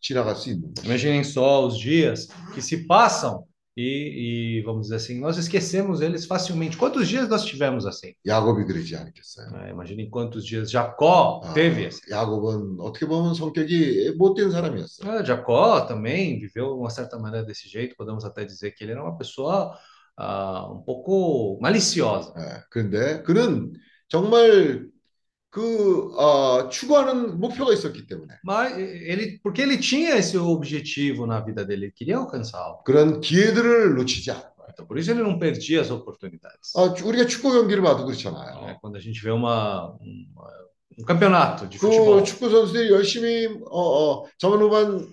[0.00, 0.86] 지나갈 수 있는 거죠.
[0.86, 3.44] Imaginem só os dias que se passam
[3.76, 6.76] e, e, vamos dizer assim, nós esquecemos eles facilmente.
[6.78, 8.14] Quantos dias nós tivemos assim?
[8.26, 9.50] 야곱이 그러지 않겠어요?
[9.50, 9.70] né?
[9.70, 12.00] Imaginem quantos dias Jacó 아, teve esse.
[12.10, 15.10] 야곱은 어떻게 보면 성격이 못된 사람이었어요.
[15.10, 17.96] Ah, Jacó também viveu de uma certa maneira desse jeito.
[17.96, 19.76] Podemos até dizer que ele era uma pessoa
[20.17, 22.33] ah, um pouco maliciosa.
[22.37, 23.73] 예, 그런데 그는
[24.07, 24.87] 정말
[25.49, 31.65] 그 어, 추구하는 목표가 있었기 때문에 Mas ele, porque ele tinha esse objetivo na vida
[31.65, 32.83] dele, ele queria alcançá-lo.
[32.85, 34.51] 그런 기회들을 놓치지 않아요.
[34.71, 36.71] Então, por isso ele não perdia as oportunidades.
[36.77, 38.69] 아, 우리가 축구 경기를 봐도 그렇잖아요.
[38.69, 40.51] É, quando a gente vê uma, uma-
[40.97, 45.07] um campeonato de futebol, 그 축구 선수들이 열심히 어, 어, 전반 후반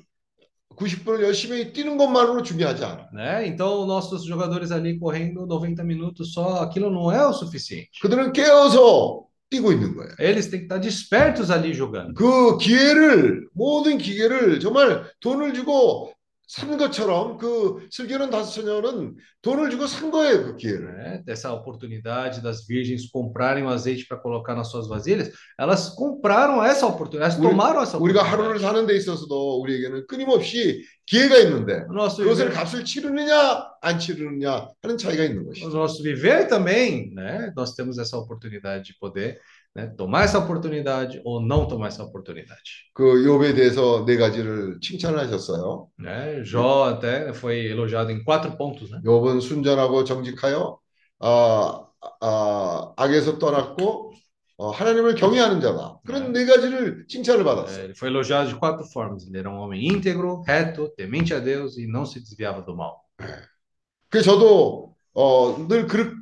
[0.78, 3.08] 90분을 열심히 뛰는 것만으로 중요하지 않아.
[3.12, 3.46] né?
[3.46, 8.00] Então, nossos jogadores ali correndo 90 minutos só, aquilo não é o suficiente.
[8.00, 10.12] 그들은 깨어서 뛰고 있는 거예요.
[10.18, 12.14] Eles têm que estar despertos ali jogando.
[12.14, 16.12] 그 기회를 모든 기회를 정말 돈을 주고
[16.47, 20.85] 산 것처럼 그 슬기로운 다섯 처녀는 돈을 주고 산 거예요 그 기회를.
[20.97, 21.23] né?
[21.25, 26.85] Dessa oportunidade das virgens comprarem o azeite para colocar nas suas vasilhas, elas compraram essa
[26.85, 28.29] oportunidade, elas 우리- tomaram essa 우리가 oportunidade.
[28.29, 33.97] 하루를 사는 데 있어서도 우리에게는 끊임없이 기회가 있는데 O nosso 그것을 viver, 값을 치르느냐 안
[33.97, 35.69] 치르느냐 하는 차이가 있는 o 것이죠.
[35.73, 37.51] nosso viver também, né?
[37.55, 39.39] Nós temos essa oportunidade de poder
[39.75, 42.91] né, tomar essa oportunidade ou não tomar essa oportunidade.
[42.93, 45.87] 그 욥에 대해서 네 가지를 칭찬을 하셨어요.
[45.99, 46.43] Né?
[46.43, 49.01] Jó até foi elogiado em quatro pontos, né?
[49.03, 50.77] 욥은 순전하고 정직하여
[51.19, 51.87] 아,
[52.21, 54.13] 아, 악에서 떠났고
[54.57, 55.99] 어, 하나님을 경외하는 자다.
[56.05, 57.85] 그런 네 가지를 칭찬을 É, 받았어요.
[57.85, 59.25] ele foi elogiado de quatro formas.
[59.27, 63.01] Ele era um homem íntegro, reto, temente a Deus e não se desviava do mal.
[64.09, 66.15] 그래서 저도 어, 늘 그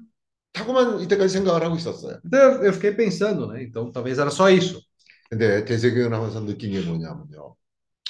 [0.55, 2.19] 렇다고만 이때까지 생각을 하고 있었어요.
[2.25, 3.63] Então eu, eu fiquei pensando, né?
[3.63, 4.81] Então talvez era só isso.
[5.29, 7.55] 근데 대세교회 하면서 느낀 게 뭐냐면요.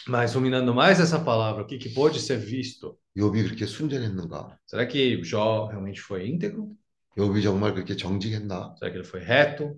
[0.08, 2.98] Mas ruminando mais essa palavra, o que, que pôde ser visto?
[3.16, 4.58] 욥이 그렇게 순전했는가?
[4.66, 6.76] Será que Jó realmente foi íntegro?
[7.18, 8.76] 욥이 정말 그렇게 정직했나?
[8.80, 9.76] Será que ele foi reto?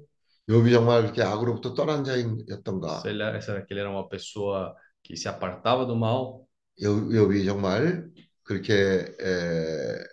[0.48, 3.02] 욥이 정말 그렇게 악으로부터 떠난 자였던가?
[3.02, 6.48] Será, será que ele era uma pessoa que se apartava do mal?
[6.82, 8.10] 욥- 욥이 정말
[8.44, 8.74] 그렇게
[9.20, 10.04] 에,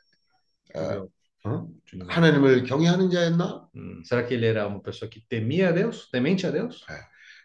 [0.76, 1.00] 에,
[1.44, 1.68] 어?
[2.07, 3.67] 하나님을 경외하는 자였나?
[4.03, 6.09] Será que ele era uma pessoa que temia a Deus?
[6.11, 6.83] Temente a Deus?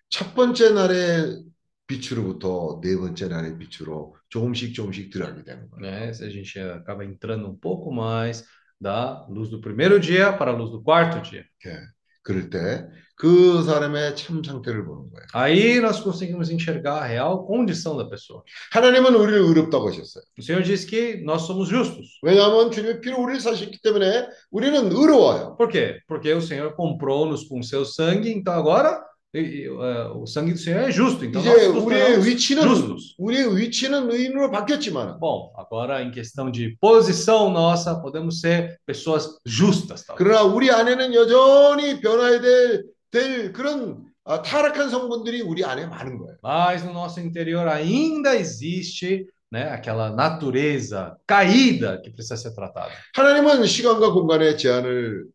[0.08, 1.44] 첫 번째 날의
[1.86, 5.82] 빛으로부터 네 번째 날의 빛으로 조금씩 조금씩 들어가게 되는 거예요.
[5.82, 6.10] Né?
[6.10, 8.44] A gente acaba entrando um pouco mais
[8.80, 11.44] da luz do primeiro dia para a luz do quarto dia.
[11.60, 11.78] 이렇게.
[12.22, 12.88] 그럴 때
[13.19, 15.25] 그 사람의 참 상태를 보는 거예요.
[15.33, 18.43] Aí nós conseguimos enxergar a real condição da pessoa.
[18.71, 20.23] 하나님은 우리를 의롭다고 하셨어요.
[20.37, 22.19] O Senhor diz que nós somos justos.
[22.21, 25.55] 왜냐하면 주님의 피로 우리를 사셨기 때문에 우리는 의로워요.
[25.57, 25.99] Por quê?
[26.07, 29.01] Porque o Senhor comprou-nos com seu sangue, então agora
[29.33, 31.23] e- e, eh, o sangue do Senhor é justo.
[31.25, 33.15] Então nós 이제 nos 우리의 tornamos 위치는 justos.
[33.17, 40.05] 우리의 위치는 의인으로 바뀌었지만 Bom, agora em questão de posição nossa, podemos ser pessoas justas.
[40.05, 40.17] talvez.
[40.17, 46.37] 그러나 우리 안에는 여전히 변화해야 될, 될 그런 아, 타락한 성분들이 우리 안에 많은 거예요.
[46.43, 52.91] Mas no nosso interior ainda existe né, aquela natureza caída que precisa ser tratada.
[53.15, 55.25] 하나님은 시간과 공간의 제한을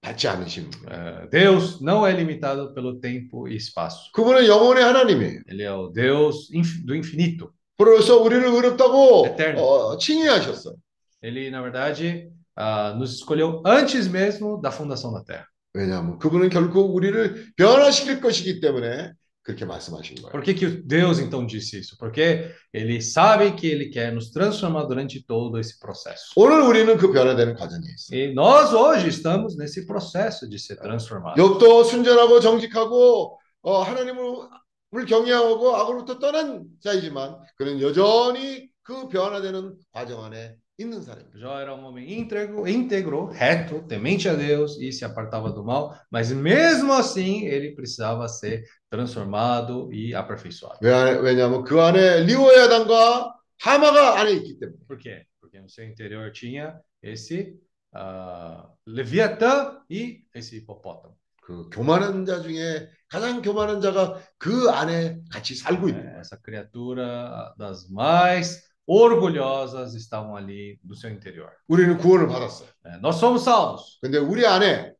[0.00, 0.88] 받지 않으시는 거예요.
[0.90, 4.10] Eh, Deus não é limitado pelo tempo e espaço.
[4.12, 5.40] 그분은 영혼의 하나님이에요.
[5.48, 7.52] Ele é o Deus inf- do infinito.
[7.78, 9.60] 그래서 우리를 의롭다고 Eterno.
[9.62, 10.74] 어, 칭의하셨어요.
[11.22, 15.46] Ele, na verdade, ah, nos escolheu antes mesmo da fundação da Terra.
[15.73, 19.11] 왜냐하면 그분은 결국 우리를 변화시킬 것이기 때문에
[19.43, 20.31] 그렇게 말씀하신 거예요.
[20.31, 21.97] Por que, que Deus então disse isso?
[21.97, 26.33] Porque ele sabe que ele quer nos transformar durante todo esse processo.
[26.35, 28.19] 오늘 우리는 그 변화되는 과정에 있어요.
[28.19, 31.41] E nós hoje estamos nesse processo de ser transformados.
[31.41, 40.55] 욥도 순전하고 정직하고 어, 하나님을 경외하고 악으로부터 떠난 자이지만 그는 여전히 그 변화되는 과정 안에
[40.78, 41.38] 있는 사람입니다.
[41.38, 45.94] Jó era um homem íntegro, íntegro, reto, temente a Deus e se apartava do mal,
[46.10, 50.78] mas mesmo assim ele precisava ser transformado e aperfeiçoado.
[50.82, 55.24] 왜, 왜냐하면 그 안에 리오야단과 하마가 안에 있기 때문에 Por quê?
[55.40, 57.56] Porque no seu interior tinha esse
[57.92, 61.16] ah, Leviatã e esse hipopótamo.
[61.40, 66.18] 그 교만한 자 중에 가장 교만한 자가 그 안에 같이 살고 있는 거예요.
[66.18, 71.50] Essa criatura das mais orgulhosas estavam ali no seu interior.
[71.68, 72.68] 우리는 구원을 받았어요.
[72.84, 74.92] É, nós somos salvos, 근데 우리 안에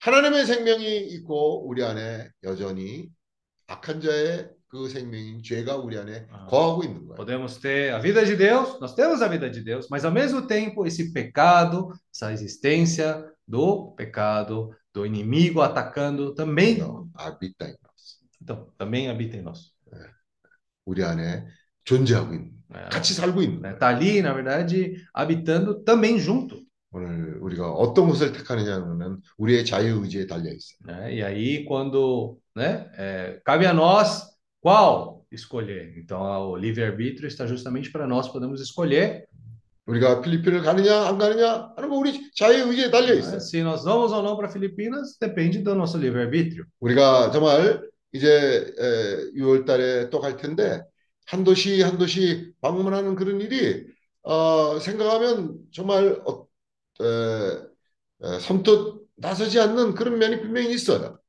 [0.00, 3.10] 하나님의 생명이 있고 우리 안에 여전히
[3.66, 6.46] 악한 자의 그 생명인 죄가 우리 안에 아.
[6.46, 7.16] 거하고 있는 거예요.
[7.16, 10.46] podemos ter a vida de Deus, nós temos a vida de Deus, mas ao mesmo
[10.46, 17.66] tempo esse pecado, essa existência do pecado, do inimigo atacando também, 그래서 아비타
[18.40, 19.74] então, também habita em nós.
[20.84, 21.44] 우리 안에
[21.84, 22.88] 존재하고 있는 né?
[22.90, 23.74] 같이 살고 있는 Né?
[23.74, 23.78] 거예요.
[23.78, 26.60] Tá ali, na verdade, habitando também junto.
[26.90, 30.78] 오늘 우리가 어떤 것을 택하느냐는 우리의 자유 의지에 달려 있어요.
[30.86, 31.14] né?
[31.14, 34.24] E aí, quando, né, é, cabe a nós
[34.62, 35.94] qual escolher.
[35.98, 39.24] Então, o livre-arbítrio está justamente para nós podemos escolher
[39.86, 43.20] 우리가 필리핀을 가느냐 안 가느냐 하는 거 우리 자유 의지에 달려 né?
[43.20, 43.40] 있어요.
[43.40, 46.64] se nós vamos ou não para Filipinas, depende do nosso livre-arbítrio.
[46.80, 47.80] 우리가 정말
[48.12, 48.70] 이제
[49.36, 50.82] 6월 달에 또 갈 텐데
[51.27, 53.85] 한 도시 한 도시 방문하는 그런 일이
[54.23, 56.47] 어, 생각하면 정말 어,
[57.01, 57.05] 에,
[58.23, 61.19] 에, 섬뜩 나서지 않는 그런 면이 분명히 있어요.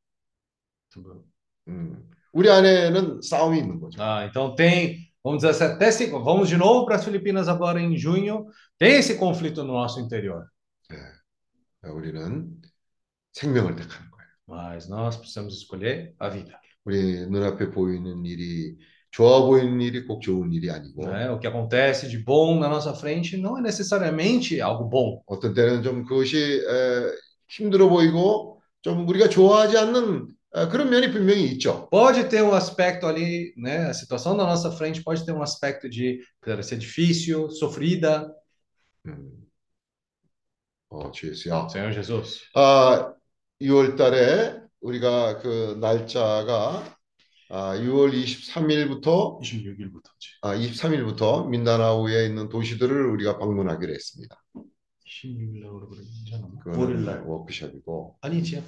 [1.69, 4.01] 음, 우리 안에는 싸움이 있는 거죠.
[4.01, 7.81] Ah, então tem, vamos dizer assim, até se, vamos de novo para as Filipinas agora
[7.81, 8.47] em junho,
[8.79, 10.47] tem esse conflito no nosso interior.
[11.83, 12.63] 우리는
[13.33, 14.29] 생명을 택하는 거예요.
[14.47, 16.61] Mas nós precisamos escolher a vida.
[16.85, 18.77] 우리 눈앞에 보이는 일이
[19.14, 21.30] 좋아 보이는 일이 꼭 좋은 일이 아니고 né?
[21.30, 25.22] O que acontece de bom na nossa frente não é necessariamente algo bom.
[25.26, 27.12] 어떤 때는 좀 그것이 에,
[27.48, 31.90] 힘들어 보이고 좀 우리가 좋아하지 않는 에, 그런 면이 분명히 있죠.
[31.90, 33.90] Pode ter um aspecto ali, né?
[33.90, 36.22] A situação na nossa frente pode ter um aspecto de
[36.62, 38.32] ser difícil, sofrida.
[39.08, 39.40] 음.
[40.90, 41.68] 어, 주 예수야.
[41.70, 42.42] Senhor Jesus.
[42.56, 43.14] 아,
[43.62, 46.98] 6월 달에 우리가 그 날짜가
[47.57, 50.39] 아, 6월 23일부터 26일부터지.
[50.43, 54.37] 아, 23일부터 민다나오에 있는 도시들을 우리가 방문하기로 했습니다.
[55.07, 56.49] 26일날로 그러잖아.
[56.65, 57.23] 그거는 월요일날.
[57.25, 58.61] 워크숍이고 아니지.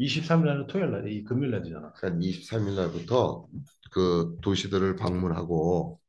[0.00, 1.92] 23일날은 토요일 날, 이 금요일 날이잖아.
[1.96, 3.46] 한 23일 날부터
[3.90, 6.00] 그 도시들을 방문하고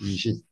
[0.00, 0.42] 20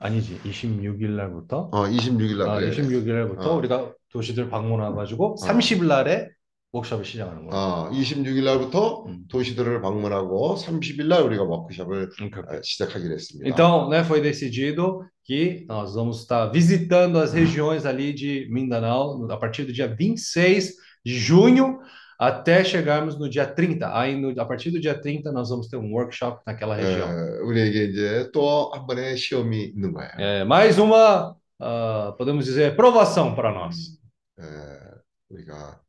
[0.00, 0.40] 아니지.
[0.42, 1.70] 26일 날부터.
[1.72, 2.72] 어, 26일 날 아, 그래.
[2.72, 3.56] 26일 날부터 어.
[3.58, 6.31] 우리가 도시들 방문해 가지고 30일 날에
[6.73, 7.57] 워크숍을 시작하는 거야.
[7.59, 9.23] 어, 26일 날부터 음.
[9.29, 12.43] 도시들을 방문하고 30일 날 우리가 워크숍을 Okay.
[12.47, 13.47] 아, 시작하기로 했습니다.
[13.49, 19.31] Então, né, foi decidido que nós vamos estar visitando as regiões ali de Mindanao no-
[19.31, 20.75] a partir do dia 26
[21.05, 21.79] de junho
[22.19, 23.93] até chegarmos no dia 30.
[23.97, 27.07] Aí, no- a partir do dia 30, nós vamos ter um workshop naquela região.
[27.07, 30.11] 에, 우리에게 이제 또 한 번의 시험이 있는 거예요.
[30.19, 33.97] É, mais uma, ah, podemos dizer, provação para nós.
[34.39, 34.43] 에,
[35.29, 35.79] 우리가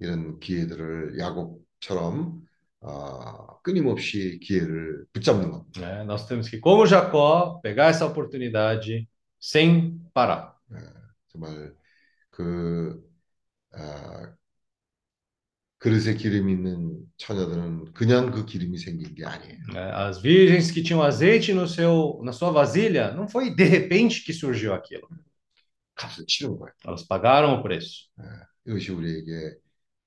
[0.00, 2.42] 이런 기회들을 야곱처럼
[2.82, 5.80] 아, 끊임없이 기회를 붙잡는 겁니다.
[5.80, 6.04] né?
[6.04, 9.08] Nós temos que, como Jacó, pegar essa oportunidade
[9.40, 10.54] sem parar.
[11.32, 11.74] 정말
[12.30, 13.02] 그
[13.72, 14.32] 아,
[15.78, 19.58] 그릇에 기름 있는 처녀들은 그냥 그 기름이 생긴 게 아니에요.
[19.72, 19.92] né?
[19.94, 24.32] As virgens que tinham azeite no seu, na sua vasilha, não foi de repente que
[24.32, 25.08] surgiu aquilo.
[25.94, 26.72] 값을 치른 거예요.
[26.84, 28.10] Elas pagaram o preço.
[28.66, 29.56] 이것이 우리에게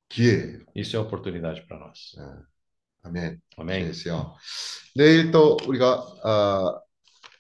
[0.10, 0.66] 기회예요.
[0.76, 2.16] Isso é oportunidade para nós.
[3.04, 3.40] 아멘.
[3.58, 3.84] Amém.
[3.84, 4.36] 그래서요.
[4.96, 6.82] 내일 또 우리가 어,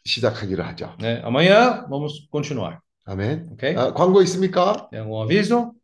[0.05, 0.95] 시작하기로 하죠.
[0.99, 1.21] Né?
[1.23, 3.49] Amanhã vamos continuar, 아멘.
[3.53, 3.75] ok?
[3.75, 4.87] 아, 광고 있습니까?
[4.89, 5.75] Tem algum aviso?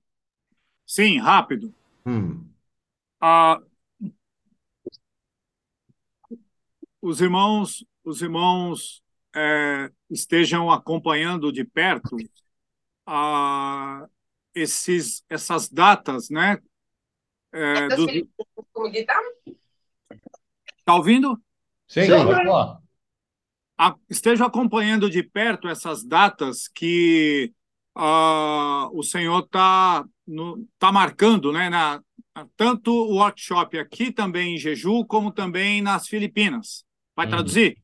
[0.86, 1.74] Sim, rápido.
[2.08, 2.50] 음.
[3.20, 3.60] Ah,
[7.02, 9.02] os irmãos, os irmãos
[9.36, 12.16] eh, estejam acompanhando de perto
[13.06, 14.08] ah,
[14.54, 16.60] esses, essas datas, né?
[17.54, 18.06] Eh, do...
[20.84, 21.40] Tá ouvindo?
[21.88, 22.26] Sim, Sim.
[22.26, 22.80] pode falar.
[23.78, 27.52] a- estejam acompanhando de perto essas datas que
[27.96, 30.06] ah, o Senhor está
[30.80, 31.70] tá marcando, né?
[31.70, 32.02] Na,
[32.58, 36.84] tanto o workshop aqui também em Jeju, como também nas Filipinas.
[37.16, 37.32] Vai Uhum.
[37.32, 37.76] traduzir?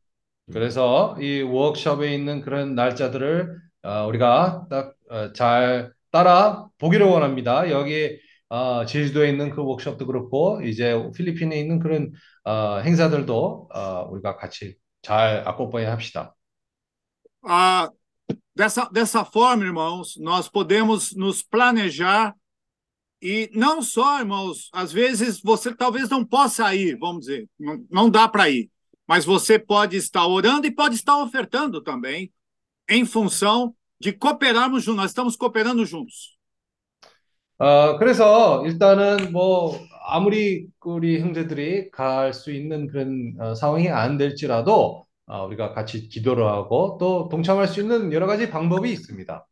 [0.52, 4.96] 그래서 이 워크숍에 있는 그런 날짜들을 어, 우리가 딱
[5.34, 7.70] 잘 따라 보기를 원합니다.
[7.70, 8.18] 여기
[8.50, 12.12] 어, 제주도에 있는 그 워크숍도 그렇고 이제 필리핀에 있는 그런
[12.44, 16.36] 어, 행사들도 어, 우리가 같이 잘 acompanhar 합시다.
[17.44, 17.90] Ah,
[18.56, 22.36] dessa, dessa forma, irmãos, nós podemos nos planejar
[23.22, 28.10] e não só, irmãos, às vezes você talvez não possa ir, vamos dizer, não, não
[28.10, 28.70] dá para ir,
[29.08, 32.32] mas você pode estar orando e pode estar ofertando também,
[32.90, 35.02] em função de cooperarmos juntos.
[35.02, 36.35] Nós estamos cooperando juntos.
[37.59, 45.07] 어, 그래서 일단은 뭐 아무리 우리 형제들이 갈 수 있는 그런 어, 상황이 안 될지라도
[45.27, 49.47] 어, 우리가 같이 기도를 하고 또 동참할 수 있는 여러 가지 방법이 있습니다.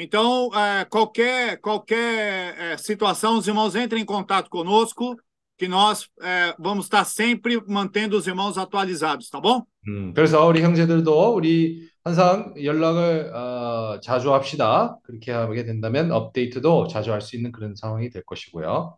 [0.00, 5.16] Então, eh, qualquer, qualquer eh, situação, os irmãos entrem em contato conosco,
[5.57, 9.63] que nós eh, vamos estar sempre mantendo os irmãos atualizados, tá bom?
[9.87, 14.97] 음, 그래서 우리 형제들도 우리 항상 연락을 어, 자주 합시다.
[15.03, 18.97] 그렇게 하게 된다면 업데이트도 자주 할 수 있는 그런 상황이 될 것이고요.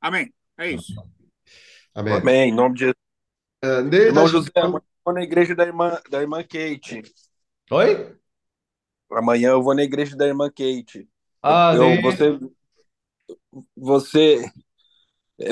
[0.00, 0.30] Amém.
[0.58, 0.94] É isso.
[1.94, 2.14] 아멘.
[2.22, 2.94] Amém, em nome de Jesus.
[3.62, 7.02] 어, 내일 Irmão 다시 José, amanhã eu vou na igreja da irmã, da irmã Kate.
[7.70, 8.14] 어이?
[9.12, 11.06] Amanhã eu vou na igreja da irmã Kate.
[11.42, 12.00] 아, Eu, 네.
[12.02, 12.38] você,
[13.76, 14.50] você,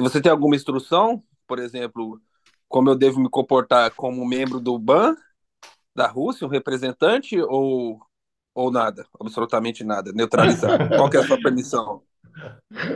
[0.03, 1.23] você tem alguma instrução?
[1.47, 2.21] Por exemplo,
[2.69, 5.17] como eu devo me comportar como membro do BAN
[5.95, 8.01] da Rússia, um representante, ou,
[8.55, 9.07] ou nada?
[9.21, 10.91] Absolutamente nada, neutralizado.
[10.95, 12.03] Qual que é a sua permissão?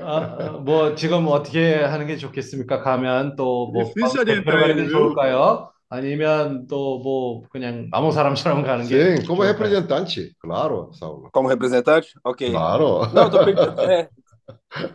[0.03, 2.83] 아, 뭐 지금 어떻게 하는 게 좋겠습니까?
[2.83, 5.17] 가면 또뭐 Difícil orientar 들어가는 게 ele, viu?
[5.17, 5.73] 좋을까요?
[5.89, 9.45] 아니면 또 뭐 그냥 아무 사람처럼 가는 게 Sim, como 좋을까요?
[9.45, 11.31] representante, claro, Saulo.
[11.33, 12.15] Como representante?
[12.25, 12.43] Ok.
[12.51, 13.07] Claro.
[13.13, 13.81] Não, eu tô perguntando.
[13.83, 14.11] É,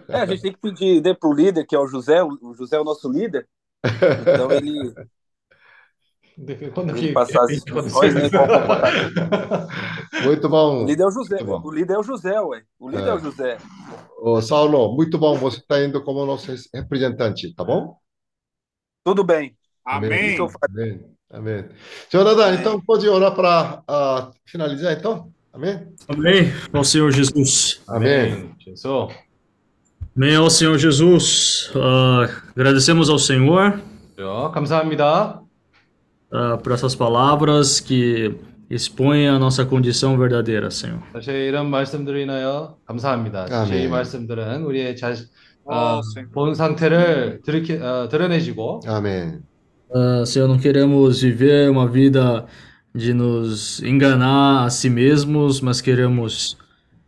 [0.09, 2.55] É, a gente tem que pedir né, para o líder, que é o José, o
[2.55, 3.49] José é o nosso líder.
[3.85, 4.94] Então ele.
[6.73, 8.23] Quando que, passar as instruções, né?
[10.24, 10.85] Muito bom.
[10.85, 11.36] O líder é o José.
[11.43, 12.62] O líder é o José, ué.
[12.78, 13.59] O líder é, é o José.
[14.19, 15.36] Ô, Saulo, muito bom.
[15.36, 17.97] Você está indo como nosso representante, tá bom?
[19.05, 19.57] Tudo bem.
[19.85, 20.39] Amém.
[20.70, 21.05] Amém.
[21.31, 21.65] Amém.
[22.11, 25.32] Senhor então pode orar para uh, ah, finalizar, então?
[25.53, 25.89] Amém?
[26.09, 26.53] Amém.
[26.73, 27.82] O Senhor Jesus.
[27.89, 28.32] Amém.
[28.32, 28.55] Amém.
[28.59, 29.12] Jesus.
[30.11, 31.72] 서 Amém ao Senhor Jesus.
[31.76, 33.80] Ah, agradecemos ao Senhor
[34.51, 35.41] 감사합니다.
[36.31, 38.35] ah, por essas palavras que
[38.69, 40.99] expõem a nossa condição verdadeira, Senhor.
[41.14, 43.47] 다시 이런 말씀들로 인하여 감사합니다.
[43.47, 43.91] 사실 이 아멘.
[43.91, 45.27] 말씀들은 우리의 자신,
[45.65, 46.31] Ó, 어, Senhor.
[46.34, 49.39] 본 상태를 드러키, 어, 드러내시고 Amém.
[49.93, 52.45] Ah, Senhor, não queremos viver uma vida
[52.93, 56.57] de nos enganar a si mesmos, mas queremos,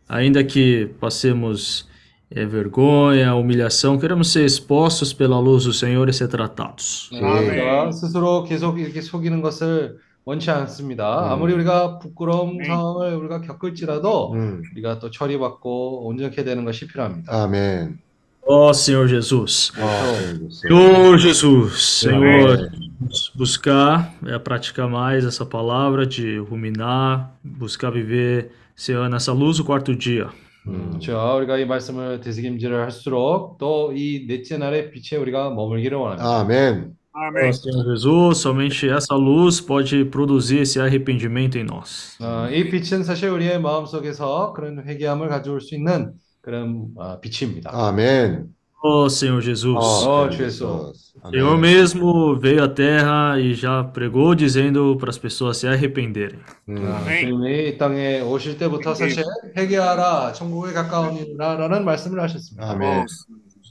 [0.08, 1.88] ainda que passemos
[2.34, 7.10] eh, vergonha, humilhação, queremos ser expostos pela luz do Senhor e ser tratados.
[7.12, 7.20] 네.
[7.20, 11.26] 우리가 스스로 계속 이렇게 속이는 것을 원치 않습니다.
[11.26, 11.32] 음.
[11.32, 12.64] 아무리 우리가 부끄러움 네.
[12.64, 14.62] 상황을 우리가 겪을지라도 음.
[14.72, 17.32] 우리가 또 처리받고 온전케 되는 것이 필요합니다.
[17.32, 17.98] Amém.
[18.46, 19.72] Ó Senhor Jesus.
[19.78, 22.90] Ó, Senhor Jesus, Senhor, Amém.
[23.36, 29.94] buscar é praticar mais essa palavra de ruminar, buscar viver, Senhor, nessa luz do quarto
[29.94, 30.28] dia.
[30.67, 30.89] 음.
[30.89, 31.37] 그렇죠.
[31.37, 36.27] 우리가 이 말씀을 되새김질을 할수록 또 이 넷째 날의 빛에 우리가 머물기를 원합니다.
[36.27, 37.53] Ó Amém.
[37.53, 42.17] Senhor Jesus, somente essa luz pode produzir esse arrependimento em nós.
[42.19, 46.11] 어, 이 빛은 사실 우리의 마음속에서 그런 회개함을 가져올 수 있는
[46.41, 47.71] 그런 어, 빛입니다.
[47.73, 48.49] Amém.
[48.82, 49.76] Ó Senhor Jesus.
[49.76, 51.12] Ó, Senhor Jesus.
[51.30, 51.60] Senhor Amém.
[51.60, 56.38] mesmo veio à terra e já pregou dizendo para as pessoas se arrependerem.
[56.66, 56.86] 음.
[56.86, 57.20] 아, 아멘.
[57.28, 59.22] 주님이 이 땅에 오실 때부터 사실
[59.54, 62.70] 회개하라, 천국에 가까우니라라는 말씀을 하셨습니다.
[62.70, 63.04] 아멘.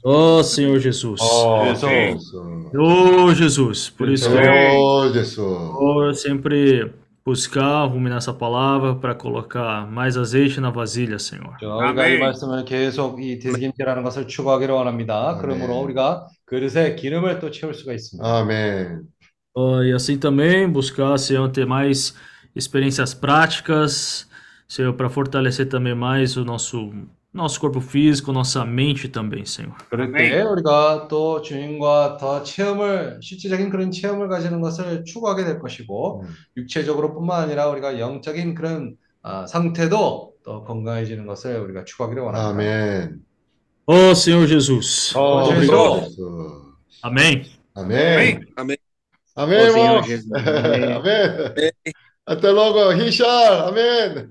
[0.04, 1.20] Ó, Ó Senhor Jesus.
[1.20, 1.86] 어, sim.
[1.88, 2.70] 그래서 Isso.
[2.78, 3.90] Ô Jesus.
[3.90, 4.78] Por isso que eu Amém.
[4.78, 5.72] Oh, Jesus.
[5.72, 6.92] vou sempre
[7.24, 11.56] buscar ruminar essa palavra para colocar mais azeite na vasilha, Senhor.
[11.60, 12.20] 저희가 이 아멘.
[12.20, 15.30] 말씀을 계속 이 대기임재라는 것을 추구하기를 원합니다.
[15.30, 15.42] 아멘.
[15.42, 18.26] 그러므로 우리가 그릇에 기름을 또 채울 수가 있습니다.
[18.26, 19.02] Amém.
[19.54, 22.14] Ó, e assim também buscar, Senhor, ter mais
[22.54, 24.28] experiências práticas,
[24.68, 26.92] Senhor, para fortalecer também mais o nosso
[27.34, 29.74] nosso corpo físico, nossa mente também, Senhor.
[29.88, 36.22] 그럴 때 우리가 또 주님과 더 체험을 실질적인 그런 체험을 가지는 것을 추구하게 될 것이고
[36.22, 36.28] 음.
[36.56, 42.50] 육체적으로뿐만 아니라 우리가 영적인 그런 아, 상태도 더 건강해지는 것을 우리가 추구하기를 원합니다.
[42.50, 43.20] Amém.
[43.86, 45.14] Ó Senhor Jesus.
[45.16, 46.16] 어, Oh, 그래서 Jesus.
[47.02, 47.44] Amém.
[47.74, 48.40] Amém.
[48.56, 48.76] Amém.
[49.36, 50.02] Amém, Ô, Senhor irmão.
[50.02, 50.32] Jesus.
[50.32, 50.84] Amém.
[50.96, 51.70] Amém.
[52.26, 53.68] Até logo, Richard.
[53.70, 54.26] Amém.